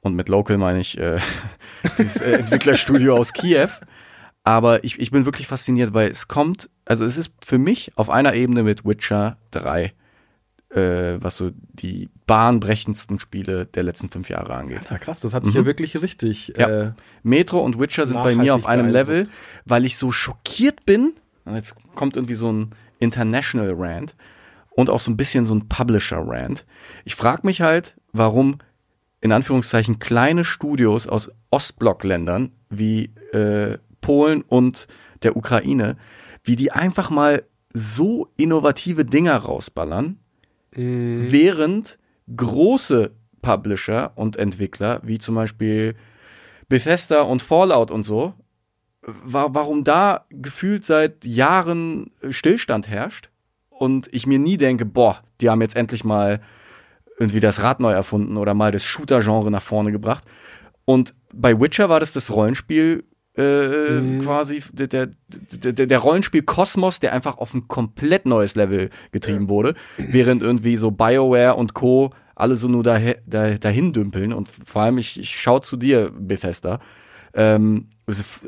Und 0.00 0.14
mit 0.14 0.28
local 0.28 0.56
meine 0.56 0.80
ich 0.80 0.98
äh, 0.98 1.18
dieses 1.98 2.20
äh, 2.20 2.38
Entwicklerstudio 2.38 3.16
aus 3.16 3.32
Kiew. 3.32 3.68
Aber 4.44 4.84
ich, 4.84 5.00
ich 5.00 5.10
bin 5.10 5.24
wirklich 5.24 5.48
fasziniert, 5.48 5.92
weil 5.92 6.08
es 6.10 6.28
kommt, 6.28 6.70
also 6.84 7.04
es 7.04 7.18
ist 7.18 7.32
für 7.44 7.58
mich 7.58 7.90
auf 7.96 8.08
einer 8.08 8.34
Ebene 8.34 8.62
mit 8.62 8.84
Witcher 8.84 9.38
3, 9.50 9.92
äh, 10.76 11.16
was 11.22 11.36
so 11.36 11.50
die 11.72 12.10
bahnbrechendsten 12.26 13.18
Spiele 13.18 13.66
der 13.66 13.82
letzten 13.82 14.10
fünf 14.10 14.28
Jahre 14.28 14.54
angeht. 14.54 14.82
Ja, 14.90 14.98
krass, 14.98 15.20
das 15.20 15.32
hat 15.32 15.44
sich 15.44 15.54
ja 15.54 15.64
wirklich 15.64 16.00
richtig. 16.00 16.52
Mhm. 16.54 16.60
Ja. 16.60 16.68
Äh, 16.68 16.92
Metro 17.22 17.60
und 17.60 17.80
Witcher 17.80 18.06
sind 18.06 18.22
bei 18.22 18.34
mir 18.34 18.54
auf 18.54 18.66
einem 18.66 18.88
Level, 18.88 19.28
weil 19.64 19.86
ich 19.86 19.96
so 19.96 20.12
schockiert 20.12 20.84
bin. 20.84 21.14
Und 21.44 21.54
Jetzt 21.54 21.74
kommt 21.94 22.16
irgendwie 22.16 22.34
so 22.34 22.52
ein 22.52 22.70
International 22.98 23.72
Rant 23.76 24.14
und 24.70 24.90
auch 24.90 25.00
so 25.00 25.10
ein 25.10 25.16
bisschen 25.16 25.46
so 25.46 25.54
ein 25.54 25.68
Publisher 25.68 26.22
Rant. 26.22 26.66
Ich 27.04 27.14
frage 27.14 27.46
mich 27.46 27.62
halt, 27.62 27.96
warum 28.12 28.58
in 29.20 29.32
Anführungszeichen 29.32 29.98
kleine 29.98 30.44
Studios 30.44 31.06
aus 31.06 31.30
Ostblockländern 31.50 32.52
wie 32.68 33.14
äh, 33.32 33.78
Polen 34.02 34.42
und 34.42 34.88
der 35.22 35.36
Ukraine, 35.36 35.96
wie 36.44 36.56
die 36.56 36.70
einfach 36.70 37.10
mal 37.10 37.44
so 37.72 38.28
innovative 38.36 39.04
Dinger 39.04 39.36
rausballern, 39.36 40.18
während 40.76 41.98
große 42.34 43.12
Publisher 43.42 44.12
und 44.16 44.36
Entwickler, 44.36 45.00
wie 45.02 45.18
zum 45.18 45.34
Beispiel 45.34 45.94
Bethesda 46.68 47.22
und 47.22 47.42
Fallout 47.42 47.90
und 47.90 48.02
so, 48.02 48.34
wa 49.02 49.48
warum 49.50 49.84
da 49.84 50.26
gefühlt 50.30 50.84
seit 50.84 51.24
Jahren 51.24 52.10
Stillstand 52.28 52.88
herrscht 52.88 53.30
und 53.68 54.08
ich 54.12 54.26
mir 54.26 54.38
nie 54.38 54.56
denke, 54.56 54.84
boah, 54.84 55.22
die 55.40 55.48
haben 55.48 55.60
jetzt 55.60 55.76
endlich 55.76 56.02
mal 56.02 56.40
irgendwie 57.18 57.40
das 57.40 57.62
Rad 57.62 57.80
neu 57.80 57.92
erfunden 57.92 58.36
oder 58.36 58.54
mal 58.54 58.72
das 58.72 58.84
Shooter-Genre 58.84 59.50
nach 59.50 59.62
vorne 59.62 59.92
gebracht. 59.92 60.24
Und 60.84 61.14
bei 61.32 61.58
Witcher 61.58 61.88
war 61.88 62.00
das 62.00 62.12
das 62.12 62.30
Rollenspiel 62.30 63.04
äh, 63.36 64.18
quasi, 64.20 64.62
der, 64.72 64.86
der, 64.86 65.08
der, 65.28 65.86
der 65.86 65.98
Rollenspiel-Kosmos, 65.98 67.00
der 67.00 67.12
einfach 67.12 67.38
auf 67.38 67.54
ein 67.54 67.68
komplett 67.68 68.26
neues 68.26 68.54
Level 68.56 68.90
getrieben 69.12 69.48
wurde, 69.48 69.74
während 69.98 70.42
irgendwie 70.42 70.76
so 70.76 70.90
BioWare 70.90 71.54
und 71.54 71.74
Co. 71.74 72.10
alle 72.34 72.56
so 72.56 72.68
nur 72.68 72.82
dahe- 72.82 73.18
da, 73.26 73.54
dahin 73.54 73.92
dümpeln 73.92 74.32
und 74.32 74.50
vor 74.64 74.82
allem, 74.82 74.98
ich, 74.98 75.18
ich 75.20 75.40
schau 75.40 75.58
zu 75.58 75.76
dir, 75.76 76.10
Bethesda, 76.18 76.80
ähm, 77.34 77.88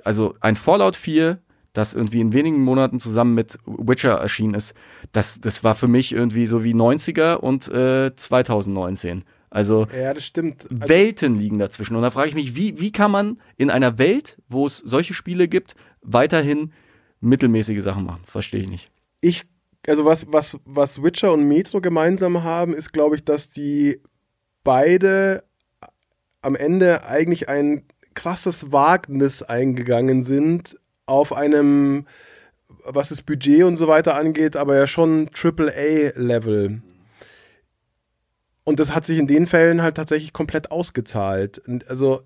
also 0.04 0.34
ein 0.40 0.56
Fallout 0.56 0.96
4, 0.96 1.38
das 1.74 1.94
irgendwie 1.94 2.20
in 2.20 2.32
wenigen 2.32 2.62
Monaten 2.64 2.98
zusammen 2.98 3.34
mit 3.34 3.58
Witcher 3.66 4.12
erschienen 4.14 4.54
ist, 4.54 4.74
das, 5.12 5.40
das 5.40 5.62
war 5.64 5.74
für 5.74 5.86
mich 5.88 6.12
irgendwie 6.12 6.46
so 6.46 6.64
wie 6.64 6.74
90er 6.74 7.34
und 7.34 7.68
äh, 7.68 8.14
2019. 8.16 9.24
Also 9.50 9.86
Ja, 9.96 10.14
das 10.14 10.24
stimmt. 10.24 10.66
Also, 10.70 10.88
Welten 10.88 11.34
liegen 11.34 11.58
dazwischen. 11.58 11.96
Und 11.96 12.02
da 12.02 12.10
frage 12.10 12.28
ich 12.28 12.34
mich, 12.34 12.54
wie, 12.54 12.78
wie 12.78 12.92
kann 12.92 13.10
man 13.10 13.40
in 13.56 13.70
einer 13.70 13.98
Welt, 13.98 14.38
wo 14.48 14.66
es 14.66 14.78
solche 14.78 15.14
Spiele 15.14 15.48
gibt, 15.48 15.74
weiterhin 16.02 16.72
mittelmäßige 17.20 17.82
Sachen 17.82 18.04
machen? 18.04 18.22
Verstehe 18.24 18.60
ich 18.60 18.68
nicht. 18.68 18.90
ich, 19.20 19.44
also 19.86 20.04
was, 20.04 20.26
was, 20.30 20.58
was 20.64 21.02
Witcher 21.02 21.32
und 21.32 21.48
Metro 21.48 21.80
gemeinsam 21.80 22.42
haben, 22.42 22.74
ist, 22.74 22.92
glaube 22.92 23.16
ich, 23.16 23.24
dass 23.24 23.50
die 23.50 24.00
beide 24.64 25.44
am 26.42 26.54
Ende 26.54 27.04
eigentlich 27.04 27.48
ein 27.48 27.84
krasses 28.14 28.72
Wagnis 28.72 29.42
eingegangen 29.42 30.22
sind 30.22 30.76
auf 31.06 31.32
einem, 31.32 32.06
was 32.84 33.08
das 33.08 33.22
Budget 33.22 33.62
und 33.64 33.76
so 33.76 33.88
weiter 33.88 34.16
angeht, 34.16 34.56
aber 34.56 34.76
ja 34.76 34.86
schon 34.86 35.30
AAA-Level. 35.32 36.82
Und 38.68 38.80
das 38.80 38.94
hat 38.94 39.06
sich 39.06 39.18
in 39.18 39.26
den 39.26 39.46
Fällen 39.46 39.80
halt 39.80 39.96
tatsächlich 39.96 40.34
komplett 40.34 40.70
ausgezahlt. 40.70 41.58
Und 41.66 41.88
Also 41.88 42.20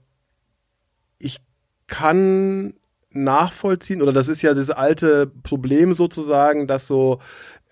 ich 1.21 1.39
kann 1.87 2.75
nachvollziehen, 3.11 4.03
oder 4.03 4.13
das 4.13 4.27
ist 4.27 4.43
ja 4.43 4.53
das 4.53 4.71
alte 4.71 5.29
Problem 5.29 5.95
sozusagen, 5.95 6.67
dass 6.67 6.89
so 6.89 7.21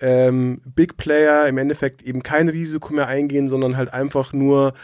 ähm, 0.01 0.63
Big 0.65 0.97
Player 0.97 1.49
im 1.49 1.59
Endeffekt 1.59 2.03
eben 2.03 2.23
kein 2.23 2.49
Risiko 2.49 2.95
mehr 2.95 3.09
eingehen, 3.09 3.49
sondern 3.49 3.77
halt 3.77 3.93
einfach 3.93 4.33
nur 4.33 4.75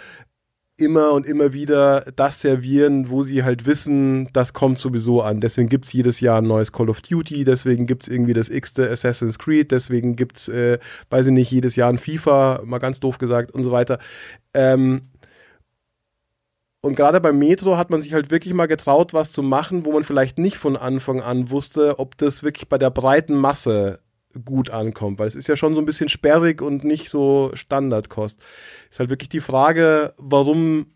immer 0.79 1.13
und 1.13 1.27
immer 1.27 1.53
wieder 1.53 2.03
das 2.17 2.41
servieren, 2.41 3.09
wo 3.09 3.23
sie 3.23 3.45
halt 3.45 3.65
wissen, 3.67 4.29
das 4.33 4.53
kommt 4.53 4.79
sowieso 4.79 5.23
an. 5.23 5.41
Deswegen 5.41 5.69
gibt's 5.69 5.93
jedes 5.93 6.21
Jahr 6.21 6.39
ein 6.43 6.47
neues 6.47 6.73
Call 6.73 6.91
of 6.91 7.01
Duty, 7.01 7.45
deswegen 7.45 7.87
gibt's 7.87 8.09
irgendwie 8.09 8.35
das 8.35 8.49
x-te 8.51 8.91
Assassin's 8.91 9.39
Creed, 9.39 9.71
deswegen 9.71 10.17
gibt's, 10.17 10.49
äh, 10.49 10.79
weiß 11.11 11.27
ich 11.29 11.33
nicht, 11.33 11.51
jedes 11.51 11.77
Jahr 11.77 11.89
ein 11.89 11.99
FIFA, 11.99 12.63
mal 12.65 12.79
ganz 12.79 13.01
doof 13.01 13.19
gesagt 13.19 13.53
und 13.53 13.63
so 13.63 13.73
weiter. 13.73 13.99
Ähm, 14.55 15.09
und 16.83 16.95
gerade 16.95 17.21
beim 17.21 17.39
Metro 17.39 17.77
hat 17.77 17.91
man 17.91 18.01
sich 18.01 18.13
halt 18.13 18.31
wirklich 18.31 18.55
mal 18.55 18.67
getraut, 18.67 19.13
was 19.13 19.33
zu 19.33 19.43
machen, 19.43 19.85
wo 19.85 19.93
man 19.93 20.05
vielleicht 20.05 20.39
nicht 20.39 20.57
von 20.57 20.77
Anfang 20.77 21.21
an 21.21 21.51
wusste, 21.51 21.99
ob 21.99 22.17
das 22.17 22.43
wirklich 22.43 22.69
bei 22.69 22.79
der 22.79 22.91
breiten 22.91 23.35
Masse 23.35 23.99
gut 24.45 24.71
ankommt, 24.71 25.19
weil 25.19 25.29
es 25.29 25.37
ist 25.37 25.49
ja 25.49 25.57
schon 25.57 25.75
so 25.75 25.81
ein 25.81 25.87
bisschen 25.87 26.09
sperrig 26.09 26.63
und 26.63 26.85
nicht 26.85 27.11
so 27.11 27.51
Standardkost. 27.55 28.41
Ist 28.91 28.99
halt 28.99 29.11
wirklich 29.11 29.29
die 29.29 29.41
Frage, 29.41 30.15
warum 30.19 30.87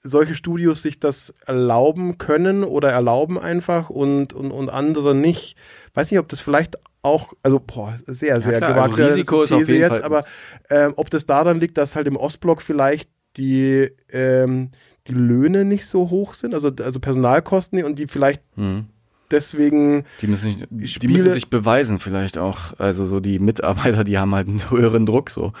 solche 0.00 0.34
Studios 0.34 0.82
sich 0.82 1.00
das 1.00 1.34
erlauben 1.46 2.18
können 2.18 2.62
oder 2.64 2.90
erlauben 2.90 3.38
einfach 3.38 3.90
und, 3.90 4.32
und, 4.32 4.52
und 4.52 4.68
andere 4.68 5.14
nicht. 5.14 5.56
Weiß 5.94 6.10
nicht, 6.10 6.20
ob 6.20 6.28
das 6.28 6.40
vielleicht 6.40 6.78
auch, 7.02 7.32
also 7.42 7.60
boah, 7.60 7.96
sehr, 8.06 8.40
sehr 8.40 8.58
klar, 8.58 8.74
also 8.76 8.90
gewagte 8.90 9.10
Risiko 9.12 9.42
ist 9.42 9.52
auf 9.52 9.66
jeden 9.68 9.80
jetzt, 9.80 9.88
Fall- 9.88 10.02
aber 10.02 10.22
ähm, 10.70 10.92
ob 10.96 11.10
das 11.10 11.26
daran 11.26 11.58
liegt, 11.60 11.78
dass 11.78 11.96
halt 11.96 12.06
im 12.06 12.16
Ostblock 12.16 12.62
vielleicht 12.62 13.10
die, 13.36 13.90
ähm, 14.10 14.70
die 15.06 15.14
Löhne 15.14 15.64
nicht 15.64 15.86
so 15.86 16.10
hoch 16.10 16.34
sind, 16.34 16.54
also, 16.54 16.70
also 16.80 17.00
Personalkosten 17.00 17.82
und 17.84 17.98
die 17.98 18.06
vielleicht 18.06 18.42
Hm. 18.54 18.86
Deswegen 19.30 20.04
Die 20.20 20.26
müssen, 20.26 20.66
nicht, 20.70 21.02
die 21.02 21.08
müssen 21.08 21.32
sich 21.32 21.50
beweisen 21.50 21.98
vielleicht 21.98 22.38
auch. 22.38 22.78
Also 22.78 23.04
so 23.04 23.20
die 23.20 23.38
Mitarbeiter, 23.38 24.04
die 24.04 24.18
haben 24.18 24.34
halt 24.34 24.48
einen 24.48 24.70
höheren 24.70 25.06
Druck 25.06 25.30
so. 25.30 25.52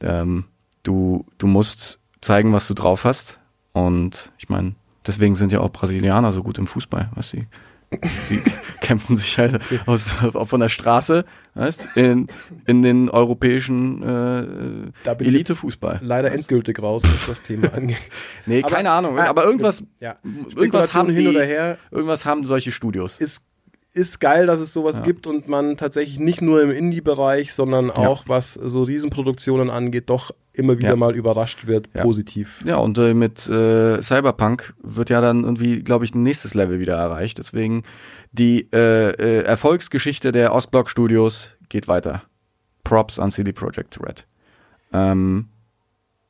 Ähm, 0.00 0.44
du, 0.82 1.26
du 1.38 1.46
musst 1.46 2.00
zeigen, 2.20 2.52
was 2.52 2.66
du 2.66 2.74
drauf 2.74 3.04
hast. 3.04 3.38
Und 3.72 4.32
ich 4.38 4.48
meine, 4.48 4.74
deswegen 5.06 5.34
sind 5.34 5.52
ja 5.52 5.60
auch 5.60 5.70
Brasilianer 5.70 6.32
so 6.32 6.42
gut 6.42 6.58
im 6.58 6.66
Fußball, 6.66 7.10
was 7.14 7.30
sie 7.30 7.46
Sie 8.24 8.42
kämpfen 8.80 9.16
sich 9.16 9.38
halt 9.38 9.60
aus, 9.86 10.12
von 10.44 10.60
der 10.60 10.68
Straße, 10.68 11.24
weißt, 11.54 11.88
in, 11.96 12.28
in 12.66 12.82
den 12.82 13.08
europäischen 13.10 14.02
äh, 14.02 15.12
Elitefußball. 15.18 16.00
leider 16.02 16.28
Weißt? 16.30 16.38
endgültig 16.42 16.80
raus, 16.80 17.02
was 17.04 17.26
das 17.26 17.42
Thema 17.42 17.72
angeht. 17.74 17.96
Nee, 18.46 18.62
Aber- 18.62 18.74
keine 18.74 18.90
Ahnung, 18.90 19.18
Ah, 19.18 19.26
aber 19.26 19.44
irgendwas, 19.44 19.82
Ja, 20.00 20.16
irgendwas 20.54 20.94
haben 20.94 21.10
hin 21.10 21.20
die, 21.24 21.28
oder 21.28 21.44
her 21.44 21.78
irgendwas 21.90 22.24
haben 22.24 22.44
solche 22.44 22.72
Studios. 22.72 23.18
ist, 23.20 23.40
ist 23.96 24.20
geil, 24.20 24.46
dass 24.46 24.60
es 24.60 24.72
sowas 24.72 24.98
Ja. 24.98 25.02
gibt 25.02 25.26
und 25.26 25.48
man 25.48 25.76
tatsächlich 25.76 26.18
nicht 26.18 26.42
nur 26.42 26.62
im 26.62 26.70
Indie-Bereich, 26.70 27.52
sondern 27.54 27.90
auch 27.90 28.24
was 28.26 28.54
so 28.54 28.82
Riesenproduktionen 28.82 29.70
angeht, 29.70 30.10
doch 30.10 30.32
immer 30.52 30.78
wieder 30.78 30.90
Ja. 30.90 30.96
mal 30.96 31.16
überrascht 31.16 31.66
wird, 31.66 31.88
Ja. 31.94 32.02
positiv. 32.02 32.62
Ja, 32.66 32.76
und 32.76 32.98
äh, 32.98 33.14
mit 33.14 33.48
äh, 33.48 34.00
Cyberpunk 34.02 34.74
wird 34.82 35.10
ja 35.10 35.20
dann 35.20 35.44
irgendwie, 35.44 35.82
glaube 35.82 36.04
ich, 36.04 36.14
ein 36.14 36.22
nächstes 36.22 36.54
Level 36.54 36.78
wieder 36.78 36.96
erreicht. 36.96 37.38
Deswegen 37.38 37.82
die 38.32 38.68
äh, 38.72 39.10
äh, 39.10 39.42
Erfolgsgeschichte 39.44 40.30
der 40.32 40.54
Ostblock 40.54 40.90
Studios 40.90 41.54
geht 41.68 41.88
weiter. 41.88 42.22
Props 42.84 43.18
an 43.18 43.30
CD 43.30 43.52
Projekt 43.52 43.98
Red. 44.00 44.26
Ähm, 44.92 45.48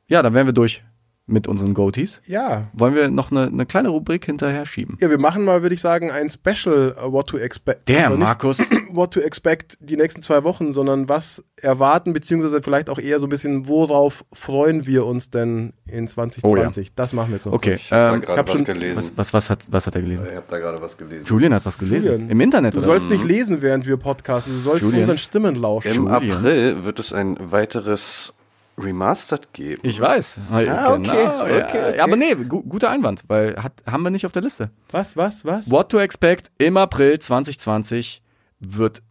ja, 0.07 0.21
dann 0.23 0.33
wären 0.33 0.45
wir 0.47 0.53
durch 0.53 0.83
mit 1.29 1.47
unseren 1.47 1.73
Goatees. 1.73 2.21
Ja. 2.25 2.69
Wollen 2.73 2.95
wir 2.95 3.09
noch 3.09 3.31
eine, 3.31 3.47
eine 3.47 3.65
kleine 3.65 3.89
Rubrik 3.89 4.25
hinterher 4.25 4.65
schieben? 4.65 4.97
Ja, 5.01 5.09
wir 5.09 5.17
machen 5.17 5.43
mal, 5.43 5.61
würde 5.61 5.75
ich 5.75 5.81
sagen, 5.81 6.09
ein 6.09 6.29
Special 6.29 6.95
uh, 7.05 7.11
What 7.11 7.27
to 7.27 7.37
Expect. 7.37 7.89
Der 7.89 8.05
Also 8.07 8.17
Markus. 8.17 8.59
What 8.91 9.13
to 9.13 9.19
Expect 9.19 9.77
die 9.81 9.97
nächsten 9.97 10.21
zwei 10.21 10.43
Wochen, 10.45 10.71
sondern 10.71 11.09
was 11.09 11.43
erwarten, 11.61 12.13
beziehungsweise 12.13 12.61
vielleicht 12.63 12.89
auch 12.89 12.97
eher 12.97 13.19
so 13.19 13.25
ein 13.25 13.29
bisschen, 13.29 13.67
worauf 13.67 14.23
freuen 14.31 14.87
wir 14.87 15.05
uns 15.05 15.29
denn 15.29 15.73
in 15.85 16.07
2020? 16.07 16.95
Das 16.95 17.11
machen 17.11 17.29
wir 17.29 17.35
jetzt 17.35 17.45
noch. 17.45 17.53
Okay, 17.53 17.71
kurz. 17.71 17.81
Ich 17.81 17.91
habe 17.91 18.15
ähm, 18.15 18.21
da 18.21 18.25
gerade 18.25 18.39
hab 18.39 18.47
was 18.47 18.55
schon- 18.55 18.65
gelesen. 18.65 19.11
was, 19.17 19.33
was, 19.33 19.49
hat, 19.49 19.67
was 19.69 19.85
hat 19.85 19.95
er 19.95 20.01
gelesen? 20.01 20.25
Ich 20.29 20.35
habe 20.35 20.45
da 20.49 20.57
gerade 20.59 20.81
was 20.81 20.97
gelesen. 20.97 21.25
Julian 21.27 21.53
hat 21.53 21.65
was 21.65 21.77
gelesen. 21.77 22.11
Julian, 22.11 22.29
Im 22.29 22.39
Internet, 22.41 22.73
Du 22.75 22.79
oder? 22.79 22.87
sollst 22.87 23.09
nicht 23.09 23.23
lesen, 23.25 23.61
während 23.61 23.85
wir 23.85 23.97
podcasten. 23.97 24.53
Du 24.53 24.59
sollst 24.61 24.81
Julian. 24.81 25.01
unseren 25.01 25.17
Stimmen 25.17 25.55
lauschen. 25.55 25.89
Im 25.91 26.03
Julian. 26.05 26.13
April 26.15 26.85
wird 26.85 26.99
es 26.99 27.11
ein 27.11 27.35
weiteres 27.51 28.33
Remastered 28.79 29.53
geben. 29.53 29.81
Ich 29.83 29.99
weiß. 29.99 30.37
Ah, 30.51 30.57
okay, 30.57 30.65
ja. 30.65 30.93
okay, 31.41 31.63
okay. 31.63 31.97
Ja, 31.97 32.03
aber 32.03 32.15
nee, 32.15 32.35
gu 32.35 32.61
guter 32.61 32.89
Einwand, 32.89 33.23
weil 33.27 33.55
hat, 33.61 33.73
haben 33.85 34.03
wir 34.03 34.11
nicht 34.11 34.25
auf 34.25 34.31
der 34.31 34.43
Liste. 34.43 34.69
Was, 34.91 35.17
was, 35.17 35.43
was? 35.45 35.69
What 35.71 35.89
to 35.89 35.99
Expect 35.99 36.51
im 36.59 36.77
April 36.77 37.17
2020 37.17 38.21
wird 38.59 39.01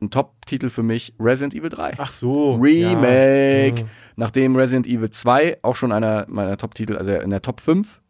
ein 0.00 0.10
Top-Titel 0.10 0.68
für 0.68 0.84
mich 0.84 1.14
Resident 1.18 1.54
Evil 1.54 1.70
3. 1.70 1.94
Ach 1.98 2.12
so. 2.12 2.54
Remake. 2.54 3.80
Ja. 3.80 3.86
Nachdem 4.16 4.54
Resident 4.56 4.86
Evil 4.86 5.10
2 5.10 5.58
auch 5.62 5.74
schon 5.76 5.90
einer 5.92 6.24
meiner 6.28 6.56
Top-Titel, 6.56 6.96
also 6.96 7.10
in 7.12 7.30
der 7.30 7.42
Top 7.42 7.60
5 7.60 8.00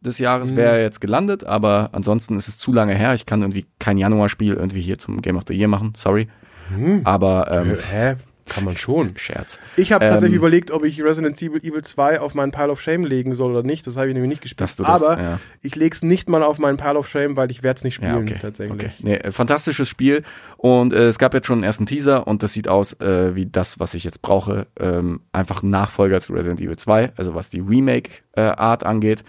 des 0.00 0.18
Jahres 0.18 0.52
Mhm. 0.52 0.56
wäre 0.56 0.80
jetzt 0.80 1.00
gelandet, 1.00 1.44
aber 1.44 1.90
ansonsten 1.92 2.36
ist 2.36 2.48
es 2.48 2.58
zu 2.58 2.72
lange 2.72 2.94
her. 2.94 3.14
Ich 3.14 3.26
kann 3.26 3.40
irgendwie 3.42 3.66
kein 3.78 3.98
Januar-Spiel 3.98 4.54
irgendwie 4.54 4.80
hier 4.82 4.98
zum 4.98 5.20
Game 5.22 5.36
of 5.36 5.44
the 5.48 5.54
Year 5.54 5.68
machen, 5.68 5.92
sorry. 5.96 6.28
Mhm. 6.70 7.02
Aber 7.04 7.50
ähm, 7.50 7.76
Hä? 7.90 8.14
Kann 8.46 8.64
man 8.64 8.76
schon. 8.76 9.16
Scherz. 9.16 9.58
Ich 9.76 9.92
habe 9.92 10.04
Ähm, 10.04 10.10
tatsächlich 10.10 10.36
überlegt, 10.36 10.70
ob 10.70 10.84
ich 10.84 11.02
Resident 11.02 11.40
Evil, 11.40 11.60
Evil 11.62 11.82
2 11.82 12.20
auf 12.20 12.34
meinen 12.34 12.52
Pile 12.52 12.70
of 12.70 12.80
Shame 12.80 13.04
legen 13.04 13.34
soll 13.34 13.52
oder 13.52 13.62
nicht. 13.62 13.86
Das 13.86 13.96
habe 13.96 14.08
ich 14.08 14.14
nämlich 14.14 14.28
nicht 14.28 14.42
gespielt. 14.42 14.60
Das, 14.60 14.78
Aber 14.80 15.18
ja. 15.20 15.40
ich 15.62 15.74
lege 15.76 15.94
es 15.94 16.02
nicht 16.02 16.28
mal 16.28 16.42
auf 16.42 16.58
meinen 16.58 16.76
Pile 16.76 16.98
of 16.98 17.08
Shame, 17.08 17.36
weil 17.36 17.50
ich 17.50 17.62
werde 17.62 17.78
es 17.78 17.84
nicht 17.84 18.02
Ja, 18.02 18.10
spielen 18.10 18.28
okay. 18.28 18.38
tatsächlich. 18.40 18.74
okay. 18.74 18.90
Nee, 19.00 19.14
äh, 19.14 19.32
fantastisches 19.32 19.88
Spiel. 19.88 20.22
Und 20.58 20.92
äh, 20.92 21.08
es 21.08 21.18
gab 21.18 21.32
jetzt 21.34 21.46
schon 21.46 21.56
einen 21.58 21.64
ersten 21.64 21.86
Teaser 21.86 22.26
und 22.26 22.42
das 22.42 22.52
sieht 22.52 22.68
aus 22.68 22.92
äh, 23.00 23.34
wie 23.34 23.46
das, 23.46 23.80
was 23.80 23.94
ich 23.94 24.04
jetzt 24.04 24.20
brauche. 24.22 24.66
Ähm, 24.78 25.22
einfach 25.32 25.62
ein 25.62 25.70
Nachfolger 25.70 26.20
zu 26.20 26.32
Resident 26.34 26.60
Evil 26.60 26.76
2, 26.76 27.12
also 27.16 27.34
was 27.34 27.48
die 27.50 27.60
Remake-Art 27.60 28.84
angeht. 28.84 29.24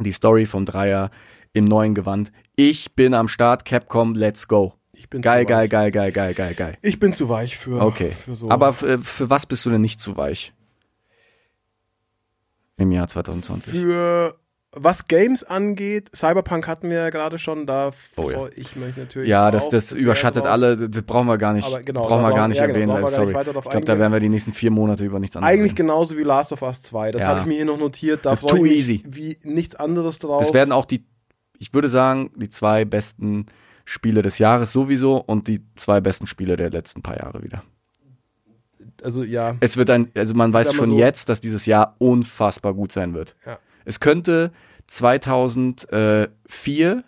Die 0.00 0.12
Story 0.12 0.46
vom 0.46 0.66
Dreier 0.66 1.10
im 1.52 1.64
neuen 1.64 1.94
Gewand. 1.94 2.30
Ich 2.54 2.94
bin 2.94 3.14
am 3.14 3.28
Start, 3.28 3.64
Capcom, 3.64 4.14
let's 4.14 4.46
go. 4.46 4.74
Ich 5.06 5.10
bin 5.10 5.22
Geil, 5.22 5.44
geil, 5.44 5.68
geil, 5.68 5.92
geil, 5.92 6.10
geil, 6.10 6.34
geil, 6.34 6.54
geil. 6.54 6.78
Ich 6.82 6.98
bin 6.98 7.12
zu 7.12 7.28
weich 7.28 7.56
für, 7.56 7.80
Okay. 7.80 8.10
für 8.24 8.34
so. 8.34 8.50
Aber 8.50 8.72
für, 8.72 8.98
für 9.00 9.30
was 9.30 9.46
bist 9.46 9.64
du 9.64 9.70
denn 9.70 9.80
nicht 9.80 10.00
zu 10.00 10.16
weich? 10.16 10.52
Im 12.76 12.90
Jahr 12.90 13.06
2020. 13.06 13.72
für 13.72 14.34
was 14.72 15.06
Games 15.06 15.44
angeht, 15.44 16.10
Cyberpunk 16.14 16.66
hatten 16.66 16.90
wir 16.90 16.96
ja 16.98 17.10
gerade 17.10 17.38
schon, 17.38 17.66
da 17.66 17.92
Oh 18.16 18.30
ja. 18.30 18.48
ich 18.56 18.74
mich 18.74 18.96
natürlich. 18.96 19.28
Ja, 19.28 19.52
das, 19.52 19.70
das 19.70 19.92
überschattet 19.92 20.42
drauf. 20.42 20.50
alle, 20.50 20.88
das 20.88 21.02
brauchen 21.04 21.28
wir 21.28 21.38
gar 21.38 21.52
nicht, 21.52 21.66
Aber 21.68 21.82
genau, 21.82 22.02
brauchen 22.04 22.22
wir 22.24 22.34
gar 22.34 22.48
nicht 22.48 22.58
ja, 22.58 22.66
genau, 22.66 22.96
erwähnen. 22.96 23.00
gar 23.02 23.10
sorry. 23.10 23.26
nicht 23.32 23.46
ich 23.64 23.70
glaube, 23.70 23.86
da 23.86 23.98
werden 24.00 24.12
wir 24.12 24.20
die 24.20 24.28
nächsten 24.28 24.52
vier 24.52 24.72
Monate 24.72 25.04
über 25.04 25.20
nichts 25.20 25.36
anderes 25.36 25.52
Eigentlich 25.54 25.70
reden. 25.72 25.76
genauso 25.76 26.18
wie 26.18 26.24
Last 26.24 26.52
of 26.52 26.60
Us 26.62 26.82
2. 26.82 27.12
Das 27.12 27.22
Ja. 27.22 27.28
habe 27.28 27.40
ich 27.40 27.46
mir 27.46 27.54
hier 27.54 27.64
noch 27.64 27.78
notiert. 27.78 28.26
Da 28.26 28.34
freue 28.36 28.50
ich 28.50 28.56
too 28.56 28.62
mich 28.64 28.72
easy. 28.72 29.02
wie 29.06 29.38
nichts 29.44 29.76
anderes 29.76 30.18
drauf. 30.18 30.42
Das 30.42 30.52
werden 30.52 30.72
auch 30.72 30.84
die, 30.84 31.06
ich 31.58 31.72
würde 31.72 31.88
sagen, 31.88 32.32
die 32.36 32.50
zwei 32.50 32.84
besten 32.84 33.46
Spiele 33.88 34.20
des 34.20 34.38
Jahres 34.38 34.72
sowieso 34.72 35.16
und 35.16 35.48
die 35.48 35.62
zwei 35.76 36.00
besten 36.02 36.26
Spiele 36.26 36.56
der 36.56 36.68
letzten 36.70 37.00
paar 37.02 37.16
Jahre 37.16 37.42
wieder. 37.42 37.62
also 39.02 39.22
ja, 39.22 39.56
Es 39.60 39.76
wird 39.78 39.88
ein, 39.90 40.10
also 40.14 40.34
man 40.34 40.52
weiß 40.52 40.74
schon 40.74 40.90
so- 40.90 40.98
jetzt, 40.98 41.28
dass 41.28 41.40
dieses 41.40 41.66
Jahr 41.66 41.94
unfassbar 41.98 42.74
gut 42.74 42.90
sein 42.92 43.14
wird. 43.14 43.36
Ja. 43.46 43.58
Es 43.84 44.00
könnte 44.00 44.50
2004 44.88 47.04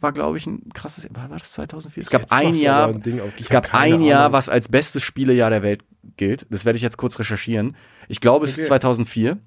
war, 0.00 0.12
glaube 0.12 0.36
ich, 0.36 0.46
ein 0.46 0.68
krasses, 0.74 1.08
war, 1.14 1.30
war 1.30 1.38
das 1.38 1.52
2004? 1.52 2.02
Es 2.02 2.10
gab 2.10 2.22
Jetzt 2.22 2.32
ein 2.32 2.54
Jahr, 2.54 2.88
ein 2.88 3.20
auf. 3.20 3.30
Es 3.38 3.48
gab 3.48 3.72
ein 3.74 4.02
Jahr, 4.02 4.20
Ahnung. 4.22 4.32
was 4.34 4.48
als 4.48 4.68
bestes 4.68 5.02
Spielejahr 5.02 5.50
der 5.50 5.62
Welt 5.62 5.84
gilt. 6.16 6.46
Das 6.50 6.64
werde 6.66 6.76
ich 6.76 6.82
jetzt 6.82 6.98
kurz 6.98 7.18
recherchieren. 7.18 7.76
Ich 8.08 8.20
glaube, 8.20 8.44
es 8.44 8.52
Okay. 8.52 8.60
ist 8.62 8.66
2004. 8.66 9.38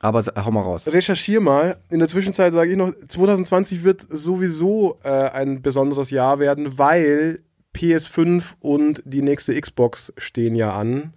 Aber 0.00 0.22
hau 0.22 0.50
mal 0.50 0.62
raus. 0.62 0.86
Recherchier 0.88 1.40
mal. 1.40 1.76
In 1.90 1.98
der 1.98 2.08
Zwischenzeit 2.08 2.52
sage 2.52 2.70
ich 2.70 2.76
noch, 2.76 2.94
2020 2.94 3.82
wird 3.84 4.06
sowieso 4.08 4.98
äh, 5.02 5.08
ein 5.08 5.60
besonderes 5.60 6.10
Jahr 6.10 6.38
werden, 6.38 6.78
weil 6.78 7.40
PS5 7.74 8.44
und 8.60 9.02
die 9.04 9.22
nächste 9.22 9.58
Xbox 9.60 10.12
stehen 10.16 10.54
ja 10.54 10.72
an 10.72 11.12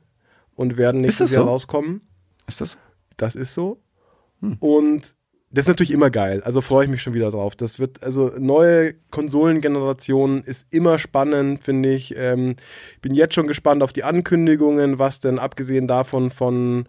und 0.55 0.77
werden 0.77 1.01
nächstes 1.01 1.31
Jahr 1.31 1.43
so? 1.43 1.49
rauskommen. 1.49 2.01
Ist 2.47 2.61
das? 2.61 2.77
Das 3.15 3.35
ist 3.35 3.53
so. 3.53 3.81
Hm. 4.41 4.57
Und 4.59 5.15
das 5.53 5.65
ist 5.65 5.69
natürlich 5.69 5.91
immer 5.91 6.09
geil. 6.09 6.41
Also 6.43 6.61
freue 6.61 6.85
ich 6.85 6.89
mich 6.89 7.03
schon 7.03 7.13
wieder 7.13 7.29
drauf. 7.29 7.55
Das 7.55 7.77
wird, 7.77 8.01
also 8.01 8.31
neue 8.39 8.95
Konsolengeneration 9.11 10.41
ist 10.41 10.65
immer 10.71 10.97
spannend, 10.97 11.63
finde 11.63 11.93
ich. 11.93 12.15
Ähm, 12.17 12.55
bin 13.01 13.13
jetzt 13.13 13.35
schon 13.35 13.45
gespannt 13.45 13.83
auf 13.83 13.93
die 13.93 14.03
Ankündigungen, 14.03 14.97
was 14.97 15.19
denn 15.19 15.37
abgesehen 15.37 15.87
davon 15.87 16.31
von 16.31 16.87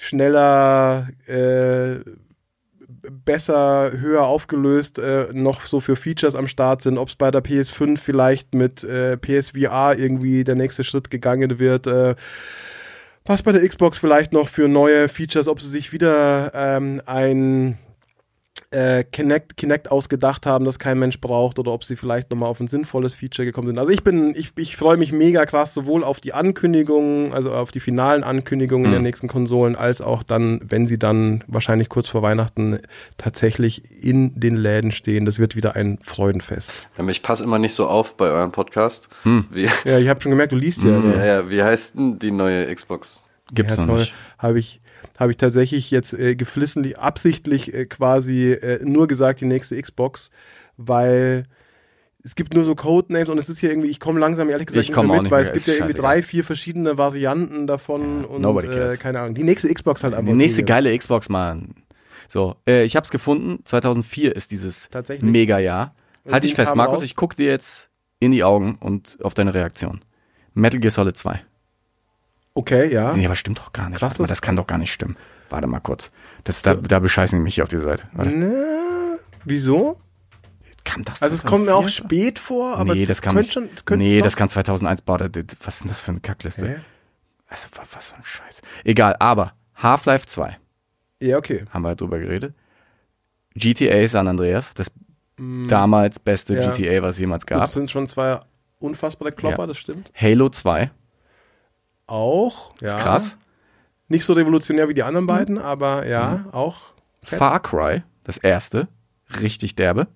schneller, 0.00 1.08
äh, 1.26 2.00
besser, 3.24 3.92
höher 3.92 4.24
aufgelöst 4.24 4.98
äh, 4.98 5.26
noch 5.32 5.66
so 5.66 5.80
für 5.80 5.94
Features 5.94 6.34
am 6.34 6.48
Start 6.48 6.80
sind, 6.82 6.96
ob 6.96 7.08
es 7.08 7.16
bei 7.16 7.30
der 7.30 7.44
PS5 7.44 7.98
vielleicht 7.98 8.54
mit 8.54 8.82
äh, 8.82 9.18
PSVR 9.18 9.96
irgendwie 9.98 10.42
der 10.42 10.54
nächste 10.54 10.84
Schritt 10.84 11.10
gegangen 11.10 11.58
wird. 11.58 11.86
Äh, 11.86 12.14
was 13.26 13.42
bei 13.42 13.52
der 13.52 13.66
Xbox 13.66 13.98
vielleicht 13.98 14.32
noch 14.32 14.48
für 14.48 14.68
neue 14.68 15.08
Features, 15.08 15.48
ob 15.48 15.60
sie 15.60 15.68
sich 15.68 15.92
wieder 15.92 16.50
ähm, 16.54 17.02
ein 17.04 17.78
äh, 18.72 19.02
Kinect, 19.02 19.56
Kinect 19.56 19.90
ausgedacht 19.90 20.46
haben, 20.46 20.64
das 20.64 20.78
kein 20.78 20.98
Mensch 20.98 21.20
braucht, 21.20 21.58
oder 21.58 21.72
ob 21.72 21.82
sie 21.82 21.96
vielleicht 21.96 22.30
nochmal 22.30 22.48
auf 22.48 22.60
ein 22.60 22.68
sinnvolles 22.68 23.14
Feature 23.14 23.44
gekommen 23.44 23.66
sind. 23.66 23.78
Also 23.80 23.90
ich 23.90 24.04
bin, 24.04 24.32
ich, 24.36 24.52
ich 24.56 24.76
freue 24.76 24.96
mich 24.96 25.10
mega 25.12 25.44
krass, 25.44 25.74
sowohl 25.74 26.04
auf 26.04 26.20
die 26.20 26.32
Ankündigungen, 26.32 27.32
also 27.32 27.52
auf 27.52 27.72
die 27.72 27.80
finalen 27.80 28.22
Ankündigungen 28.22 28.86
Mhm. 28.88 28.92
der 28.92 29.00
nächsten 29.00 29.26
Konsolen, 29.28 29.74
als 29.74 30.00
auch 30.00 30.22
dann, 30.22 30.60
wenn 30.62 30.86
sie 30.86 30.98
dann 30.98 31.42
wahrscheinlich 31.48 31.88
kurz 31.88 32.06
vor 32.08 32.22
Weihnachten 32.22 32.78
tatsächlich 33.18 34.04
in 34.04 34.38
den 34.38 34.56
Läden 34.56 34.92
stehen. 34.92 35.24
Das 35.24 35.38
wird 35.38 35.56
wieder 35.56 35.74
ein 35.74 35.98
Freudenfest. 36.02 36.72
Ja, 36.96 37.06
ich 37.08 37.22
passe 37.22 37.42
immer 37.44 37.58
nicht 37.58 37.74
so 37.74 37.86
auf 37.88 38.16
bei 38.16 38.30
eurem 38.30 38.52
Podcast. 38.52 39.08
Hm. 39.24 39.46
Wie, 39.50 39.68
Ja, 39.84 39.98
ich 39.98 40.08
habe 40.08 40.20
schon 40.20 40.30
gemerkt, 40.30 40.52
du 40.52 40.56
liest 40.56 40.84
ja. 40.84 40.98
ja, 40.98 41.24
ja, 41.26 41.50
wie 41.50 41.62
heißt 41.62 41.98
denn 41.98 42.18
die 42.18 42.30
neue 42.30 42.72
Xbox? 42.74 43.20
Gibt's 43.52 43.74
ja, 43.76 43.82
noch 43.82 43.88
toll. 43.94 44.00
nicht. 44.00 44.14
Habe 44.38 44.58
ich, 44.60 44.80
habe 45.18 45.32
ich 45.32 45.38
tatsächlich 45.38 45.90
jetzt 45.90 46.12
äh, 46.14 46.34
geflissentlich, 46.36 46.98
absichtlich 46.98 47.72
äh, 47.74 47.86
quasi 47.86 48.52
äh, 48.52 48.84
nur 48.84 49.06
gesagt, 49.08 49.40
die 49.40 49.46
nächste 49.46 49.80
Xbox, 49.80 50.30
weil 50.76 51.44
es 52.22 52.34
gibt 52.34 52.54
nur 52.54 52.64
so 52.64 52.74
Codenames 52.74 53.28
und 53.28 53.38
es 53.38 53.48
ist 53.48 53.58
hier 53.60 53.70
irgendwie, 53.70 53.88
ich 53.88 54.00
komme 54.00 54.20
langsam 54.20 54.50
ehrlich 54.50 54.66
gesagt 54.66 54.84
Ich 54.84 54.94
nicht 54.94 55.06
mehr 55.06 55.22
mit, 55.22 55.30
weil 55.30 55.44
es 55.44 55.52
gibt 55.52 55.66
ja 55.66 55.74
irgendwie 55.74 55.98
drei, 55.98 56.22
vier 56.22 56.44
verschiedene 56.44 56.98
Varianten 56.98 57.66
davon 57.66 58.22
Ja, 58.22 58.28
und 58.28 58.42
nobody 58.42 58.68
äh, 58.68 58.70
cares. 58.72 58.98
keine 58.98 59.20
Ahnung. 59.20 59.34
Die 59.34 59.44
nächste 59.44 59.72
Xbox 59.72 60.02
halt 60.02 60.14
einfach. 60.14 60.30
Die 60.30 60.36
nächste 60.36 60.62
geile 60.62 60.96
Xbox, 60.96 61.28
Mann. 61.28 61.74
So, 62.28 62.56
äh, 62.66 62.84
ich 62.84 62.94
hab's 62.96 63.10
gefunden. 63.10 63.60
2004 63.64 64.36
ist 64.36 64.50
dieses? 64.50 64.88
Mega-Jahr. 65.20 65.94
Halt 66.30 66.44
dich 66.44 66.54
fest, 66.54 66.76
Markus, 66.76 66.98
raus? 66.98 67.04
ich 67.04 67.16
guck 67.16 67.34
dir 67.34 67.46
jetzt 67.46 67.88
in 68.20 68.30
die 68.32 68.44
Augen 68.44 68.76
und 68.80 69.18
auf 69.22 69.34
deine 69.34 69.54
Reaktion. 69.54 70.02
Metal 70.54 70.78
Gear 70.78 70.90
Solid 70.90 71.16
2. 71.16 71.40
Okay, 72.54 72.92
ja. 72.92 73.14
Nee, 73.16 73.26
aber 73.26 73.36
stimmt 73.36 73.58
doch 73.58 73.72
gar 73.72 73.88
nicht. 73.88 73.98
Krass, 73.98 74.18
mal, 74.18 74.24
das- 74.24 74.30
das 74.30 74.42
kann 74.42 74.56
doch 74.56 74.66
gar 74.66 74.78
nicht 74.78 74.92
stimmen. 74.92 75.16
Warte 75.50 75.66
mal 75.66 75.80
kurz. 75.80 76.10
Das, 76.44 76.62
da, 76.62 76.74
da 76.74 76.98
bescheißen 76.98 77.38
die 77.38 77.42
mich 77.42 77.54
hier 77.56 77.64
auf 77.64 77.70
die 77.70 77.78
Seite. 77.78 78.04
Warte. 78.12 78.30
Na, 78.30 79.18
wieso? 79.44 79.98
Kam 80.84 81.04
das 81.04 81.22
Also 81.22 81.36
es 81.36 81.42
kommt 81.44 81.66
mir 81.66 81.74
auch 81.74 81.82
2004? 81.88 82.04
spät 82.06 82.38
vor, 82.38 82.76
aber 82.76 82.94
nee, 82.94 83.04
das 83.04 83.20
könnte 83.20 83.38
nicht. 83.40 83.52
schon, 83.52 83.68
das 83.74 83.98
nee, 83.98 84.20
das 84.22 84.34
kam 84.36 84.48
2001. 84.48 85.02
Boah, 85.02 85.18
das, 85.18 85.30
das- 85.32 85.44
was 85.62 85.74
ist 85.74 85.80
denn 85.82 85.88
das 85.88 86.00
für 86.00 86.10
eine 86.12 86.20
Kackliste? 86.20 86.68
Hä? 86.68 86.76
Also, 87.48 87.68
wa- 87.74 87.82
was 87.92 88.08
für 88.10 88.16
ein 88.16 88.24
Scheiß. 88.24 88.62
Egal, 88.84 89.16
aber 89.18 89.52
Half-Life 89.76 90.26
2, 90.26 90.56
Ja, 91.20 91.36
okay. 91.36 91.64
haben 91.70 91.82
wir 91.82 91.88
halt 91.88 92.00
drüber 92.00 92.18
geredet. 92.18 92.54
GTA 93.54 94.06
San 94.08 94.28
Andreas, 94.28 94.72
das 94.74 94.90
damals 95.36 96.18
beste 96.18 96.54
Mm. 96.54 96.56
Ja. 96.56 96.70
GTA, 96.72 97.02
was 97.02 97.16
es 97.16 97.20
jemals 97.20 97.46
gab. 97.46 97.60
das 97.60 97.72
sind 97.72 97.90
schon 97.90 98.06
zwei 98.06 98.38
unfassbare 98.78 99.32
Klopper, 99.32 99.60
Ja. 99.62 99.66
das 99.66 99.78
stimmt. 99.78 100.12
Halo 100.14 100.48
2, 100.48 100.90
Auch. 102.10 102.72
Ja. 102.80 102.88
ist 102.88 103.02
krass. 103.02 103.36
Nicht 104.08 104.24
so 104.24 104.32
revolutionär 104.32 104.88
wie 104.88 104.94
die 104.94 105.02
anderen 105.04 105.26
beiden, 105.26 105.58
aber 105.58 106.06
ja, 106.06 106.46
auch 106.52 106.76
Fett. 107.22 107.38
Far 107.38 107.60
Cry, 107.60 108.02
das 108.24 108.36
erste, 108.38 108.88
richtig 109.40 109.76
derbe. 109.76 110.08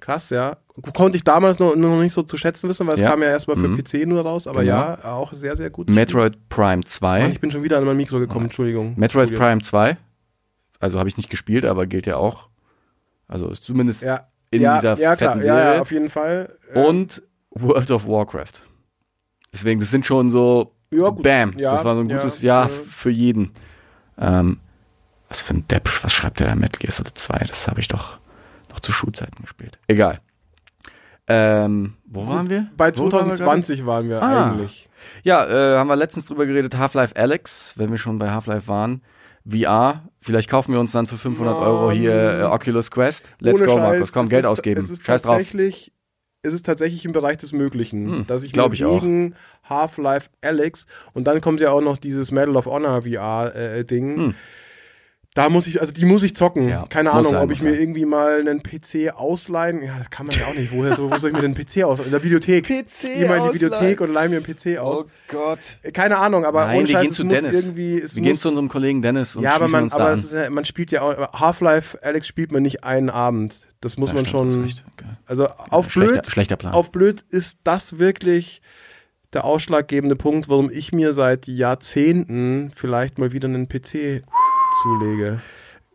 krass, 0.00 0.30
ja. 0.30 0.56
Konnte 0.94 1.18
ich 1.18 1.24
damals 1.24 1.58
noch, 1.58 1.76
noch 1.76 2.00
nicht 2.00 2.14
so 2.14 2.22
zu 2.22 2.38
schätzen 2.38 2.70
wissen, 2.70 2.86
weil 2.86 2.94
es 2.94 3.00
Ja. 3.00 3.10
kam 3.10 3.20
ja 3.22 3.28
erstmal 3.28 3.58
für 3.58 3.68
Mhm. 3.68 3.76
PC 3.76 4.06
nur 4.06 4.22
raus, 4.22 4.46
aber 4.46 4.60
Genau. 4.62 4.72
ja, 4.74 5.04
auch 5.12 5.34
sehr, 5.34 5.54
sehr 5.56 5.68
gut. 5.68 5.90
Metroid 5.90 6.48
Prime 6.48 6.76
Mann, 6.76 6.86
2. 6.86 7.28
ich 7.28 7.40
bin 7.40 7.50
schon 7.50 7.62
wieder 7.62 7.76
an 7.76 7.84
mein 7.84 7.98
Mikro 7.98 8.18
gekommen, 8.18 8.46
Entschuldigung. 8.46 8.94
Metroid 8.96 9.28
Entschuldigung. 9.28 9.38
Prime 9.46 9.60
2. 9.60 9.98
Also 10.78 10.98
habe 10.98 11.10
ich 11.10 11.18
nicht 11.18 11.28
gespielt, 11.28 11.66
aber 11.66 11.86
gilt 11.86 12.06
ja 12.06 12.16
auch. 12.16 12.48
Also 13.28 13.48
ist 13.50 13.62
zumindest 13.64 14.00
Ja, 14.02 14.28
in 14.50 14.62
ja, 14.62 14.76
dieser 14.76 14.96
ja, 14.96 15.16
klar, 15.16 15.32
fetten 15.34 15.46
ja, 15.46 15.54
Serie. 15.54 15.74
ja, 15.74 15.80
auf 15.82 15.92
jeden 15.92 16.08
Fall. 16.08 16.56
Äh, 16.72 16.78
und 16.82 17.22
World 17.50 17.90
of 17.90 18.06
Warcraft. 18.08 18.62
Deswegen, 19.52 19.80
das 19.80 19.90
sind 19.90 20.06
schon 20.06 20.30
so, 20.30 20.72
Ja, 20.92 21.04
so. 21.04 21.12
Bam. 21.12 21.56
Ja, 21.58 21.70
das 21.70 21.84
war 21.84 21.94
so 21.94 22.02
ein 22.02 22.08
ja, 22.08 22.16
gutes 22.16 22.42
Jahr 22.42 22.68
ja. 22.68 22.74
für 22.90 23.10
jeden. 23.10 23.52
Ähm, 24.18 24.58
was 25.28 25.40
für 25.40 25.54
ein 25.54 25.66
Depp, 25.68 25.88
was 26.02 26.12
schreibt 26.12 26.40
der 26.40 26.48
da 26.48 26.54
Metal 26.56 26.78
Gear 26.80 26.90
Solid 26.92 27.16
2? 27.16 27.44
Das 27.46 27.68
habe 27.68 27.80
ich 27.80 27.88
doch 27.88 28.18
noch 28.70 28.80
zu 28.80 28.90
Schulzeiten 28.92 29.42
gespielt. 29.42 29.78
Egal. 29.86 30.20
Ähm, 31.28 31.94
wo 32.06 32.26
waren 32.26 32.50
wir? 32.50 32.66
bei 32.76 32.90
Wo 32.96 33.02
waren 33.12 33.28
wir? 33.28 33.36
2020 33.36 33.86
waren 33.86 34.08
wir 34.08 34.20
Ah. 34.20 34.50
eigentlich. 34.50 34.88
Ja, 35.22 35.46
äh, 35.46 35.78
haben 35.78 35.86
wir 35.86 35.94
letztens 35.96 36.26
drüber 36.26 36.44
geredet, 36.46 36.76
Half-Life 36.76 37.14
Alex, 37.14 37.74
wenn 37.76 37.90
wir 37.90 37.98
schon 37.98 38.18
bei 38.18 38.30
Half-Life 38.30 38.66
waren. 38.66 39.02
VR, 39.48 40.08
vielleicht 40.20 40.50
kaufen 40.50 40.72
wir 40.72 40.80
uns 40.80 40.92
dann 40.92 41.06
für 41.06 41.16
500 41.18 41.56
Euro 41.56 41.92
hier 41.92 42.40
äh, 42.40 42.42
Oculus 42.42 42.90
Quest. 42.90 43.32
Let's 43.38 43.60
go, 43.60 43.66
Scheiß, 43.66 43.76
Markus, 43.76 44.12
komm, 44.12 44.28
Geld 44.28 44.42
ist, 44.44 44.48
ausgeben. 44.50 44.80
Es 44.80 44.90
ist 44.90 45.06
Scheiß 45.06 45.22
drauf. 45.22 45.36
tatsächlich, 45.36 45.92
es 46.42 46.52
ist 46.52 46.66
tatsächlich 46.66 47.04
im 47.04 47.12
Bereich 47.12 47.38
des 47.38 47.52
Möglichen, 47.52 48.06
Hm, 48.10 48.26
dass 48.26 48.42
ich 48.42 48.54
mir 48.54 48.68
ich 48.72 48.84
auch. 48.84 49.00
wegen 49.02 49.34
Half-Life 49.70 50.28
Alex 50.42 50.86
und 51.14 51.26
dann 51.26 51.40
kommt 51.40 51.60
ja 51.60 51.70
auch 51.70 51.80
noch 51.80 51.96
dieses 51.96 52.30
Medal 52.32 52.56
of 52.56 52.66
Honor 52.66 53.02
VR-Ding. 53.02 54.16
Hm. 54.16 54.34
Da 55.34 55.48
muss 55.48 55.68
ich, 55.68 55.80
also 55.80 55.92
die 55.92 56.04
muss 56.04 56.24
ich 56.24 56.34
zocken. 56.34 56.68
Ja, 56.68 56.86
Keine 56.88 57.12
Ahnung, 57.12 57.30
sein, 57.30 57.40
ob 57.44 57.52
ich 57.52 57.58
muss 57.58 57.64
mir 57.66 57.70
sein. 57.74 57.80
irgendwie 57.82 58.04
mal 58.04 58.40
einen 58.40 58.64
PC 58.64 59.14
ausleihen. 59.14 59.80
Ja, 59.80 59.96
das 59.96 60.10
kann 60.10 60.26
man 60.26 60.34
ja 60.36 60.44
auch 60.46 60.54
nicht. 60.54 60.72
Woher 60.72 60.96
so, 60.96 61.08
wo 61.08 61.16
soll 61.18 61.30
ich 61.30 61.36
mir 61.36 61.44
einen 61.44 61.54
PC 61.54 61.84
ausleihen? 61.84 62.06
In 62.06 62.10
der 62.10 62.24
Videothek. 62.24 62.64
PC 62.68 63.02
Geh 63.14 63.28
mal 63.28 63.38
in 63.38 63.44
die 63.52 63.54
Videothek 63.54 64.00
und 64.00 64.12
leih 64.12 64.28
mir 64.28 64.38
einen 64.38 64.44
PC 64.44 64.78
aus. 64.78 65.04
Oh 65.04 65.10
Gott. 65.28 65.76
Keine 65.92 66.18
Ahnung, 66.18 66.44
aber 66.44 66.66
Nein, 66.66 66.78
ohne 66.78 66.88
wir 66.88 66.92
Scheiß, 66.94 67.02
gehen 67.02 67.10
es 67.10 67.16
zu 67.16 67.24
Dennis. 67.24 67.76
Wir 67.76 68.02
muss, 68.02 68.14
gehen 68.14 68.34
zu 68.36 68.48
unserem 68.48 68.68
Kollegen 68.68 69.02
Dennis 69.02 69.36
und 69.36 69.44
ja, 69.44 69.54
aber 69.54 69.68
man, 69.68 69.84
uns 69.84 69.92
aber 69.94 70.16
ja, 70.16 70.50
man 70.50 70.64
spielt 70.64 70.90
ja 70.90 71.02
auch, 71.02 71.32
Half-Life 71.40 72.02
Alex 72.02 72.26
spielt 72.26 72.50
man 72.50 72.64
nicht 72.64 72.82
einen 72.82 73.08
Abend. 73.08 73.68
Das 73.80 73.96
muss 73.98 74.08
Ja, 74.10 74.16
man 74.16 74.26
stimmt, 74.26 74.52
schon, 74.52 74.70
also 75.26 75.46
auf 75.46 75.92
schlechter, 75.92 76.14
blöd, 76.14 76.26
schlechter 76.26 76.56
Plan. 76.56 76.74
auf 76.74 76.90
blöd 76.90 77.24
ist 77.30 77.60
das 77.62 78.00
wirklich 78.00 78.62
der 79.32 79.44
ausschlaggebende 79.44 80.16
Punkt, 80.16 80.48
warum 80.48 80.70
ich 80.70 80.92
mir 80.92 81.12
seit 81.12 81.46
Jahrzehnten 81.46 82.72
vielleicht 82.74 83.18
mal 83.18 83.32
wieder 83.32 83.48
einen 83.48 83.68
PC 83.68 84.22
zulege. 84.82 85.40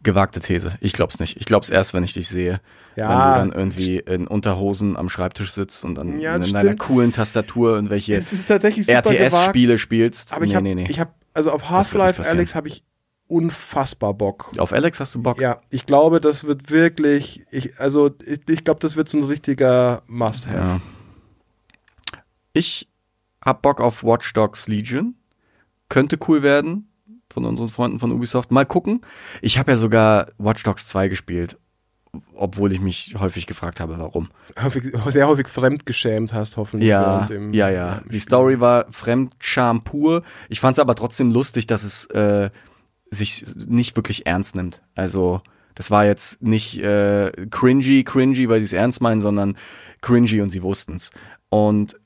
Gewagte 0.03 0.39
These. 0.39 0.77
Ich 0.81 0.93
glaub's 0.93 1.19
nicht. 1.19 1.37
Ich 1.37 1.45
glaub's 1.45 1.69
erst, 1.69 1.93
wenn 1.93 2.03
ich 2.03 2.13
dich 2.13 2.27
sehe. 2.29 2.61
Ja. 2.95 3.09
Wenn 3.09 3.17
du 3.17 3.51
dann 3.51 3.59
irgendwie 3.59 3.97
in 3.97 4.27
Unterhosen 4.27 4.95
am 4.97 5.09
Schreibtisch 5.09 5.51
sitzt 5.51 5.83
und 5.83 5.95
dann 5.95 6.19
Ja, 6.19 6.35
in 6.35 6.41
das 6.41 6.51
deiner 6.51 6.61
stimmt. 6.61 6.79
coolen 6.79 7.11
Tastatur 7.11 7.73
irgendwelche 7.75 8.15
RTS-Spiele 8.15 9.77
spielst. 9.77 10.33
aber 10.33 10.43
ich 10.45 10.51
nee, 10.51 10.55
habe, 10.55 10.63
nee, 10.63 10.75
nee. 10.75 10.87
ich 10.89 10.99
habe, 10.99 11.11
also 11.33 11.51
auf 11.51 11.69
Half-Life. 11.69 12.23
Alex 12.23 12.53
habe 12.55 12.67
ich 12.67 12.83
unfassbar 13.27 14.13
Bock. 14.13 14.51
Auf 14.57 14.71
Alex 14.71 14.99
hast 14.99 15.15
du 15.15 15.23
Bock? 15.23 15.41
Ja, 15.41 15.59
ich 15.71 15.87
glaube, 15.87 16.21
das 16.21 16.43
wird 16.43 16.69
wirklich, 16.69 17.43
ich, 17.49 17.79
also 17.79 18.11
ich, 18.25 18.41
ich 18.47 18.63
glaube, 18.63 18.79
das 18.79 18.95
wird 18.95 19.09
so 19.09 19.17
ein 19.17 19.23
richtiger 19.23 20.03
Must-Have. 20.07 20.57
Ja. 20.57 20.81
Ich 22.53 22.87
hab 23.45 23.61
Bock 23.61 23.79
auf 23.79 24.03
Watch 24.03 24.33
Dogs 24.33 24.67
Legion. 24.67 25.15
Könnte 25.89 26.17
cool 26.27 26.41
werden. 26.43 26.89
von 27.31 27.45
unseren 27.45 27.69
Freunden 27.69 27.99
von 27.99 28.11
Ubisoft. 28.11 28.51
Mal 28.51 28.65
gucken. 28.65 29.01
Ich 29.41 29.57
habe 29.57 29.71
ja 29.71 29.77
sogar 29.77 30.27
Watch 30.37 30.63
Dogs 30.63 30.87
2 30.87 31.07
gespielt, 31.09 31.57
obwohl 32.33 32.71
ich 32.71 32.79
mich 32.79 33.15
häufig 33.19 33.45
gefragt 33.47 33.79
habe, 33.79 33.97
warum. 33.99 34.29
Häufig, 34.61 34.93
sehr 35.09 35.27
häufig 35.27 35.47
fremdgeschämt 35.47 36.33
hast, 36.33 36.55
hoffentlich. 36.57 36.89
Ja, 36.89 37.25
dem- 37.25 37.53
ja, 37.53 37.69
ja. 37.69 38.01
Die. 38.09 38.19
Story 38.19 38.59
war 38.59 38.85
Fremdscham 38.91 39.83
pur. 39.83 40.23
Ich 40.49 40.59
fand 40.59 40.75
es 40.75 40.79
aber 40.79 40.95
trotzdem 40.95 41.31
lustig, 41.31 41.67
dass 41.67 41.83
es 41.83 42.05
äh, 42.07 42.49
sich 43.11 43.43
nicht 43.55 43.95
wirklich 43.95 44.25
ernst 44.27 44.55
nimmt. 44.55 44.81
Also 44.95 45.41
das 45.73 45.91
war 45.91 46.05
jetzt 46.05 46.41
nicht 46.41 46.79
äh, 46.81 47.31
cringy, 47.49 48.03
cringy, 48.03 48.47
weil 48.49 48.59
sie 48.59 48.65
es 48.65 48.73
ernst 48.73 49.01
meinen, 49.01 49.21
sondern 49.21 49.57
cringy 50.01 50.41
und 50.41 50.49
sie 50.51 50.63
wussten's. 50.63 51.11
Und 51.49 51.99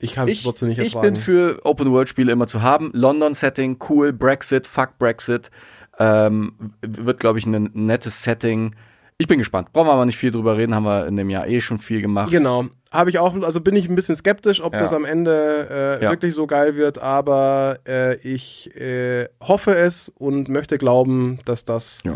Ich 0.00 0.14
kann 0.14 0.28
es 0.28 0.34
ich, 0.36 0.42
trotzdem 0.42 0.68
nicht 0.68 0.78
ich 0.78 0.94
ertragen. 0.94 1.12
bin 1.14 1.22
für 1.22 1.60
Open-World-Spiele 1.64 2.32
immer 2.32 2.46
zu 2.46 2.62
haben. 2.62 2.90
London-Setting, 2.94 3.78
cool, 3.88 4.12
Brexit, 4.12 4.66
fuck 4.66 4.98
Brexit. 4.98 5.50
Ähm, 5.98 6.54
wird, 6.80 7.20
glaube 7.20 7.38
ich, 7.38 7.46
ein 7.46 7.70
nettes 7.74 8.22
Setting. 8.22 8.74
Ich 9.18 9.28
bin 9.28 9.36
gespannt. 9.38 9.72
Brauchen 9.74 9.86
wir 9.88 9.92
aber 9.92 10.06
nicht 10.06 10.16
viel 10.16 10.30
drüber 10.30 10.56
reden, 10.56 10.74
haben 10.74 10.84
wir 10.84 11.06
in 11.06 11.16
dem 11.16 11.28
Jahr 11.28 11.46
eh 11.46 11.60
schon 11.60 11.76
viel 11.76 12.00
gemacht. 12.00 12.30
Genau. 12.30 12.64
Habe 12.90 13.10
ich 13.10 13.18
auch, 13.18 13.34
also 13.42 13.60
bin 13.60 13.76
ich 13.76 13.86
ein 13.88 13.94
bisschen 13.94 14.16
skeptisch, 14.16 14.62
ob 14.62 14.72
Ja. 14.72 14.78
das 14.80 14.94
am 14.94 15.04
Ende 15.04 15.98
äh, 16.00 16.04
Ja. 16.04 16.10
wirklich 16.10 16.34
so 16.34 16.46
geil 16.46 16.74
wird, 16.76 16.98
aber 16.98 17.78
äh, 17.86 18.16
ich 18.16 18.74
äh, 18.80 19.28
hoffe 19.42 19.74
es 19.76 20.08
und 20.16 20.48
möchte 20.48 20.78
glauben, 20.78 21.40
dass 21.44 21.66
das 21.66 22.00
Ja. 22.04 22.14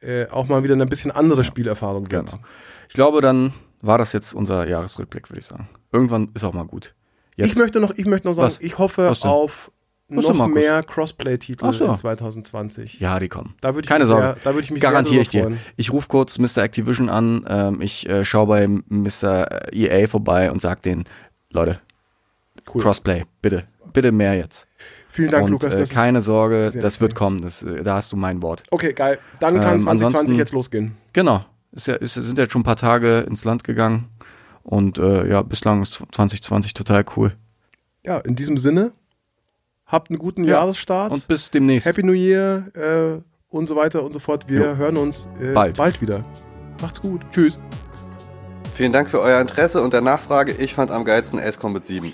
äh, 0.00 0.26
auch 0.30 0.48
mal 0.48 0.64
wieder 0.64 0.72
eine 0.74 0.86
bisschen 0.86 1.10
andere 1.10 1.44
Spielerfahrung 1.44 2.10
wird. 2.10 2.30
Genau. 2.30 2.42
Ich 2.88 2.94
glaube, 2.94 3.20
dann 3.20 3.52
war 3.82 3.98
das 3.98 4.14
jetzt 4.14 4.32
unser 4.32 4.66
Jahresrückblick, 4.66 5.28
würde 5.30 5.40
ich 5.40 5.46
sagen. 5.46 5.68
Irgendwann 5.92 6.30
ist 6.34 6.42
auch 6.44 6.54
mal 6.54 6.64
gut. 6.66 6.94
Jetzt, 7.38 7.52
Ich 7.52 7.56
möchte 7.56 7.80
noch, 7.80 7.92
ich 7.96 8.04
möchte 8.04 8.26
noch 8.28 8.34
sagen, 8.34 8.48
Was? 8.48 8.60
ich 8.60 8.78
hoffe 8.78 9.10
auf 9.10 9.70
noch 10.10 10.34
Markus? 10.34 10.54
mehr 10.54 10.82
Crossplay-Titel 10.82 11.72
so. 11.72 11.84
in 11.84 11.96
2020. 11.96 12.98
ja, 12.98 13.18
die 13.18 13.28
kommen. 13.28 13.54
Da 13.60 13.74
würde 13.74 13.84
ich 13.84 13.88
Keine 13.88 14.04
mich 14.04 14.08
Sorge. 14.08 14.24
Sehr, 14.24 14.36
da 14.42 14.54
würde 14.54 14.64
ich 14.64 14.70
mich 14.70 14.82
Garantiere 14.82 15.20
ich 15.20 15.28
dir. 15.28 15.52
Ich 15.76 15.92
rufe 15.92 16.08
kurz 16.08 16.38
Mr. 16.38 16.58
Activision 16.58 17.08
an. 17.08 17.44
Ähm, 17.48 17.80
ich 17.80 18.08
äh, 18.08 18.24
schaue 18.24 18.46
bei 18.48 18.66
Mr. 18.66 19.72
EA 19.72 20.08
vorbei 20.08 20.50
und 20.50 20.60
sag 20.60 20.82
denen, 20.82 21.04
Leute, 21.50 21.80
Cool. 22.74 22.82
Crossplay, 22.82 23.24
bitte, 23.40 23.64
bitte 23.92 24.10
mehr 24.12 24.34
jetzt. 24.34 24.66
Vielen 25.10 25.30
Dank, 25.30 25.44
und 25.46 25.50
Lukas. 25.52 25.74
äh, 25.74 25.86
keine 25.94 26.20
Sorge, 26.20 26.70
das 26.80 27.00
wird 27.00 27.14
kommen. 27.14 27.40
Das, 27.42 27.62
äh, 27.62 27.82
da 27.82 27.94
hast 27.94 28.12
du 28.12 28.16
mein 28.16 28.42
Wort. 28.42 28.62
Okay, 28.70 28.92
geil. 28.92 29.18
Dann 29.40 29.54
kann 29.60 29.74
Ähm, 29.76 29.80
2020 29.82 30.04
ansonsten- 30.04 30.36
jetzt 30.38 30.52
losgehen. 30.52 30.94
Genau. 31.12 31.44
Ist 31.72 31.86
ja, 31.86 31.94
ist, 31.94 32.14
sind 32.14 32.38
jetzt 32.38 32.52
schon 32.52 32.62
ein 32.62 32.64
paar 32.64 32.76
Tage 32.76 33.20
ins 33.20 33.44
Land 33.44 33.62
gegangen. 33.62 34.08
Und 34.68 34.98
äh, 34.98 35.26
ja, 35.26 35.40
bislang 35.40 35.80
ist 35.80 35.94
2020 36.12 36.74
total 36.74 37.02
cool. 37.16 37.32
Ja, 38.04 38.18
in 38.18 38.36
diesem 38.36 38.58
Sinne, 38.58 38.92
habt 39.86 40.10
einen 40.10 40.18
guten 40.18 40.44
Ja. 40.44 40.56
Jahresstart. 40.58 41.10
Und 41.10 41.26
bis 41.26 41.50
demnächst. 41.50 41.86
Happy 41.88 42.02
New 42.02 42.12
Year 42.12 42.66
äh, 42.74 43.22
und 43.48 43.66
so 43.66 43.76
weiter 43.76 44.04
und 44.04 44.12
so 44.12 44.18
fort. 44.18 44.44
Wir 44.46 44.60
Jo. 44.72 44.76
hören 44.76 44.98
uns 44.98 45.26
äh, 45.40 45.52
Bald. 45.54 45.78
bald 45.78 46.02
wieder. 46.02 46.22
Macht's 46.82 47.00
gut. 47.00 47.22
Tschüss. 47.30 47.58
Vielen 48.74 48.92
Dank 48.92 49.08
für 49.08 49.20
euer 49.22 49.40
Interesse 49.40 49.80
und 49.80 49.94
der 49.94 50.02
Nachfrage. 50.02 50.52
Ich 50.52 50.74
fand 50.74 50.90
am 50.90 51.06
geilsten 51.06 51.38
Ace 51.40 51.58
Combat 51.58 51.86
7. 51.86 52.12